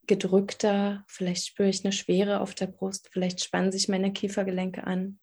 gedrückter, 0.07 1.05
vielleicht 1.07 1.47
spüre 1.47 1.69
ich 1.69 1.83
eine 1.85 1.91
Schwere 1.91 2.41
auf 2.41 2.55
der 2.55 2.67
Brust, 2.67 3.09
vielleicht 3.11 3.43
spannen 3.43 3.71
sich 3.71 3.87
meine 3.87 4.11
Kiefergelenke 4.11 4.85
an. 4.85 5.19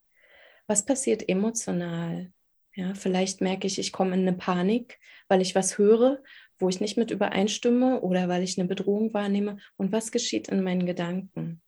Was 0.65 0.85
passiert 0.85 1.27
emotional? 1.27 2.31
Ja, 2.73 2.93
vielleicht 2.93 3.41
merke 3.41 3.67
ich, 3.67 3.79
ich 3.79 3.91
komme 3.91 4.13
in 4.13 4.21
eine 4.21 4.33
Panik, 4.33 4.99
weil 5.27 5.41
ich 5.41 5.55
was 5.55 5.77
höre, 5.77 6.21
wo 6.59 6.69
ich 6.69 6.79
nicht 6.79 6.97
mit 6.97 7.11
übereinstimme 7.11 8.01
oder 8.01 8.29
weil 8.29 8.43
ich 8.43 8.57
eine 8.57 8.67
Bedrohung 8.67 9.13
wahrnehme. 9.13 9.57
Und 9.77 9.91
was 9.91 10.11
geschieht 10.11 10.47
in 10.47 10.63
meinen 10.63 10.85
Gedanken? 10.85 11.61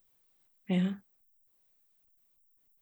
Ja. 0.68 1.02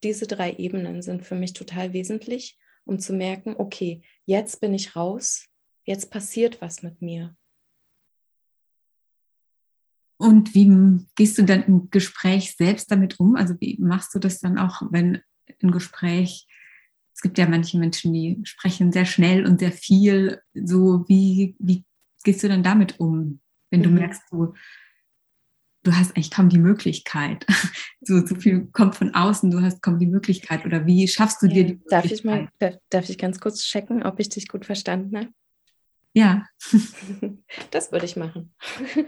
Diese 0.02 0.26
drei 0.26 0.52
Ebenen 0.52 1.02
sind 1.02 1.24
für 1.24 1.34
mich 1.34 1.52
total 1.52 1.92
wesentlich, 1.92 2.58
um 2.84 2.98
zu 2.98 3.12
merken, 3.12 3.54
okay, 3.56 4.02
jetzt 4.24 4.60
bin 4.60 4.74
ich 4.74 4.94
raus, 4.94 5.48
jetzt 5.84 6.10
passiert 6.10 6.60
was 6.60 6.82
mit 6.82 7.02
mir. 7.02 7.34
Und 10.18 10.54
wie 10.54 11.06
gehst 11.14 11.38
du 11.38 11.44
dann 11.44 11.62
im 11.62 11.90
Gespräch 11.90 12.56
selbst 12.56 12.90
damit 12.90 13.18
um? 13.20 13.36
Also 13.36 13.54
wie 13.60 13.78
machst 13.80 14.14
du 14.14 14.18
das 14.18 14.40
dann 14.40 14.58
auch, 14.58 14.82
wenn 14.90 15.20
ein 15.62 15.70
Gespräch, 15.70 16.46
es 17.14 17.20
gibt 17.20 17.38
ja 17.38 17.48
manche 17.48 17.78
Menschen, 17.78 18.12
die 18.12 18.40
sprechen 18.42 18.92
sehr 18.92 19.06
schnell 19.06 19.46
und 19.46 19.60
sehr 19.60 19.72
viel, 19.72 20.40
so 20.54 21.04
wie, 21.08 21.56
wie 21.60 21.84
gehst 22.24 22.42
du 22.42 22.48
dann 22.48 22.64
damit 22.64 22.98
um, 22.98 23.40
wenn 23.70 23.82
du 23.82 23.90
mhm. 23.90 23.96
merkst, 23.96 24.22
du, 24.30 24.54
du 25.84 25.92
hast 25.92 26.16
eigentlich 26.16 26.32
kaum 26.32 26.48
die 26.48 26.58
Möglichkeit, 26.58 27.46
so, 28.00 28.24
so 28.26 28.34
viel 28.34 28.66
kommt 28.72 28.96
von 28.96 29.14
außen, 29.14 29.50
du 29.52 29.62
hast 29.62 29.82
kaum 29.82 30.00
die 30.00 30.06
Möglichkeit 30.06 30.66
oder 30.66 30.84
wie 30.84 31.06
schaffst 31.06 31.42
du 31.42 31.46
dir 31.46 31.64
die 31.64 31.74
Möglichkeit? 31.74 32.04
Darf 32.04 32.12
ich 32.12 32.24
mal, 32.24 32.48
darf 32.90 33.08
ich 33.08 33.18
ganz 33.18 33.38
kurz 33.38 33.62
checken, 33.62 34.02
ob 34.02 34.18
ich 34.18 34.28
dich 34.28 34.48
gut 34.48 34.66
verstanden 34.66 35.16
habe? 35.16 35.28
Ja. 36.18 36.44
Das 37.70 37.92
würde 37.92 38.06
ich 38.06 38.16
machen. 38.16 38.52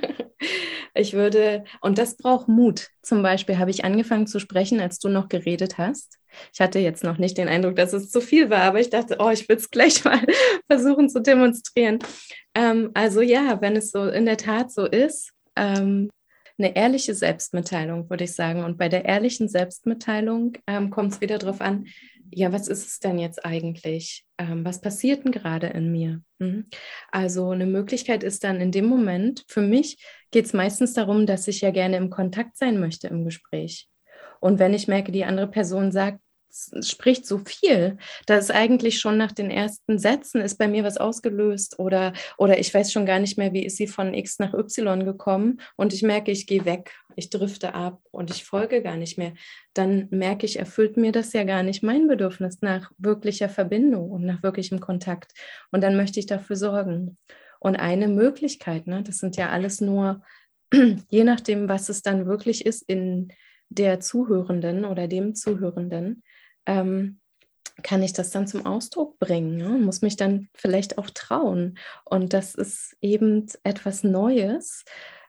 Ich 0.93 1.13
würde, 1.13 1.63
und 1.83 1.99
das 1.99 2.17
braucht 2.17 2.49
Mut. 2.49 2.89
Zum 3.01 3.23
Beispiel 3.23 3.59
habe 3.59 3.71
ich 3.71 3.85
angefangen 3.85 4.27
zu 4.27 4.41
sprechen, 4.41 4.81
als 4.81 4.99
du 4.99 5.09
noch 5.09 5.29
geredet 5.29 5.79
hast. 5.79 6.19
Ich 6.53 6.61
hatte 6.61 6.81
jetzt 6.81 7.05
noch 7.05 7.17
nicht 7.17 7.39
den 7.39 7.47
Eindruck, 7.47 7.77
dass 7.77 7.93
es 7.93 8.11
zu 8.11 8.21
viel 8.21 8.51
war, 8.51 8.63
aber 8.63 8.81
ich 8.81 8.91
dachte, 8.91 9.19
oh, 9.21 9.31
ich 9.31 9.49
will 9.49 9.57
es 9.57 9.71
gleich 9.71 10.05
mal 10.05 10.21
versuchen 10.69 11.09
zu 11.09 11.21
demonstrieren. 11.21 12.01
Ähm, 12.57 12.91
also 12.95 13.21
ja, 13.21 13.61
wenn 13.61 13.77
es 13.77 13.93
so 13.93 14.09
in 14.09 14.27
der 14.27 14.37
Tat 14.37 14.73
so 14.73 14.85
ist, 14.85 15.31
ähm, 15.55 16.11
eine 16.59 16.75
ehrliche 16.75 17.15
Selbstmitteilung, 17.15 18.11
würde 18.11 18.25
ich 18.25 18.35
sagen. 18.35 18.65
Und 18.65 18.77
bei 18.77 18.89
der 18.89 19.05
ehrlichen 19.05 19.49
Selbstmitteilung 19.49 20.55
ähm, 20.67 20.91
kommt 20.91 21.13
es 21.13 21.21
wieder 21.21 21.39
darauf 21.39 21.61
an, 21.61 21.87
ja, 22.33 22.53
was 22.53 22.69
ist 22.69 22.87
es 22.87 22.99
denn 23.01 23.19
jetzt 23.19 23.45
eigentlich? 23.45 24.25
Ähm, 24.39 24.65
was 24.65 24.81
passiert 24.81 25.25
denn 25.25 25.33
gerade 25.33 25.69
in 25.69 25.91
mir? 25.91 26.23
Mhm. 26.39 26.67
Also 27.11 27.51
eine 27.51 27.67
Möglichkeit 27.67 28.23
ist 28.23 28.45
dann 28.45 28.61
in 28.61 28.73
dem 28.73 28.87
Moment, 28.87 29.45
für 29.49 29.63
mich 29.63 30.05
geht 30.31 30.47
es 30.47 30.53
meistens 30.53 30.95
darum, 30.95 31.27
dass 31.27 31.49
ich 31.49 31.61
ja 31.61 31.71
gerne 31.71 31.97
im 31.97 32.11
Kontakt 32.11 32.57
sein 32.57 32.79
möchte 32.79 33.09
im 33.09 33.25
Gespräch. 33.25 33.89
Und 34.41 34.59
wenn 34.59 34.75
ich 34.75 34.89
merke, 34.89 35.13
die 35.13 35.25
andere 35.25 35.49
Person 35.49 35.93
sagt, 35.93 36.21
spricht 36.83 37.27
so 37.27 37.39
viel. 37.39 37.97
Da 38.27 38.37
ist 38.37 38.51
eigentlich 38.51 38.99
schon 38.99 39.17
nach 39.17 39.33
den 39.33 39.51
ersten 39.51 39.99
Sätzen 39.99 40.41
ist 40.41 40.59
bei 40.59 40.69
mir 40.69 40.85
was 40.85 40.97
ausgelöst 40.97 41.79
oder, 41.79 42.13
oder 42.39 42.59
ich 42.59 42.73
weiß 42.73 42.93
schon 42.93 43.07
gar 43.07 43.19
nicht 43.19 43.39
mehr, 43.39 43.53
wie 43.53 43.65
ist 43.65 43.77
sie 43.77 43.87
von 43.87 44.15
X 44.15 44.39
nach 44.39 44.55
Y 44.55 45.05
gekommen 45.05 45.61
und 45.77 45.93
ich 45.93 46.03
merke, 46.03 46.31
ich 46.31 46.47
gehe 46.47 46.65
weg, 46.65 46.93
ich 47.17 47.31
drifte 47.31 47.75
ab 47.75 48.01
und 48.11 48.31
ich 48.31 48.45
folge 48.45 48.83
gar 48.83 48.97
nicht 48.97 49.19
mehr. 49.19 49.35
Dann 49.75 50.09
merke 50.11 50.47
ich, 50.47 50.59
erfüllt 50.59 50.97
mir 50.97 51.13
das 51.13 51.33
ja 51.33 51.45
gar 51.45 51.63
nicht 51.63 51.83
mein 51.83 52.09
Bedürfnis 52.09 52.59
nach 52.61 52.91
wirklicher 52.99 53.49
Verbindung 53.49 54.11
und 54.11 54.25
nach 54.25 54.43
wirklichem 54.43 54.81
Kontakt. 54.81 55.33
Und 55.71 55.83
dann 55.83 55.97
möchte 55.97 56.21
ich 56.21 56.27
dafür 56.27 56.57
sorgen. 56.57 57.19
Und 57.59 57.77
eine 57.77 58.09
Möglichkeit, 58.09 58.87
ne, 58.87 59.03
das 59.03 59.19
sind 59.19 59.37
ja 59.37 59.51
alles 59.51 59.81
nur, 59.81 60.23
je 61.11 61.25
nachdem, 61.25 61.69
was 61.69 61.89
es 61.89 62.03
dann 62.03 62.27
wirklich 62.27 62.65
ist 62.65 62.83
in 62.89 63.33
der 63.69 64.01
Zuhörenden 64.01 64.85
oder 64.85 65.07
dem 65.07 65.35
Zuhörenden, 65.35 66.23
ähm, 66.67 67.21
kann 67.83 68.03
ich 68.03 68.13
das 68.13 68.31
dann 68.31 68.47
zum 68.47 68.67
Ausdruck 68.67 69.19
bringen, 69.19 69.57
ne? 69.57 69.71
muss 69.71 70.03
mich 70.03 70.17
dann 70.17 70.49
vielleicht 70.55 70.99
auch 70.99 71.11
trauen. 71.11 71.79
Und 72.05 72.33
das 72.33 72.55
ist 72.55 72.97
eben 73.01 73.47
etwas 73.65 74.05
Neues, 74.05 74.85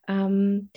ähm, 0.07 0.69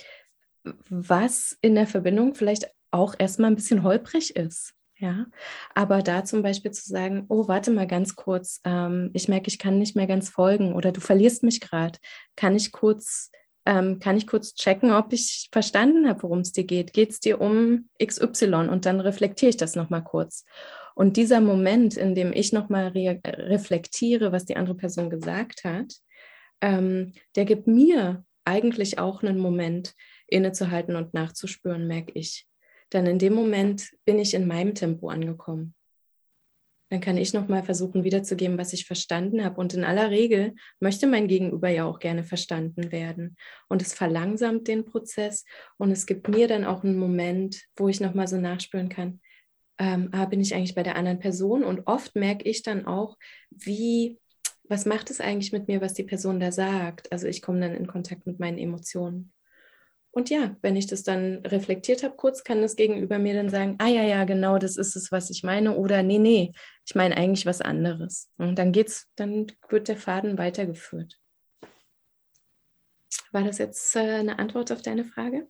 was 0.89 1.57
in 1.61 1.75
der 1.75 1.87
Verbindung 1.87 2.35
vielleicht 2.35 2.67
auch 2.91 3.15
erstmal 3.17 3.51
ein 3.51 3.55
bisschen 3.55 3.83
holprig 3.83 4.35
ist. 4.35 4.73
Ja, 4.97 5.25
aber 5.73 6.01
da 6.01 6.23
zum 6.23 6.41
Beispiel 6.41 6.71
zu 6.71 6.87
sagen, 6.87 7.25
oh, 7.27 7.49
warte 7.49 7.69
mal 7.69 7.85
ganz 7.85 8.15
kurz, 8.15 8.61
ähm, 8.63 9.11
ich 9.13 9.27
merke, 9.27 9.49
ich 9.49 9.59
kann 9.59 9.77
nicht 9.77 9.97
mehr 9.97 10.07
ganz 10.07 10.29
folgen 10.29 10.73
oder 10.73 10.93
du 10.93 11.01
verlierst 11.01 11.43
mich 11.43 11.59
gerade, 11.59 11.99
kann 12.37 12.55
ich 12.55 12.71
kurz 12.71 13.29
ähm, 13.65 13.99
kann 13.99 14.17
ich 14.17 14.27
kurz 14.27 14.53
checken, 14.55 14.91
ob 14.91 15.11
ich 15.11 15.49
verstanden 15.51 16.07
habe, 16.07 16.23
worum 16.23 16.39
es 16.39 16.51
dir 16.51 16.63
geht. 16.63 16.93
Geht 16.93 17.11
es 17.11 17.19
dir 17.19 17.41
um 17.41 17.89
XY? 18.03 18.67
Und 18.69 18.85
dann 18.85 18.99
reflektiere 18.99 19.49
ich 19.49 19.57
das 19.57 19.75
nochmal 19.75 20.03
kurz. 20.03 20.45
Und 20.93 21.17
dieser 21.17 21.41
Moment, 21.41 21.97
in 21.97 22.15
dem 22.15 22.31
ich 22.31 22.53
nochmal 22.53 22.87
re 22.89 23.19
reflektiere, 23.25 24.31
was 24.31 24.45
die 24.45 24.55
andere 24.55 24.75
Person 24.75 25.09
gesagt 25.09 25.63
hat, 25.63 25.93
ähm, 26.61 27.13
der 27.35 27.45
gibt 27.45 27.67
mir 27.67 28.23
eigentlich 28.45 28.99
auch 28.99 29.23
einen 29.23 29.39
Moment, 29.39 29.93
innezuhalten 30.27 30.95
und 30.95 31.13
nachzuspüren, 31.13 31.87
merke 31.87 32.11
ich. 32.15 32.47
Dann 32.89 33.05
in 33.05 33.19
dem 33.19 33.33
Moment 33.33 33.89
bin 34.05 34.17
ich 34.17 34.33
in 34.33 34.47
meinem 34.47 34.73
Tempo 34.73 35.09
angekommen 35.09 35.74
dann 36.89 37.01
kann 37.01 37.17
ich 37.17 37.33
nochmal 37.33 37.63
versuchen 37.63 38.03
wiederzugeben, 38.03 38.57
was 38.57 38.73
ich 38.73 38.85
verstanden 38.85 39.43
habe. 39.43 39.59
Und 39.59 39.73
in 39.73 39.83
aller 39.83 40.11
Regel 40.11 40.53
möchte 40.79 41.07
mein 41.07 41.27
Gegenüber 41.27 41.69
ja 41.69 41.85
auch 41.85 41.99
gerne 41.99 42.23
verstanden 42.23 42.91
werden. 42.91 43.35
Und 43.67 43.81
es 43.81 43.93
verlangsamt 43.93 44.67
den 44.67 44.85
Prozess 44.85 45.45
und 45.77 45.91
es 45.91 46.05
gibt 46.05 46.27
mir 46.29 46.47
dann 46.47 46.63
auch 46.63 46.83
einen 46.83 46.97
Moment, 46.97 47.63
wo 47.75 47.89
ich 47.89 48.01
nochmal 48.01 48.27
so 48.27 48.37
nachspüren 48.37 48.89
kann, 48.89 49.19
ähm, 49.77 50.09
ah, 50.13 50.25
bin 50.25 50.39
ich 50.39 50.55
eigentlich 50.55 50.75
bei 50.75 50.83
der 50.83 50.95
anderen 50.95 51.19
Person? 51.19 51.63
Und 51.63 51.87
oft 51.87 52.15
merke 52.15 52.47
ich 52.47 52.63
dann 52.63 52.85
auch, 52.85 53.17
wie, 53.49 54.19
was 54.63 54.85
macht 54.85 55.09
es 55.09 55.19
eigentlich 55.19 55.51
mit 55.51 55.67
mir, 55.67 55.81
was 55.81 55.93
die 55.93 56.03
Person 56.03 56.39
da 56.39 56.51
sagt? 56.51 57.11
Also 57.11 57.27
ich 57.27 57.41
komme 57.41 57.59
dann 57.59 57.75
in 57.75 57.87
Kontakt 57.87 58.25
mit 58.25 58.39
meinen 58.39 58.57
Emotionen. 58.57 59.33
Und 60.15 60.29
ja, 60.29 60.55
wenn 60.61 60.77
ich 60.77 60.87
das 60.87 61.03
dann 61.03 61.39
reflektiert 61.45 62.01
habe, 62.01 62.15
kurz 62.15 62.45
kann 62.45 62.61
das 62.61 62.77
Gegenüber 62.77 63.19
mir 63.19 63.33
dann 63.33 63.49
sagen, 63.49 63.75
ah 63.79 63.89
ja, 63.89 64.01
ja, 64.01 64.23
genau, 64.23 64.57
das 64.57 64.77
ist 64.77 64.95
es, 64.95 65.11
was 65.11 65.29
ich 65.29 65.43
meine. 65.43 65.75
Oder 65.75 66.03
nee, 66.03 66.19
nee, 66.19 66.53
ich 66.85 66.95
meine 66.95 67.17
eigentlich 67.17 67.45
was 67.45 67.59
anderes. 67.59 68.29
Und 68.37 68.57
dann 68.57 68.71
geht's, 68.71 69.09
dann 69.17 69.47
wird 69.67 69.89
der 69.89 69.97
Faden 69.97 70.37
weitergeführt. 70.37 71.19
War 73.33 73.43
das 73.43 73.57
jetzt 73.57 73.93
äh, 73.97 73.99
eine 73.99 74.39
Antwort 74.39 74.71
auf 74.71 74.81
deine 74.81 75.03
Frage? 75.03 75.49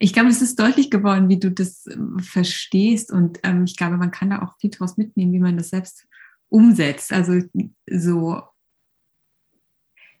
Ich 0.00 0.12
glaube, 0.12 0.30
es 0.30 0.42
ist 0.42 0.58
deutlich 0.58 0.90
geworden, 0.90 1.28
wie 1.28 1.38
du 1.38 1.52
das 1.52 1.86
äh, 1.86 1.96
verstehst. 2.20 3.12
Und 3.12 3.38
ähm, 3.44 3.62
ich 3.62 3.76
glaube, 3.76 3.96
man 3.96 4.10
kann 4.10 4.30
da 4.30 4.42
auch 4.42 4.58
viel 4.58 4.70
draus 4.70 4.96
mitnehmen, 4.96 5.32
wie 5.32 5.38
man 5.38 5.56
das 5.56 5.68
selbst 5.68 6.08
umsetzt. 6.48 7.12
Also 7.12 7.40
so 7.86 8.42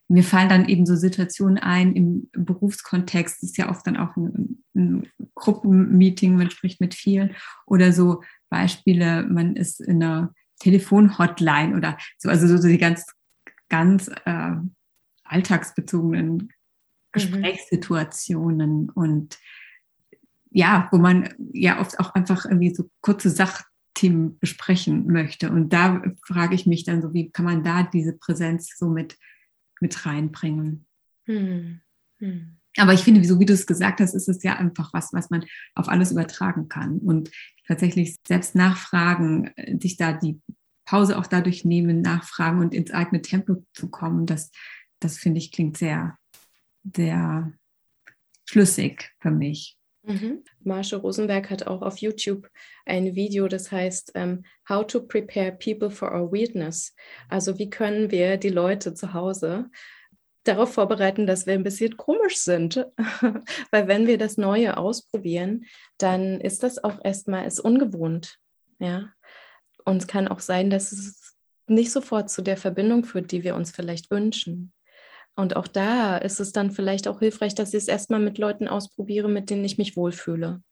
mir 0.08 0.22
fallen 0.22 0.48
dann 0.48 0.68
eben 0.68 0.86
so 0.86 0.94
Situationen 0.94 1.58
ein 1.58 1.94
im 1.94 2.30
Berufskontext, 2.32 3.42
das 3.42 3.50
ist 3.50 3.58
ja 3.58 3.68
oft 3.68 3.86
dann 3.86 3.96
auch 3.96 4.16
ein, 4.16 4.62
ein 4.74 5.10
Gruppenmeeting, 5.34 6.36
man 6.36 6.50
spricht 6.50 6.80
mit 6.80 6.94
vielen 6.94 7.34
oder 7.66 7.92
so 7.92 8.22
Beispiele, 8.48 9.24
man 9.24 9.56
ist 9.56 9.80
in 9.80 10.02
einer 10.02 10.32
Telefonhotline 10.60 11.76
oder 11.76 11.98
so, 12.18 12.28
also 12.28 12.46
so 12.56 12.68
die 12.68 12.78
ganz, 12.78 13.04
ganz 13.68 14.08
äh, 14.24 14.52
alltagsbezogenen 15.24 16.32
mhm. 16.32 16.48
Gesprächssituationen 17.12 18.82
mhm. 18.82 18.90
und 18.94 19.38
ja, 20.50 20.88
wo 20.90 20.98
man 20.98 21.28
ja 21.52 21.80
oft 21.80 21.98
auch 22.00 22.14
einfach 22.14 22.46
irgendwie 22.46 22.74
so 22.74 22.88
kurze 23.02 23.28
Sachthemen 23.28 24.38
besprechen 24.38 25.06
möchte. 25.06 25.50
Und 25.50 25.70
da 25.70 26.02
frage 26.26 26.54
ich 26.54 26.64
mich 26.64 26.84
dann 26.84 27.02
so, 27.02 27.12
wie 27.12 27.30
kann 27.30 27.44
man 27.44 27.62
da 27.62 27.82
diese 27.82 28.14
Präsenz 28.14 28.74
so 28.78 28.88
mit 28.88 29.18
mit 29.80 30.06
reinbringen. 30.06 30.86
Hm. 31.24 31.80
Hm. 32.18 32.56
Aber 32.78 32.92
ich 32.92 33.00
finde, 33.00 33.24
so 33.24 33.40
wie 33.40 33.46
du 33.46 33.54
es 33.54 33.66
gesagt 33.66 34.00
hast, 34.00 34.14
ist 34.14 34.28
es 34.28 34.42
ja 34.42 34.56
einfach 34.56 34.92
was, 34.92 35.12
was 35.12 35.30
man 35.30 35.44
auf 35.74 35.88
alles 35.88 36.12
übertragen 36.12 36.68
kann. 36.68 36.98
Und 36.98 37.30
tatsächlich 37.66 38.16
selbst 38.26 38.54
nachfragen, 38.54 39.50
sich 39.80 39.96
da 39.96 40.12
die 40.12 40.40
Pause 40.84 41.18
auch 41.18 41.26
dadurch 41.26 41.64
nehmen, 41.64 42.00
nachfragen 42.00 42.60
und 42.60 42.74
ins 42.74 42.92
eigene 42.92 43.22
Tempo 43.22 43.64
zu 43.72 43.90
kommen, 43.90 44.26
das, 44.26 44.50
das 45.00 45.18
finde 45.18 45.38
ich 45.38 45.52
klingt 45.52 45.76
sehr, 45.76 46.18
sehr 46.94 47.52
schlüssig 48.44 49.12
für 49.20 49.30
mich. 49.30 49.75
Mhm. 50.06 50.44
Marsha 50.62 50.96
Rosenberg 50.96 51.50
hat 51.50 51.66
auch 51.66 51.82
auf 51.82 51.98
YouTube 51.98 52.48
ein 52.84 53.16
Video, 53.16 53.48
das 53.48 53.72
heißt 53.72 54.12
um, 54.14 54.22
ähm, 54.22 54.44
How 54.68 54.86
to 54.86 55.00
Prepare 55.00 55.52
People 55.52 55.90
for 55.90 56.12
Our 56.12 56.32
Weirdness. 56.32 56.94
Also 57.28 57.58
wie 57.58 57.68
können 57.68 58.12
wir 58.12 58.36
die 58.36 58.50
Leute 58.50 58.94
zu 58.94 59.12
Hause 59.12 59.68
darauf 60.44 60.72
vorbereiten, 60.72 61.26
dass 61.26 61.46
wir 61.46 61.54
ein 61.54 61.64
bisschen 61.64 61.96
komisch 61.96 62.38
sind. 62.38 62.86
Weil 63.70 63.88
wenn 63.88 64.06
wir 64.06 64.16
das 64.16 64.36
Neue 64.36 64.76
ausprobieren, 64.76 65.66
dann 65.98 66.40
ist 66.40 66.62
das 66.62 66.82
auch 66.82 67.04
erstmal 67.04 67.46
ist 67.46 67.58
ungewohnt. 67.58 68.38
Ja. 68.78 69.12
Und 69.84 69.98
es 69.98 70.06
kann 70.06 70.28
auch 70.28 70.40
sein, 70.40 70.70
dass 70.70 70.92
es 70.92 71.36
nicht 71.66 71.90
sofort 71.90 72.30
zu 72.30 72.42
der 72.42 72.56
Verbindung 72.56 73.04
führt, 73.04 73.32
die 73.32 73.42
wir 73.42 73.56
uns 73.56 73.72
vielleicht 73.72 74.10
wünschen. 74.10 74.72
Und 75.36 75.54
auch 75.54 75.68
da 75.68 76.16
ist 76.16 76.40
es 76.40 76.52
dann 76.52 76.70
vielleicht 76.70 77.06
auch 77.06 77.18
hilfreich, 77.18 77.54
dass 77.54 77.74
ich 77.74 77.82
es 77.82 77.88
erstmal 77.88 78.20
mit 78.20 78.38
Leuten 78.38 78.68
ausprobiere, 78.68 79.28
mit 79.28 79.50
denen 79.50 79.64
ich 79.64 79.76
mich 79.76 79.96
wohlfühle. 79.96 80.62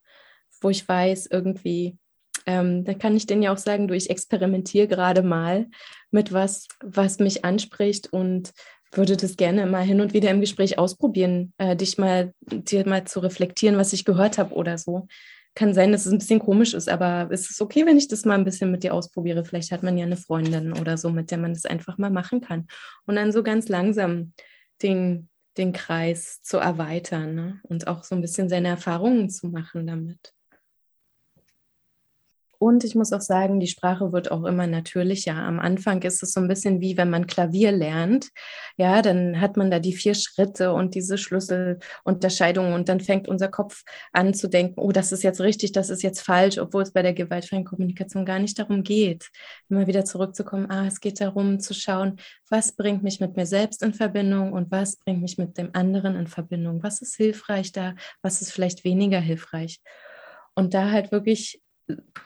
Wo 0.61 0.71
ich 0.71 0.89
weiß, 0.89 1.29
irgendwie, 1.31 1.99
ähm, 2.47 2.85
da 2.85 2.95
kann 2.95 3.15
ich 3.15 3.27
denen 3.27 3.43
ja 3.43 3.53
auch 3.53 3.59
sagen, 3.59 3.89
du, 3.89 3.95
ich 3.95 4.09
experimentiere 4.09 4.89
gerade 4.89 5.23
mal 5.23 5.69
mit 6.11 6.33
was, 6.33 6.67
was 6.83 7.19
mich 7.19 7.45
anspricht 7.45 8.11
und 8.13 8.53
würde 8.91 9.19
das 9.19 9.37
gerne 9.37 9.67
mal 9.67 9.83
hin 9.83 10.01
und 10.01 10.15
wieder 10.15 10.31
im 10.31 10.41
Gespräch 10.41 10.79
ausprobieren, 10.79 11.53
äh, 11.59 11.77
dich 11.77 11.99
mal, 11.99 12.33
dir 12.41 12.89
mal 12.89 13.05
zu 13.05 13.21
reflektieren, 13.21 13.77
was 13.77 13.93
ich 13.93 14.07
gehört 14.07 14.39
habe 14.39 14.55
oder 14.55 14.79
so. 14.79 15.09
Kann 15.55 15.75
sein, 15.75 15.93
dass 15.93 16.07
es 16.07 16.13
ein 16.13 16.19
bisschen 16.19 16.41
komisch 16.41 16.73
ist, 16.73 16.89
aber 16.89 17.29
es 17.31 17.51
ist 17.51 17.61
okay, 17.61 17.85
wenn 17.87 17.99
ich 17.99 18.09
das 18.09 18.25
mal 18.25 18.35
ein 18.35 18.45
bisschen 18.45 18.71
mit 18.71 18.83
dir 18.83 18.95
ausprobiere. 18.95 19.45
Vielleicht 19.45 19.73
hat 19.73 19.83
man 19.83 19.99
ja 19.99 20.07
eine 20.07 20.17
Freundin 20.17 20.73
oder 20.73 20.97
so, 20.97 21.11
mit 21.11 21.31
der 21.31 21.39
man 21.39 21.53
das 21.53 21.67
einfach 21.67 21.99
mal 21.99 22.11
machen 22.11 22.41
kann. 22.41 22.67
Und 23.07 23.17
dann 23.17 23.31
so 23.31 23.43
ganz 23.43 23.69
langsam 23.69 24.33
den, 24.85 25.29
den 25.57 25.73
Kreis 25.73 26.43
zu 26.43 26.59
erweitern 26.59 27.35
ne? 27.35 27.61
und 27.65 27.89
auch 27.89 28.05
so 28.05 28.15
ein 28.15 28.21
bisschen 28.21 28.49
seine 28.49 28.69
Erfahrungen 28.69 29.31
zu 29.31 29.49
machen 29.49 29.87
damit. 29.87 30.35
Und 32.65 32.83
ich 32.83 32.95
muss 32.95 33.13
auch 33.13 33.21
sagen, 33.21 33.61
die 33.61 33.67
Sprache 33.67 34.11
wird 34.13 34.31
auch 34.31 34.45
immer 34.45 34.67
natürlicher. 34.67 35.35
Am 35.35 35.61
Anfang 35.61 36.01
ist 36.01 36.23
es 36.23 36.33
so 36.33 36.41
ein 36.41 36.49
bisschen 36.49 36.81
wie 36.81 36.97
wenn 36.97 37.11
man 37.11 37.27
Klavier 37.27 37.73
lernt. 37.73 38.31
Ja, 38.79 39.03
dann 39.03 39.39
hat 39.39 39.59
man 39.59 39.71
da 39.71 39.79
die 39.81 39.93
vier 39.93 40.15
Schritte 40.15 40.73
und 40.73 40.95
diese 40.95 41.19
Schlüsselunterscheidungen 41.19 42.73
und 42.73 42.89
dann 42.89 43.01
fängt 43.01 43.29
unser 43.29 43.49
Kopf 43.49 43.83
an 44.13 44.33
zu 44.33 44.49
denken, 44.49 44.81
oh, 44.81 44.93
das 44.93 45.13
ist 45.13 45.23
jetzt 45.23 45.43
richtig, 45.43 45.73
das 45.73 45.91
ist 45.91 46.03
jetzt 46.03 46.23
falsch, 46.23 46.57
obwohl 46.57 46.85
es 46.85 46.95
bei 46.95 47.03
der 47.03 47.13
gewaltfreien 47.13 47.67
Kommunikation 47.67 48.25
gar 48.25 48.39
nicht 48.39 48.59
darum 48.59 48.83
geht, 48.83 49.29
immer 49.69 49.87
wieder 49.87 50.07
zurückzukommen. 50.07 50.71
Ah, 50.71 50.87
es 50.87 51.01
geht 51.01 51.21
darum 51.21 51.61
zu 51.61 51.75
schauen, 51.75 52.17
was 52.49 52.73
bringt 52.73 53.03
mich 53.03 53.21
mit 53.21 53.37
mir 53.37 53.45
selbst 53.45 53.83
in 53.83 53.93
Verbindung 53.93 54.55
und 54.55 54.71
was 54.71 54.97
bringt 54.97 55.21
mich 55.21 55.37
mit 55.37 55.59
dem 55.59 55.69
anderen 55.75 56.17
in 56.17 56.29
Verbindung? 56.29 56.83
Was 56.83 57.03
ist 57.03 57.17
hilfreich 57.17 57.73
da? 57.73 57.95
Was 58.23 58.41
ist 58.41 58.53
vielleicht 58.53 58.85
weniger 58.85 59.21
hilfreich? 59.21 59.83
Und 60.55 60.73
da 60.73 60.91
halt 60.91 61.13
wirklich 61.13 61.61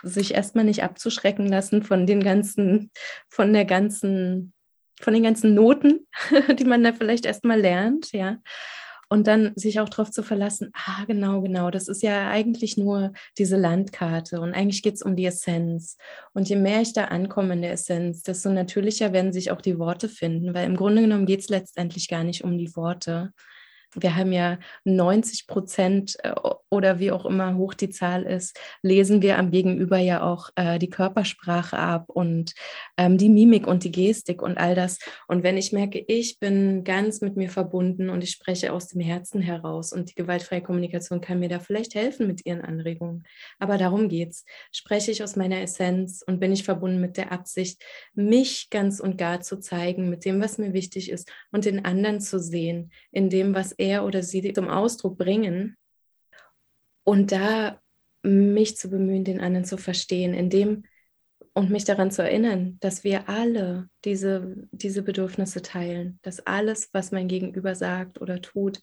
sich 0.03 0.35
erstmal 0.35 0.65
nicht 0.65 0.83
abzuschrecken 0.83 1.47
lassen 1.47 1.83
von 1.83 2.07
den 2.07 2.23
ganzen, 2.23 2.91
von 3.29 3.53
der 3.53 3.65
ganzen, 3.65 4.53
von 5.01 5.15
den 5.15 5.23
ganzen 5.23 5.55
Noten, 5.55 6.07
die 6.59 6.65
man 6.65 6.83
da 6.83 6.93
vielleicht 6.93 7.27
erstmal 7.27 7.61
lernt, 7.61 8.13
ja. 8.13 8.39
Und 9.11 9.27
dann 9.27 9.53
sich 9.57 9.81
auch 9.81 9.89
darauf 9.89 10.11
zu 10.11 10.23
verlassen, 10.23 10.71
ah, 10.75 11.05
genau, 11.07 11.41
genau, 11.41 11.71
das 11.71 11.89
ist 11.89 12.03
ja 12.03 12.29
eigentlich 12.29 12.77
nur 12.77 13.15
diese 13.39 13.57
Landkarte 13.57 14.39
und 14.39 14.53
eigentlich 14.53 14.83
geht 14.83 14.97
es 14.97 15.03
um 15.03 15.17
die 15.17 15.25
Essenz. 15.25 15.97
Und 16.35 16.47
je 16.51 16.57
mehr 16.57 16.83
ich 16.83 16.93
da 16.93 17.05
ankomme 17.07 17.55
in 17.55 17.63
der 17.63 17.73
Essenz, 17.73 18.23
desto 18.23 18.51
natürlicher 18.51 19.15
werden 19.15 19.33
sich 19.33 19.51
auch 19.51 19.63
die 19.63 19.79
Worte 19.79 20.11
finden, 20.11 20.53
weil 20.53 20.67
im 20.67 20.77
Grunde 20.77 21.01
genommen 21.01 21.25
geht 21.25 21.41
es 21.41 21.49
letztendlich 21.49 22.09
gar 22.09 22.23
nicht 22.23 22.45
um 22.45 22.59
die 22.59 22.77
Worte, 22.77 23.33
wir 23.95 24.17
haben 24.17 24.33
ja 24.33 24.59
90 24.85 25.47
Prozent 25.47 26.17
äh, 26.23 26.35
oder 26.71 26.99
wie 26.99 27.11
auch 27.11 27.25
immer 27.25 27.57
hoch 27.57 27.75
die 27.75 27.91
Zahl 27.91 28.25
ist, 28.25 28.59
lesen 28.83 29.23
wir 29.23 29.39
am 29.39 29.51
Gegenüber 29.51 29.99
ja 29.99 30.23
auch 30.23 30.51
äh, 30.57 30.79
die 30.79 30.91
Körpersprache 30.91 31.79
ab 31.79 32.09
und 32.09 32.55
ähm, 32.97 33.17
die 33.19 33.29
Mimik 33.29 33.67
und 33.67 33.85
die 33.85 33.91
Gestik 33.91 34.43
und 34.43 34.59
all 34.59 34.75
das. 34.75 34.99
Und 35.27 35.43
wenn 35.43 35.57
ich 35.57 35.73
merke, 35.73 36.05
ich 36.07 36.39
bin 36.39 36.85
ganz 36.85 37.21
mit 37.21 37.37
mir 37.37 37.51
verbunden 37.51 38.11
und 38.11 38.23
ich 38.23 38.31
spreche 38.31 38.73
aus 38.73 38.89
dem 38.89 39.01
Herzen 39.01 39.41
heraus 39.41 39.93
und 39.93 40.11
die 40.11 40.15
gewaltfreie 40.15 40.63
Kommunikation 40.63 41.21
kann 41.21 41.41
mir 41.41 41.49
da 41.49 41.59
vielleicht 41.59 41.95
helfen 41.95 42.27
mit 42.27 42.45
ihren 42.45 42.61
Anregungen. 42.61 43.25
Aber 43.59 43.79
darum 43.79 44.09
geht's. 44.09 44.45
Spreche 44.73 45.11
ich 45.11 45.23
aus 45.23 45.37
meiner 45.37 45.61
Essenz 45.63 46.23
und 46.27 46.41
bin 46.41 46.53
ich 46.53 46.65
verbunden 46.65 47.01
mit 47.01 47.17
der 47.17 47.33
Absicht, 47.33 47.83
mich 48.15 48.69
ganz 48.71 49.01
und 49.01 49.17
gar 49.17 49.41
zu 49.41 49.59
zeigen, 49.59 50.11
mit 50.11 50.25
dem, 50.25 50.41
was 50.41 50.59
mir 50.59 50.73
wichtig 50.73 51.11
ist 51.11 51.31
und 51.53 51.65
den 51.65 51.85
anderen 51.85 52.21
zu 52.21 52.39
sehen, 52.39 52.91
in 53.11 53.31
dem, 53.31 53.55
was 53.55 53.78
er 53.79 54.05
oder 54.05 54.23
sie 54.23 54.53
zum 54.53 54.69
Ausdruck 54.69 55.17
bringen 55.17 55.77
und 57.05 57.33
da 57.33 57.81
mich 58.23 58.77
zu 58.77 58.91
bemühen, 58.91 59.25
den 59.25 59.41
anderen 59.41 59.65
zu 59.65 59.79
verstehen, 59.79 60.35
indem 60.35 60.85
und 61.55 61.71
mich 61.71 61.85
daran 61.85 62.11
zu 62.11 62.23
erinnern, 62.23 62.77
dass 62.81 63.03
wir 63.03 63.29
alle 63.29 63.89
diese, 64.05 64.69
diese 64.71 65.03
Bedürfnisse 65.03 65.63
teilen, 65.63 66.21
dass 66.23 66.47
alles, 66.47 66.91
was 66.93 67.11
mein 67.11 67.27
Gegenüber 67.27 67.75
sagt 67.75 68.21
oder 68.21 68.41
tut, 68.41 68.81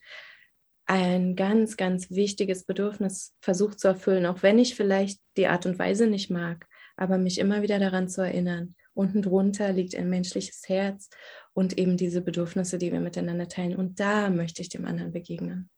ein 0.85 1.35
ganz, 1.35 1.77
ganz 1.77 2.11
wichtiges 2.11 2.65
Bedürfnis 2.65 3.33
versucht 3.41 3.79
zu 3.79 3.87
erfüllen, 3.87 4.25
auch 4.25 4.43
wenn 4.43 4.59
ich 4.59 4.75
vielleicht 4.75 5.21
die 5.37 5.47
Art 5.47 5.65
und 5.65 5.79
Weise 5.79 6.07
nicht 6.07 6.29
mag, 6.29 6.67
aber 6.97 7.17
mich 7.17 7.39
immer 7.39 7.61
wieder 7.61 7.79
daran 7.79 8.07
zu 8.07 8.21
erinnern. 8.21 8.75
Unten 8.95 9.21
drunter 9.21 9.73
liegt 9.73 9.93
ein 9.93 10.09
menschliches 10.09 10.67
Herz 10.67 11.09
und 11.53 11.77
eben 11.77 11.97
diese 11.97 12.21
Bedürfnisse, 12.21 12.77
die 12.77 12.93
wir 12.93 13.01
miteinander 13.01 13.49
teilen. 13.49 13.75
Und 13.75 13.99
da 13.99 14.29
möchte 14.29 14.61
ich 14.61 14.69
dem 14.69 14.85
anderen 14.85 15.11
begegnen. 15.11 15.69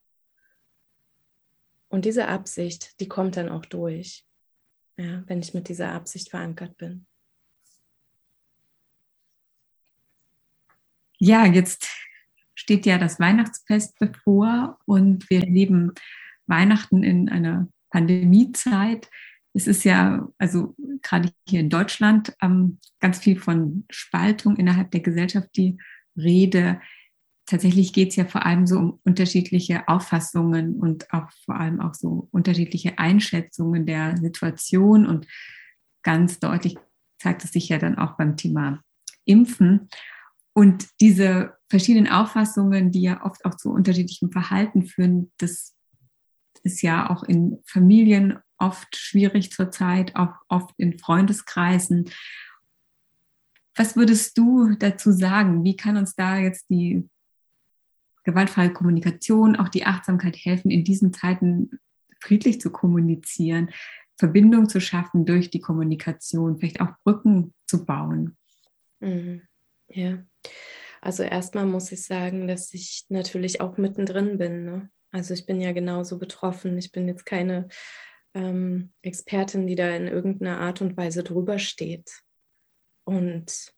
Und 1.89 2.05
diese 2.05 2.27
Absicht, 2.27 2.99
die 2.99 3.07
kommt 3.07 3.35
dann 3.35 3.49
auch 3.49 3.65
durch, 3.65 4.23
ja, 4.97 5.23
wenn 5.25 5.39
ich 5.39 5.55
mit 5.55 5.67
dieser 5.67 5.93
Absicht 5.93 6.29
verankert 6.29 6.77
bin. 6.77 7.07
Ja, 11.17 11.45
jetzt 11.45 11.89
steht 12.53 12.85
ja 12.85 12.99
das 12.99 13.19
Weihnachtsfest 13.19 13.97
bevor 13.97 14.77
und 14.85 15.27
wir 15.31 15.39
erleben 15.39 15.93
Weihnachten 16.45 17.01
in 17.01 17.29
einer 17.29 17.67
Pandemiezeit 17.89 19.09
es 19.57 19.65
ist 19.65 19.83
ja, 19.83 20.27
also 20.37 20.75
gerade 21.01 21.31
hier 21.47 21.59
in 21.59 21.69
Deutschland, 21.69 22.35
ähm, 22.41 22.79
ganz 22.99 23.19
viel 23.19 23.39
von 23.39 23.85
Spaltung 23.89 24.55
innerhalb 24.57 24.91
der 24.91 25.01
Gesellschaft 25.01 25.49
die 25.55 25.77
Rede. 26.15 26.81
Tatsächlich 27.45 27.93
geht 27.93 28.09
es 28.09 28.15
ja 28.15 28.25
vor 28.25 28.45
allem 28.45 28.67
so 28.67 28.77
um 28.77 28.99
unterschiedliche 29.03 29.87
Auffassungen 29.87 30.75
und 30.75 31.11
auch 31.13 31.29
vor 31.45 31.59
allem 31.59 31.79
auch 31.79 31.93
so 31.93 32.27
unterschiedliche 32.31 32.99
Einschätzungen 32.99 33.85
der 33.85 34.17
Situation. 34.17 35.05
Und 35.05 35.27
ganz 36.03 36.39
deutlich 36.39 36.77
zeigt 37.19 37.43
es 37.43 37.51
sich 37.51 37.69
ja 37.69 37.77
dann 37.77 37.97
auch 37.97 38.17
beim 38.17 38.35
Thema 38.35 38.81
Impfen. 39.25 39.89
Und 40.53 40.87
diese 40.99 41.55
verschiedenen 41.69 42.11
Auffassungen, 42.11 42.91
die 42.91 43.01
ja 43.01 43.23
oft 43.23 43.45
auch 43.45 43.55
zu 43.55 43.71
unterschiedlichem 43.71 44.31
Verhalten 44.31 44.83
führen, 44.83 45.31
das 45.37 45.75
ist 46.63 46.81
ja 46.81 47.09
auch 47.09 47.23
in 47.23 47.59
Familien 47.65 48.39
oft 48.57 48.95
schwierig 48.95 49.51
zurzeit, 49.51 50.15
auch 50.15 50.33
oft 50.47 50.73
in 50.77 50.97
Freundeskreisen. 50.97 52.09
Was 53.75 53.95
würdest 53.95 54.37
du 54.37 54.75
dazu 54.75 55.11
sagen? 55.11 55.63
Wie 55.63 55.75
kann 55.75 55.97
uns 55.97 56.15
da 56.15 56.37
jetzt 56.37 56.69
die 56.69 57.07
gewaltfreie 58.23 58.73
Kommunikation, 58.73 59.55
auch 59.55 59.69
die 59.69 59.85
Achtsamkeit 59.85 60.35
helfen, 60.35 60.71
in 60.71 60.83
diesen 60.83 61.13
Zeiten 61.13 61.79
friedlich 62.19 62.59
zu 62.59 62.71
kommunizieren, 62.71 63.69
Verbindung 64.17 64.67
zu 64.67 64.81
schaffen 64.81 65.25
durch 65.25 65.49
die 65.49 65.61
Kommunikation, 65.61 66.57
vielleicht 66.57 66.81
auch 66.81 66.89
Brücken 67.03 67.53
zu 67.67 67.85
bauen? 67.85 68.35
Mhm. 68.99 69.43
Ja, 69.89 70.23
also 71.01 71.23
erstmal 71.23 71.65
muss 71.65 71.91
ich 71.91 72.03
sagen, 72.03 72.47
dass 72.47 72.73
ich 72.73 73.05
natürlich 73.09 73.61
auch 73.61 73.77
mittendrin 73.77 74.37
bin. 74.37 74.65
Ne? 74.65 74.89
Also 75.11 75.33
ich 75.33 75.45
bin 75.45 75.61
ja 75.61 75.71
genauso 75.71 76.17
betroffen. 76.17 76.77
Ich 76.77 76.91
bin 76.91 77.07
jetzt 77.07 77.25
keine 77.25 77.69
ähm, 78.33 78.93
Expertin, 79.01 79.67
die 79.67 79.75
da 79.75 79.95
in 79.95 80.07
irgendeiner 80.07 80.59
Art 80.59 80.81
und 80.81 80.97
Weise 80.97 81.23
drüber 81.23 81.59
steht. 81.59 82.23
Und 83.03 83.73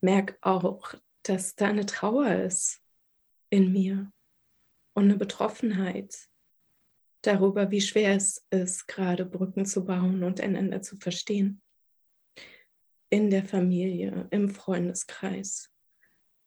merke 0.00 0.36
auch, 0.40 0.94
dass 1.22 1.54
da 1.54 1.68
eine 1.68 1.86
Trauer 1.86 2.34
ist 2.34 2.82
in 3.50 3.72
mir 3.72 4.12
und 4.94 5.04
eine 5.04 5.16
Betroffenheit 5.16 6.28
darüber, 7.22 7.70
wie 7.70 7.80
schwer 7.80 8.16
es 8.16 8.44
ist, 8.50 8.88
gerade 8.88 9.24
Brücken 9.24 9.64
zu 9.64 9.84
bauen 9.84 10.24
und 10.24 10.40
einander 10.40 10.82
zu 10.82 10.96
verstehen. 10.96 11.62
In 13.10 13.30
der 13.30 13.44
Familie, 13.44 14.26
im 14.30 14.48
Freundeskreis, 14.48 15.70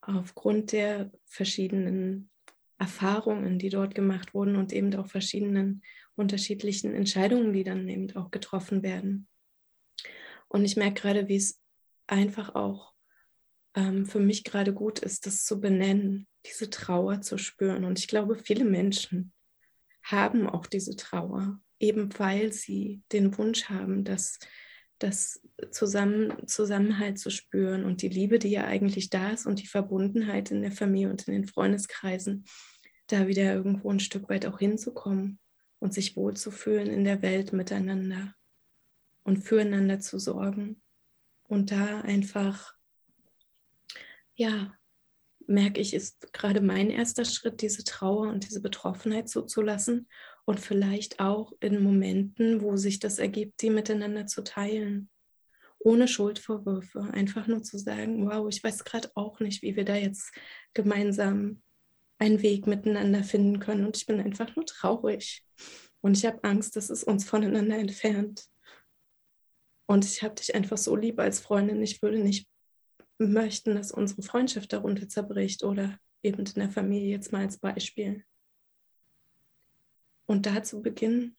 aufgrund 0.02 0.72
der 0.72 1.12
verschiedenen 1.26 2.30
Erfahrungen, 2.78 3.58
die 3.58 3.70
dort 3.70 3.96
gemacht 3.96 4.34
wurden 4.34 4.56
und 4.56 4.74
eben 4.74 4.94
auch 4.96 5.08
verschiedenen 5.08 5.82
unterschiedlichen 6.16 6.94
Entscheidungen, 6.94 7.54
die 7.54 7.64
dann 7.64 7.88
eben 7.88 8.16
auch 8.16 8.32
getroffen 8.32 8.84
werden. 8.84 9.28
Und 10.48 10.66
ich 10.66 10.78
merke 10.78 11.02
gerade, 11.02 11.28
wie 11.28 11.36
es 11.36 11.62
einfach 12.08 12.56
auch 12.56 12.94
ähm, 13.76 14.06
für 14.06 14.20
mich 14.20 14.44
gerade 14.44 14.74
gut 14.74 15.00
ist, 15.00 15.26
das 15.26 15.44
zu 15.44 15.60
benennen, 15.60 16.28
diese 16.46 16.70
Trauer 16.70 17.22
zu 17.22 17.38
spüren. 17.38 17.84
Und 17.84 18.00
ich 18.00 18.08
glaube, 18.08 18.38
viele 18.38 18.66
Menschen 18.66 19.34
haben 20.04 20.48
auch 20.48 20.68
diese 20.68 20.96
Trauer, 20.96 21.60
eben 21.80 22.18
weil 22.20 22.54
sie 22.54 23.02
den 23.12 23.38
Wunsch 23.38 23.66
haben, 23.66 24.04
dass 24.04 24.40
das 25.00 25.42
Zusammen 25.72 26.48
Zusammenhalt 26.48 27.20
zu 27.20 27.30
spüren 27.30 27.84
und 27.84 28.02
die 28.02 28.10
Liebe, 28.10 28.40
die 28.40 28.50
ja 28.50 28.66
eigentlich 28.66 29.10
da 29.10 29.32
ist 29.32 29.46
und 29.46 29.62
die 29.62 29.68
Verbundenheit 29.68 30.52
in 30.52 30.62
der 30.62 30.72
Familie 30.72 31.10
und 31.10 31.28
in 31.28 31.34
den 31.34 31.48
Freundeskreisen, 31.48 32.46
da 33.08 33.28
wieder 33.28 33.54
irgendwo 33.54 33.92
ein 33.92 34.00
Stück 34.00 34.30
weit 34.30 34.46
auch 34.46 34.60
hinzukommen 34.60 35.40
und 35.86 35.94
sich 35.94 36.16
wohlzufühlen 36.16 36.88
in 36.88 37.04
der 37.04 37.22
Welt 37.22 37.54
miteinander 37.54 38.34
und 39.22 39.38
füreinander 39.38 40.00
zu 40.00 40.18
sorgen. 40.18 40.82
Und 41.44 41.70
da 41.70 42.02
einfach, 42.02 42.74
ja, 44.34 44.74
merke 45.46 45.80
ich, 45.80 45.94
ist 45.94 46.34
gerade 46.34 46.60
mein 46.60 46.90
erster 46.90 47.24
Schritt, 47.24 47.62
diese 47.62 47.84
Trauer 47.84 48.30
und 48.30 48.48
diese 48.48 48.64
Betroffenheit 48.64 49.30
zuzulassen 49.30 50.08
und 50.46 50.60
vielleicht 50.60 51.20
auch 51.20 51.54
in 51.60 51.84
Momenten, 51.84 52.62
wo 52.62 52.78
sich 52.78 52.98
das 52.98 53.20
ergibt, 53.20 53.62
die 53.62 53.70
miteinander 53.70 54.26
zu 54.26 54.44
teilen. 54.44 55.12
Ohne 55.78 56.08
Schuldvorwürfe, 56.08 57.02
einfach 57.14 57.46
nur 57.46 57.62
zu 57.62 57.78
sagen, 57.78 58.28
wow, 58.28 58.50
ich 58.50 58.64
weiß 58.64 58.86
gerade 58.86 59.12
auch 59.14 59.40
nicht, 59.40 59.62
wie 59.62 59.76
wir 59.76 59.86
da 59.86 59.96
jetzt 59.96 60.34
gemeinsam 60.74 61.62
einen 62.18 62.42
Weg 62.42 62.68
miteinander 62.68 63.24
finden 63.24 63.60
können. 63.60 63.86
Und 63.86 63.98
ich 63.98 64.06
bin 64.06 64.20
einfach 64.20 64.56
nur 64.56 64.66
traurig. 64.66 65.46
Und 66.02 66.18
ich 66.18 66.26
habe 66.26 66.44
Angst, 66.44 66.76
dass 66.76 66.90
es 66.90 67.04
uns 67.04 67.26
voneinander 67.26 67.78
entfernt. 67.78 68.46
Und 69.88 70.06
ich 70.06 70.24
habe 70.24 70.36
dich 70.36 70.56
einfach 70.56 70.78
so 70.78 70.96
lieb 70.96 71.20
als 71.20 71.40
Freundin. 71.40 71.82
Ich 71.82 72.02
würde 72.02 72.20
nicht 72.20 72.48
möchten, 73.18 73.76
dass 73.76 73.92
unsere 73.92 74.22
Freundschaft 74.22 74.74
darunter 74.74 75.08
zerbricht 75.08 75.64
oder 75.64 76.00
eben 76.24 76.40
in 76.40 76.54
der 76.56 76.70
Familie 76.70 77.10
jetzt 77.10 77.32
mal 77.32 77.42
als 77.42 77.58
Beispiel. 77.58 78.24
Und 80.26 80.46
da 80.46 80.64
zu 80.64 80.82
beginnen, 80.82 81.38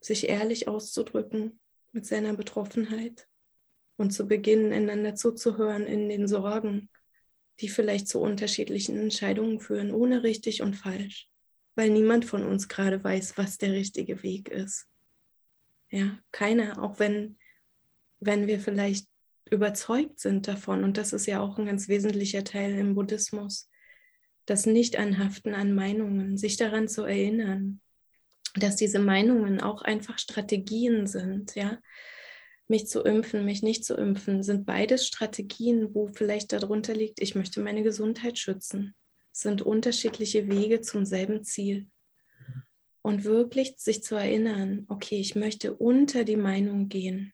sich 0.00 0.28
ehrlich 0.28 0.68
auszudrücken 0.68 1.58
mit 1.92 2.06
seiner 2.06 2.34
Betroffenheit 2.34 3.26
und 3.96 4.12
zu 4.12 4.26
beginnen, 4.26 4.72
einander 4.72 5.14
zuzuhören 5.16 5.86
in 5.86 6.08
den 6.08 6.28
Sorgen, 6.28 6.88
die 7.60 7.68
vielleicht 7.68 8.08
zu 8.08 8.20
unterschiedlichen 8.20 8.98
Entscheidungen 8.98 9.60
führen, 9.60 9.92
ohne 9.92 10.22
richtig 10.22 10.62
und 10.62 10.74
falsch, 10.74 11.28
weil 11.74 11.90
niemand 11.90 12.24
von 12.24 12.44
uns 12.44 12.68
gerade 12.68 13.02
weiß, 13.02 13.36
was 13.36 13.58
der 13.58 13.72
richtige 13.72 14.22
Weg 14.22 14.48
ist. 14.48 14.86
Ja, 15.90 16.18
keiner, 16.32 16.82
auch 16.82 16.98
wenn, 16.98 17.36
wenn 18.20 18.46
wir 18.46 18.60
vielleicht 18.60 19.08
überzeugt 19.50 20.20
sind 20.20 20.46
davon, 20.48 20.84
und 20.84 20.96
das 20.96 21.12
ist 21.12 21.26
ja 21.26 21.40
auch 21.40 21.58
ein 21.58 21.66
ganz 21.66 21.88
wesentlicher 21.88 22.44
Teil 22.44 22.74
im 22.74 22.94
Buddhismus, 22.94 23.68
das 24.46 24.66
Nicht-Anhaften 24.66 25.54
an 25.54 25.74
Meinungen, 25.74 26.36
sich 26.36 26.56
daran 26.56 26.88
zu 26.88 27.02
erinnern, 27.02 27.80
dass 28.54 28.76
diese 28.76 28.98
Meinungen 28.98 29.60
auch 29.60 29.82
einfach 29.82 30.18
Strategien 30.18 31.06
sind, 31.06 31.54
ja, 31.54 31.78
mich 32.70 32.86
zu 32.86 33.02
impfen, 33.02 33.44
mich 33.44 33.62
nicht 33.62 33.84
zu 33.84 33.94
impfen, 33.94 34.42
sind 34.42 34.64
beides 34.64 35.06
Strategien, 35.06 35.94
wo 35.94 36.06
vielleicht 36.06 36.52
darunter 36.52 36.94
liegt, 36.94 37.20
ich 37.20 37.34
möchte 37.34 37.60
meine 37.60 37.82
Gesundheit 37.82 38.38
schützen. 38.38 38.94
Es 39.32 39.40
sind 39.40 39.62
unterschiedliche 39.62 40.48
Wege 40.48 40.80
zum 40.80 41.04
selben 41.04 41.44
Ziel. 41.44 41.88
Und 43.02 43.24
wirklich 43.24 43.74
sich 43.76 44.02
zu 44.02 44.14
erinnern, 44.14 44.84
okay, 44.88 45.18
ich 45.20 45.34
möchte 45.34 45.74
unter 45.74 46.24
die 46.24 46.36
Meinung 46.36 46.88
gehen, 46.88 47.32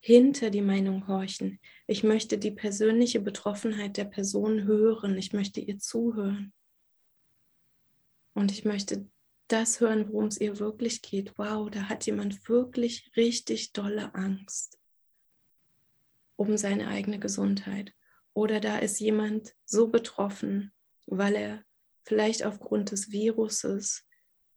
hinter 0.00 0.50
die 0.50 0.62
Meinung 0.62 1.08
horchen. 1.08 1.58
Ich 1.86 2.02
möchte 2.02 2.38
die 2.38 2.50
persönliche 2.50 3.20
Betroffenheit 3.20 3.96
der 3.96 4.04
Person 4.04 4.64
hören. 4.64 5.16
Ich 5.16 5.32
möchte 5.32 5.60
ihr 5.60 5.78
zuhören. 5.78 6.52
Und 8.34 8.52
ich 8.52 8.64
möchte 8.64 9.08
das 9.48 9.80
hören, 9.80 10.08
worum 10.08 10.26
es 10.26 10.40
ihr 10.40 10.58
wirklich 10.58 11.02
geht. 11.02 11.38
Wow, 11.38 11.70
da 11.70 11.88
hat 11.88 12.06
jemand 12.06 12.48
wirklich 12.48 13.10
richtig 13.16 13.72
dolle 13.72 14.14
Angst 14.14 14.78
um 16.36 16.56
seine 16.56 16.88
eigene 16.88 17.18
Gesundheit. 17.18 17.94
Oder 18.34 18.60
da 18.60 18.78
ist 18.78 19.00
jemand 19.00 19.54
so 19.64 19.88
betroffen, 19.88 20.72
weil 21.06 21.34
er 21.34 21.64
vielleicht 22.04 22.44
aufgrund 22.44 22.90
des 22.90 23.10
Viruses 23.10 24.06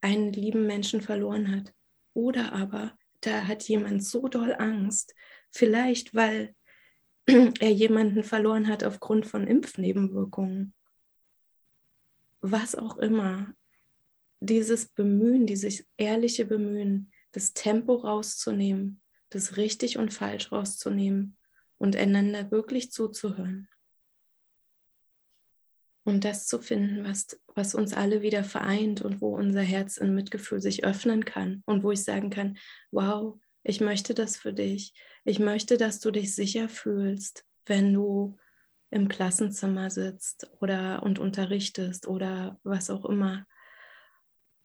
einen 0.02 0.34
lieben 0.34 0.68
Menschen 0.68 1.02
verloren 1.02 1.56
hat. 1.56 1.74
Oder 2.14 2.54
aber 2.54 2.98
da 3.22 3.48
hat 3.48 3.64
jemand 3.64 4.04
so 4.04 4.28
doll 4.28 4.54
Angst, 4.58 5.16
vielleicht 5.52 6.14
weil 6.14 6.56
er 7.26 7.72
jemanden 7.72 8.24
verloren 8.24 8.68
hat 8.68 8.84
aufgrund 8.84 9.26
von 9.26 9.48
Impfnebenwirkungen. 9.48 10.74
Was 12.42 12.76
auch 12.76 12.98
immer. 12.98 13.54
Dieses 14.40 14.88
Bemühen, 14.88 15.46
dieses 15.46 15.86
ehrliche 15.98 16.46
Bemühen, 16.46 17.12
das 17.32 17.54
Tempo 17.54 17.96
rauszunehmen, 17.96 19.02
das 19.30 19.58
richtig 19.58 19.98
und 19.98 20.14
falsch 20.14 20.52
rauszunehmen 20.52 21.38
und 21.78 21.96
einander 21.96 22.52
wirklich 22.52 22.92
zuzuhören. 22.92 23.70
Und 26.04 26.24
das 26.24 26.48
zu 26.48 26.60
finden, 26.60 27.04
was, 27.04 27.40
was 27.54 27.76
uns 27.76 27.94
alle 27.94 28.22
wieder 28.22 28.44
vereint 28.44 29.02
und 29.02 29.22
wo 29.22 29.36
unser 29.36 29.62
Herz 29.62 29.98
in 29.98 30.16
Mitgefühl 30.16 30.62
sich 30.62 30.84
öffnen 30.84 31.24
kann 31.24 31.62
und 31.66 31.84
wo 31.84 31.92
ich 31.92 32.04
sagen 32.04 32.30
kann, 32.30 32.58
wow, 32.90 33.40
ich 33.64 33.82
möchte 33.82 34.14
das 34.14 34.38
für 34.38 34.54
dich. 34.54 34.94
Ich 35.24 35.40
möchte, 35.40 35.78
dass 35.78 36.00
du 36.00 36.10
dich 36.10 36.34
sicher 36.34 36.70
fühlst, 36.70 37.46
wenn 37.66 37.94
du 37.94 38.38
im 38.90 39.08
Klassenzimmer 39.08 39.92
sitzt 39.92 40.50
oder 40.60 41.04
und 41.04 41.20
unterrichtest 41.20 42.08
oder 42.08 42.60
was 42.64 42.90
auch 42.90 43.06
immer. 43.06 43.46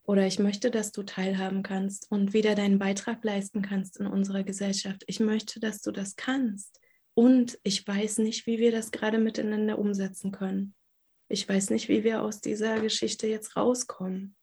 Oder 0.06 0.26
ich 0.26 0.38
möchte, 0.38 0.70
dass 0.70 0.92
du 0.92 1.02
teilhaben 1.02 1.62
kannst 1.62 2.10
und 2.10 2.34
wieder 2.34 2.54
deinen 2.54 2.78
Beitrag 2.78 3.24
leisten 3.24 3.62
kannst 3.62 3.98
in 3.98 4.06
unserer 4.06 4.44
Gesellschaft. 4.44 5.02
Ich 5.06 5.18
möchte, 5.18 5.60
dass 5.60 5.80
du 5.80 5.92
das 5.92 6.16
kannst. 6.16 6.80
Und 7.14 7.58
ich 7.62 7.86
weiß 7.86 8.18
nicht, 8.18 8.46
wie 8.46 8.58
wir 8.58 8.70
das 8.70 8.90
gerade 8.90 9.18
miteinander 9.18 9.78
umsetzen 9.78 10.30
können. 10.30 10.74
Ich 11.28 11.48
weiß 11.48 11.70
nicht, 11.70 11.88
wie 11.88 12.04
wir 12.04 12.22
aus 12.22 12.40
dieser 12.40 12.80
Geschichte 12.80 13.26
jetzt 13.26 13.56
rauskommen. 13.56 14.36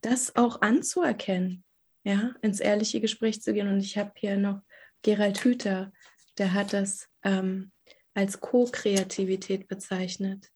Das 0.00 0.36
auch 0.36 0.62
anzuerkennen, 0.62 1.64
ja, 2.02 2.34
ins 2.40 2.60
ehrliche 2.60 3.00
Gespräch 3.00 3.42
zu 3.42 3.52
gehen. 3.52 3.68
Und 3.68 3.80
ich 3.80 3.98
habe 3.98 4.12
hier 4.16 4.38
noch 4.38 4.62
Gerald 5.02 5.44
Hüther, 5.44 5.92
der 6.38 6.54
hat 6.54 6.72
das 6.72 7.08
ähm, 7.24 7.72
als 8.14 8.40
Co-Kreativität 8.40 9.68
bezeichnet. 9.68 10.50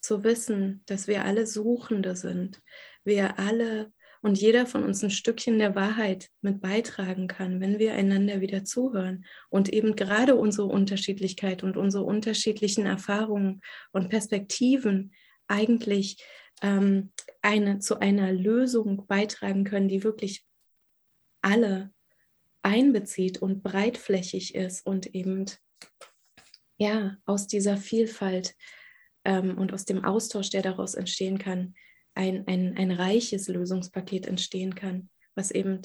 Zu 0.00 0.24
wissen, 0.24 0.82
dass 0.86 1.08
wir 1.08 1.24
alle 1.24 1.46
Suchende 1.46 2.14
sind, 2.16 2.60
wir 3.08 3.40
alle 3.40 3.92
und 4.22 4.40
jeder 4.40 4.66
von 4.66 4.84
uns 4.84 5.02
ein 5.02 5.10
Stückchen 5.10 5.58
der 5.58 5.74
Wahrheit 5.74 6.30
mit 6.40 6.60
beitragen 6.60 7.26
kann, 7.28 7.60
wenn 7.60 7.78
wir 7.78 7.94
einander 7.94 8.40
wieder 8.40 8.64
zuhören 8.64 9.24
und 9.48 9.72
eben 9.72 9.96
gerade 9.96 10.36
unsere 10.36 10.66
Unterschiedlichkeit 10.68 11.62
und 11.62 11.76
unsere 11.76 12.04
unterschiedlichen 12.04 12.86
Erfahrungen 12.86 13.60
und 13.92 14.08
Perspektiven 14.08 15.12
eigentlich 15.46 16.22
ähm, 16.62 17.12
eine, 17.42 17.78
zu 17.78 18.00
einer 18.00 18.32
Lösung 18.32 19.06
beitragen 19.06 19.64
können, 19.64 19.88
die 19.88 20.04
wirklich 20.04 20.44
alle 21.42 21.92
einbezieht 22.62 23.38
und 23.38 23.62
breitflächig 23.62 24.54
ist 24.54 24.84
und 24.84 25.14
eben 25.14 25.46
ja 26.76 27.16
aus 27.24 27.46
dieser 27.46 27.76
Vielfalt 27.76 28.54
ähm, 29.24 29.56
und 29.56 29.72
aus 29.72 29.84
dem 29.84 30.04
Austausch, 30.04 30.50
der 30.50 30.62
daraus 30.62 30.94
entstehen 30.94 31.38
kann, 31.38 31.74
ein, 32.18 32.46
ein, 32.48 32.76
ein 32.76 32.90
reiches 32.90 33.46
Lösungspaket 33.48 34.26
entstehen 34.26 34.74
kann, 34.74 35.08
was 35.36 35.52
eben 35.52 35.80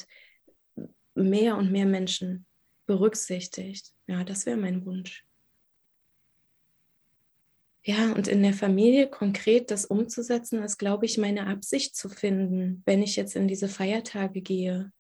mehr 1.14 1.58
und 1.58 1.72
mehr 1.72 1.86
Menschen 1.86 2.48
berücksichtigt. 2.88 3.94
Ja, 4.08 4.24
das 4.24 4.48
wäre 4.48 4.58
mein 4.58 4.84
Wunsch. 4.84 5.26
Ja, 7.86 8.14
und 8.14 8.28
in 8.28 8.42
der 8.42 8.54
Familie 8.54 9.10
konkret 9.10 9.70
das 9.70 9.86
umzusetzen, 9.86 10.64
ist, 10.64 10.78
glaube 10.78 11.06
ich, 11.06 11.18
meine 11.18 11.48
Absicht 11.48 11.96
zu 11.96 12.10
finden, 12.10 12.82
wenn 12.86 13.04
ich 13.04 13.16
jetzt 13.16 13.36
in 13.36 13.48
diese 13.48 13.68
Feiertage 13.68 14.42
gehe. 14.42 14.92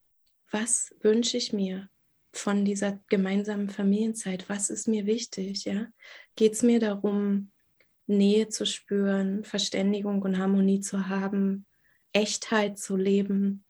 Was 0.51 0.93
wünsche 1.01 1.37
ich 1.37 1.51
mir 1.51 1.89
von 2.33 2.63
dieser 2.63 2.99
gemeinsamen 3.07 3.69
Familienzeit? 3.69 4.49
Was 4.49 4.69
ist 4.69 4.87
mir 4.87 5.07
wichtig? 5.07 5.63
Ja? 5.63 5.87
Geht 6.35 6.53
es 6.53 6.61
mir 6.61 6.79
darum, 6.79 7.52
Nähe 8.07 8.49
zu 8.49 8.65
spüren, 8.65 9.43
Verständigung 9.43 10.21
und 10.21 10.37
Harmonie 10.37 10.81
zu 10.81 11.07
haben, 11.07 11.65
Echtheit 12.11 12.77
zu 12.77 12.95
leben, 12.95 13.65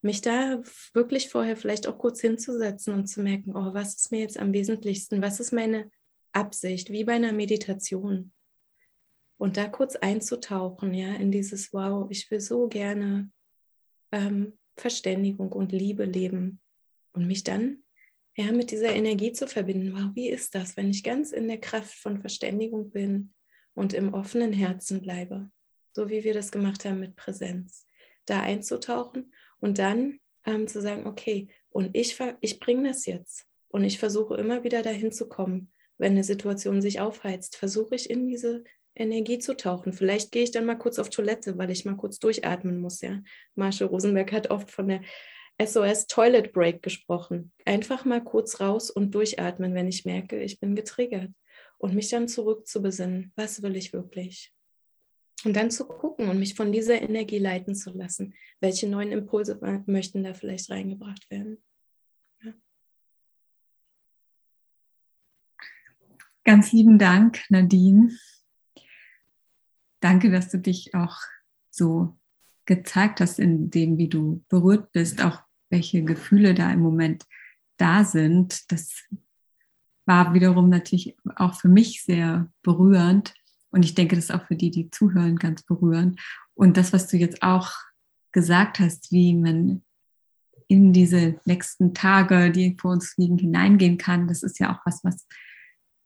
mich 0.00 0.20
da 0.20 0.62
wirklich 0.94 1.28
vorher 1.28 1.56
vielleicht 1.56 1.86
auch 1.86 1.98
kurz 1.98 2.20
hinzusetzen 2.20 2.94
und 2.94 3.06
zu 3.06 3.22
merken, 3.22 3.54
oh, 3.54 3.72
was 3.72 3.94
ist 3.94 4.10
mir 4.10 4.20
jetzt 4.20 4.38
am 4.38 4.52
wesentlichsten, 4.52 5.22
was 5.22 5.38
ist 5.40 5.52
meine 5.52 5.90
Absicht, 6.32 6.90
wie 6.90 7.04
bei 7.04 7.14
einer 7.14 7.32
Meditation. 7.32 8.32
Und 9.38 9.56
da 9.56 9.68
kurz 9.68 9.96
einzutauchen, 9.96 10.94
ja, 10.94 11.14
in 11.14 11.30
dieses 11.30 11.72
Wow, 11.72 12.08
ich 12.10 12.30
will 12.30 12.40
so 12.40 12.68
gerne 12.68 13.30
ähm, 14.10 14.58
Verständigung 14.76 15.52
und 15.52 15.72
Liebe 15.72 16.04
leben. 16.04 16.60
Und 17.12 17.26
mich 17.26 17.44
dann 17.44 17.82
ja 18.36 18.50
mit 18.52 18.70
dieser 18.70 18.94
Energie 18.94 19.32
zu 19.32 19.46
verbinden. 19.46 19.92
Wow, 19.92 20.10
wie 20.14 20.30
ist 20.30 20.54
das, 20.54 20.76
wenn 20.76 20.90
ich 20.90 21.04
ganz 21.04 21.32
in 21.32 21.48
der 21.48 21.58
Kraft 21.58 21.94
von 21.94 22.20
Verständigung 22.20 22.90
bin, 22.90 23.34
und 23.74 23.92
im 23.94 24.14
offenen 24.14 24.52
Herzen 24.52 25.00
bleibe, 25.00 25.50
so 25.92 26.08
wie 26.08 26.24
wir 26.24 26.34
das 26.34 26.52
gemacht 26.52 26.84
haben 26.84 27.00
mit 27.00 27.16
Präsenz, 27.16 27.86
da 28.26 28.40
einzutauchen 28.40 29.32
und 29.60 29.78
dann 29.78 30.20
ähm, 30.44 30.66
zu 30.68 30.80
sagen, 30.80 31.06
okay, 31.06 31.48
und 31.70 31.90
ich, 31.96 32.18
ich 32.40 32.60
bringe 32.60 32.88
das 32.88 33.06
jetzt 33.06 33.46
und 33.68 33.84
ich 33.84 33.98
versuche 33.98 34.36
immer 34.36 34.64
wieder 34.64 34.82
dahin 34.82 35.12
zu 35.12 35.28
kommen, 35.28 35.72
wenn 35.98 36.12
eine 36.12 36.24
Situation 36.24 36.82
sich 36.82 37.00
aufheizt, 37.00 37.56
versuche 37.56 37.94
ich 37.94 38.10
in 38.10 38.26
diese 38.26 38.64
Energie 38.94 39.38
zu 39.38 39.56
tauchen. 39.56 39.92
Vielleicht 39.92 40.32
gehe 40.32 40.42
ich 40.42 40.50
dann 40.50 40.66
mal 40.66 40.76
kurz 40.76 40.98
auf 40.98 41.08
Toilette, 41.08 41.56
weil 41.56 41.70
ich 41.70 41.84
mal 41.84 41.96
kurz 41.96 42.18
durchatmen 42.18 42.78
muss. 42.78 43.00
Ja, 43.00 43.22
Marshall 43.54 43.88
Rosenberg 43.88 44.32
hat 44.32 44.50
oft 44.50 44.70
von 44.70 44.88
der 44.88 45.00
SOS 45.64 46.06
Toilet 46.06 46.52
Break 46.52 46.82
gesprochen. 46.82 47.52
Einfach 47.64 48.04
mal 48.04 48.22
kurz 48.22 48.60
raus 48.60 48.90
und 48.90 49.14
durchatmen, 49.14 49.74
wenn 49.74 49.88
ich 49.88 50.04
merke, 50.04 50.42
ich 50.42 50.60
bin 50.60 50.74
getriggert 50.74 51.30
und 51.82 51.94
mich 51.94 52.08
dann 52.10 52.28
zurück 52.28 52.68
zu 52.68 52.80
besinnen, 52.80 53.32
was 53.34 53.60
will 53.60 53.74
ich 53.74 53.92
wirklich? 53.92 54.54
Und 55.44 55.56
dann 55.56 55.72
zu 55.72 55.84
gucken 55.84 56.28
und 56.28 56.38
mich 56.38 56.54
von 56.54 56.70
dieser 56.70 57.02
Energie 57.02 57.40
leiten 57.40 57.74
zu 57.74 57.90
lassen, 57.90 58.34
welche 58.60 58.88
neuen 58.88 59.10
Impulse 59.10 59.58
möchten 59.86 60.22
da 60.22 60.32
vielleicht 60.32 60.70
reingebracht 60.70 61.28
werden. 61.28 61.60
Ja. 62.44 62.52
Ganz 66.44 66.72
lieben 66.72 67.00
Dank, 67.00 67.40
Nadine. 67.48 68.16
Danke, 69.98 70.30
dass 70.30 70.50
du 70.50 70.58
dich 70.58 70.94
auch 70.94 71.16
so 71.68 72.16
gezeigt 72.64 73.20
hast, 73.20 73.40
in 73.40 73.70
dem, 73.70 73.98
wie 73.98 74.08
du 74.08 74.44
berührt 74.48 74.92
bist, 74.92 75.20
auch 75.24 75.42
welche 75.68 76.04
Gefühle 76.04 76.54
da 76.54 76.72
im 76.72 76.80
Moment 76.80 77.26
da 77.76 78.04
sind. 78.04 78.70
Das 78.70 79.08
war 80.04 80.34
wiederum 80.34 80.68
natürlich 80.68 81.16
auch 81.36 81.54
für 81.54 81.68
mich 81.68 82.02
sehr 82.02 82.48
berührend. 82.62 83.34
Und 83.70 83.84
ich 83.84 83.94
denke, 83.94 84.16
das 84.16 84.26
ist 84.26 84.34
auch 84.34 84.46
für 84.46 84.56
die, 84.56 84.70
die 84.70 84.90
zuhören, 84.90 85.36
ganz 85.36 85.62
berührend. 85.62 86.20
Und 86.54 86.76
das, 86.76 86.92
was 86.92 87.08
du 87.08 87.16
jetzt 87.16 87.42
auch 87.42 87.72
gesagt 88.32 88.80
hast, 88.80 89.12
wie 89.12 89.34
man 89.34 89.82
in 90.68 90.92
diese 90.92 91.38
nächsten 91.44 91.94
Tage, 91.94 92.50
die 92.50 92.76
vor 92.80 92.92
uns 92.92 93.16
liegen, 93.16 93.38
hineingehen 93.38 93.98
kann, 93.98 94.28
das 94.28 94.42
ist 94.42 94.58
ja 94.58 94.74
auch 94.74 94.80
was, 94.84 95.04
was 95.04 95.26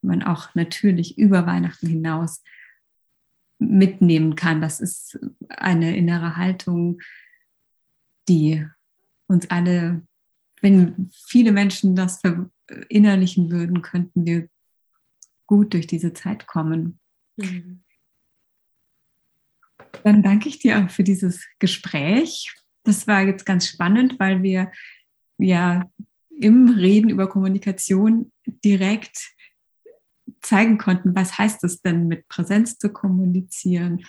man 0.02 0.22
auch 0.22 0.54
natürlich 0.54 1.18
über 1.18 1.46
Weihnachten 1.46 1.86
hinaus 1.86 2.42
mitnehmen 3.58 4.34
kann. 4.34 4.60
Das 4.60 4.80
ist 4.80 5.18
eine 5.48 5.96
innere 5.96 6.36
Haltung, 6.36 7.00
die 8.28 8.66
uns 9.28 9.50
alle, 9.50 10.02
wenn 10.60 11.10
viele 11.12 11.52
Menschen 11.52 11.96
das 11.96 12.20
innerlichen 12.88 13.50
würden, 13.50 13.82
könnten 13.82 14.26
wir 14.26 14.48
gut 15.46 15.74
durch 15.74 15.86
diese 15.86 16.12
Zeit 16.12 16.46
kommen. 16.46 16.98
Mhm. 17.36 17.82
Dann 20.04 20.22
danke 20.22 20.48
ich 20.48 20.58
dir 20.58 20.78
auch 20.78 20.90
für 20.90 21.04
dieses 21.04 21.46
Gespräch. 21.58 22.54
Das 22.82 23.06
war 23.06 23.22
jetzt 23.22 23.46
ganz 23.46 23.68
spannend, 23.68 24.18
weil 24.18 24.42
wir 24.42 24.70
ja 25.38 25.90
im 26.30 26.68
Reden 26.68 27.10
über 27.10 27.28
Kommunikation 27.28 28.32
direkt 28.46 29.34
zeigen 30.42 30.78
konnten, 30.78 31.14
was 31.14 31.38
heißt 31.38 31.64
es 31.64 31.80
denn 31.80 32.08
mit 32.08 32.28
Präsenz 32.28 32.78
zu 32.78 32.92
kommunizieren? 32.92 34.04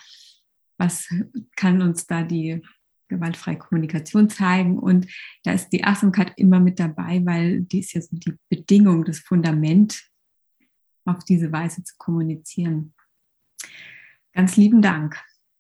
Was 0.78 1.08
kann 1.56 1.82
uns 1.82 2.06
da 2.06 2.24
die 2.24 2.62
gewaltfreie 3.08 3.58
Kommunikation 3.58 4.30
zeigen. 4.30 4.78
Und 4.80 5.08
da 5.44 5.54
ist 5.54 5.70
die 5.70 5.84
Achtsamkeit 5.84 6.34
immer 6.36 6.60
mit 6.60 6.80
dabei, 6.80 7.22
weil 7.26 7.62
die 7.62 7.80
ist 7.80 7.94
ja 7.94 8.02
so 8.02 8.16
die 8.18 8.34
Bedingung, 8.50 9.06
das 9.06 9.20
Fundament, 9.20 10.04
auf 11.06 11.24
diese 11.24 11.52
Weise 11.52 11.84
zu 11.84 11.96
kommunizieren. 11.98 12.94
Ganz 14.34 14.58
lieben 14.58 14.82
Dank. 14.82 15.20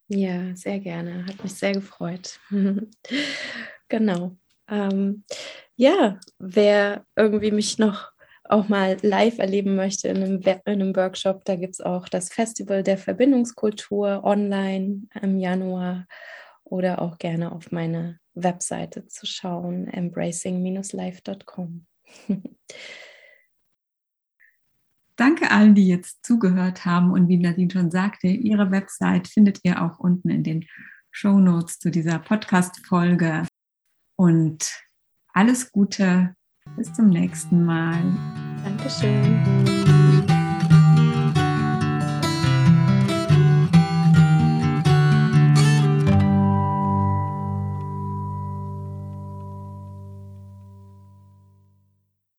Ja, 0.09 0.55
sehr 0.55 0.79
gerne. 0.79 1.25
Hat 1.25 1.41
mich 1.41 1.53
sehr 1.53 1.73
gefreut. 1.73 2.39
genau. 3.89 4.37
Ähm, 4.69 5.23
ja, 5.75 6.19
wer 6.39 7.05
irgendwie 7.15 7.51
mich 7.51 7.77
noch 7.77 8.11
auch 8.49 8.69
mal 8.69 8.97
live 9.01 9.39
erleben 9.39 9.75
möchte 9.75 10.07
in 10.07 10.17
einem, 10.17 10.41
in 10.41 10.61
einem 10.65 10.95
Workshop, 10.95 11.43
da 11.45 11.55
gibt 11.55 11.73
es 11.73 11.81
auch 11.81 12.07
das 12.07 12.29
Festival 12.31 12.83
der 12.83 12.97
Verbindungskultur 12.97 14.23
online 14.23 15.07
im 15.21 15.39
Januar 15.39 16.07
oder 16.69 17.01
auch 17.01 17.17
gerne 17.17 17.51
auf 17.51 17.71
meine 17.71 18.19
Webseite 18.33 19.07
zu 19.07 19.25
schauen, 19.25 19.87
embracing-life.com. 19.87 21.85
Danke 25.15 25.49
allen, 25.49 25.73
die 25.73 25.87
jetzt 25.87 26.23
zugehört 26.25 26.85
haben. 26.85 27.11
Und 27.11 27.27
wie 27.27 27.37
Nadine 27.37 27.71
schon 27.71 27.89
sagte, 27.89 28.27
ihre 28.27 28.69
Website 28.69 29.27
findet 29.27 29.59
ihr 29.63 29.81
auch 29.81 29.97
unten 29.99 30.29
in 30.29 30.43
den 30.43 30.65
Show 31.09 31.39
Notes 31.39 31.79
zu 31.79 31.89
dieser 31.89 32.19
Podcast-Folge. 32.19 33.47
Und 34.15 34.71
alles 35.33 35.71
Gute. 35.71 36.35
Bis 36.75 36.93
zum 36.93 37.09
nächsten 37.09 37.65
Mal. 37.65 37.99
Dankeschön. 38.63 39.86